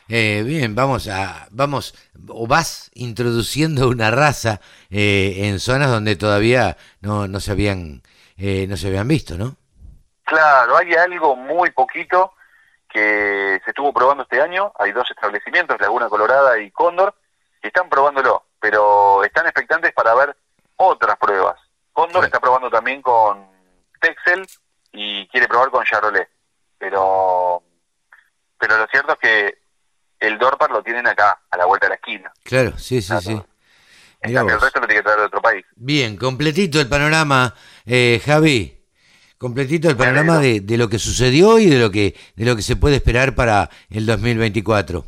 Eh, 0.09 0.43
bien, 0.45 0.75
vamos 0.75 1.07
a, 1.07 1.47
vamos, 1.51 1.95
o 2.27 2.45
vas 2.45 2.91
introduciendo 2.95 3.87
una 3.87 4.11
raza 4.11 4.59
eh, 4.89 5.47
en 5.47 5.61
zonas 5.61 5.89
donde 5.89 6.17
todavía 6.17 6.75
no, 6.99 7.29
no 7.29 7.39
se 7.39 7.51
habían, 7.51 8.01
eh, 8.37 8.65
no 8.67 8.75
se 8.75 8.87
habían 8.87 9.07
visto, 9.07 9.37
¿no? 9.37 9.55
Claro, 10.25 10.75
hay 10.75 10.93
algo 10.95 11.37
muy 11.37 11.69
poquito 11.71 12.33
que 12.89 13.61
se 13.63 13.71
estuvo 13.71 13.93
probando 13.93 14.23
este 14.23 14.41
año. 14.41 14.73
Hay 14.77 14.91
dos 14.91 15.09
establecimientos, 15.09 15.79
Laguna 15.79 16.09
Colorada 16.09 16.59
y 16.59 16.71
Cóndor, 16.71 17.15
que 17.61 17.69
están 17.69 17.87
probándolo, 17.87 18.43
pero 18.59 19.23
están 19.23 19.45
expectantes 19.45 19.93
para 19.93 20.13
ver 20.13 20.35
otras 20.75 21.15
pruebas. 21.17 21.57
Cóndor 21.93 22.25
está 22.25 22.41
probando 22.41 22.69
también 22.69 23.01
con 23.01 23.47
Texel 24.01 24.45
y 24.91 25.25
quiere 25.29 25.47
probar 25.47 25.69
con 25.69 25.85
Charolais 25.85 26.27
pero 26.81 27.61
pero 28.59 28.77
lo 28.77 28.87
cierto 28.87 29.13
es 29.13 29.19
que 29.19 29.57
el 30.19 30.37
Dorpar 30.37 30.71
lo 30.71 30.83
tienen 30.83 31.07
acá, 31.07 31.41
a 31.49 31.57
la 31.57 31.65
vuelta 31.65 31.85
de 31.85 31.89
la 31.91 31.95
esquina. 31.95 32.31
Claro, 32.43 32.77
sí, 32.77 33.01
sí, 33.01 33.13
sí. 33.21 33.41
el 34.21 34.61
resto 34.61 34.79
lo 34.79 34.87
tiene 34.87 35.01
que 35.01 35.03
traer 35.03 35.19
de 35.19 35.25
otro 35.25 35.41
país. 35.41 35.65
Bien, 35.75 36.17
completito 36.17 36.79
el 36.79 36.89
panorama, 36.89 37.55
eh, 37.85 38.21
Javi. 38.23 38.77
Completito 39.37 39.89
el 39.89 39.97
panorama 39.97 40.37
de, 40.37 40.59
de, 40.59 40.77
lo 40.77 40.87
que 40.87 40.99
sucedió 40.99 41.57
y 41.57 41.67
de 41.67 41.79
lo 41.79 41.89
que 41.89 42.15
de 42.35 42.45
lo 42.45 42.55
que 42.55 42.61
se 42.61 42.75
puede 42.75 42.97
esperar 42.97 43.33
para 43.33 43.71
el 43.89 44.05
2024. 44.05 45.03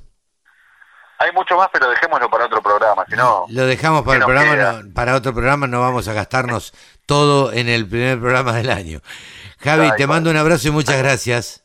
Hay 1.19 1.31
mucho 1.31 1.55
más, 1.55 1.69
pero 1.71 1.89
dejémoslo 1.89 2.29
para 2.29 2.45
otro 2.45 2.61
programa, 2.61 3.05
si 3.07 3.15
no... 3.15 3.45
Lo 3.47 3.65
dejamos 3.65 4.01
para 4.01 4.17
el 4.17 4.25
programa, 4.25 4.81
para 4.93 5.15
otro 5.15 5.33
programa, 5.33 5.67
no 5.67 5.79
vamos 5.79 6.07
a 6.07 6.13
gastarnos 6.13 6.73
todo 7.05 7.53
en 7.53 7.69
el 7.69 7.87
primer 7.87 8.19
programa 8.19 8.51
del 8.53 8.69
año. 8.71 8.99
Javi, 9.59 9.91
te 9.95 10.05
mando 10.05 10.31
un 10.31 10.37
abrazo 10.37 10.67
y 10.67 10.71
muchas 10.71 10.97
gracias. 10.97 11.62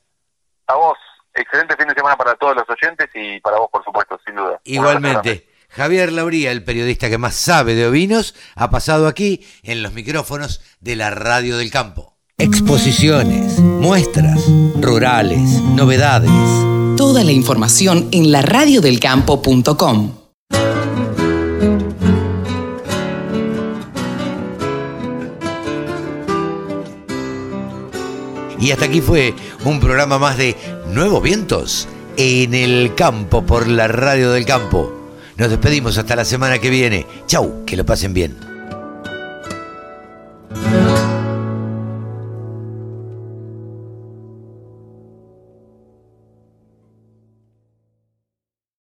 A 0.69 0.75
vos, 0.77 0.99
excelente 1.35 1.75
fin 1.77 1.89
de 1.89 1.95
semana 1.95 2.17
para 2.17 2.35
todos 2.35 2.55
los 2.55 2.65
oyentes 2.69 3.09
y 3.15 3.41
para 3.41 3.59
vos, 3.59 3.71
por 3.73 3.83
supuesto, 3.85 4.21
sin 4.25 4.37
duda. 4.37 4.61
Igualmente. 4.65 5.49
Javier 5.71 6.13
Lauría, 6.13 6.51
el 6.51 6.63
periodista 6.65 7.09
que 7.09 7.19
más 7.19 7.35
sabe 7.35 7.75
de 7.75 7.87
ovinos, 7.87 8.35
ha 8.55 8.71
pasado 8.71 9.07
aquí 9.07 9.47
en 9.63 9.83
los 9.83 9.93
micrófonos 9.93 10.63
de 10.81 10.97
la 10.97 11.11
Radio 11.11 11.57
del 11.57 11.71
Campo. 11.71 12.17
Exposiciones, 12.37 13.59
muestras, 13.59 14.45
rurales, 14.81 15.61
novedades. 15.63 16.31
Toda 16.97 17.25
la 17.25 17.33
información 17.33 18.09
en 18.13 18.31
laradiodelcampo.com. 18.31 20.19
Y 28.61 28.73
hasta 28.73 28.87
aquí 28.87 29.01
fue 29.01 29.35
un 29.69 29.81
programa 29.81 30.19
más 30.19 30.39
de 30.39 30.57
Nuevos 30.93 31.23
Vientos 31.23 31.89
en 32.17 32.55
el 32.55 32.95
campo 32.95 33.45
por 33.45 33.69
la 33.69 33.87
radio 33.87 34.33
del 34.33 34.47
campo. 34.47 35.11
Nos 35.37 35.51
despedimos 35.51 35.99
hasta 35.99 36.17
la 36.17 36.25
semana 36.25 36.59
que 36.59 36.71
viene. 36.71 37.07
Chau, 37.27 37.67
que 37.67 37.77
lo 37.77 37.85
pasen 37.85 38.15
bien. 38.15 38.48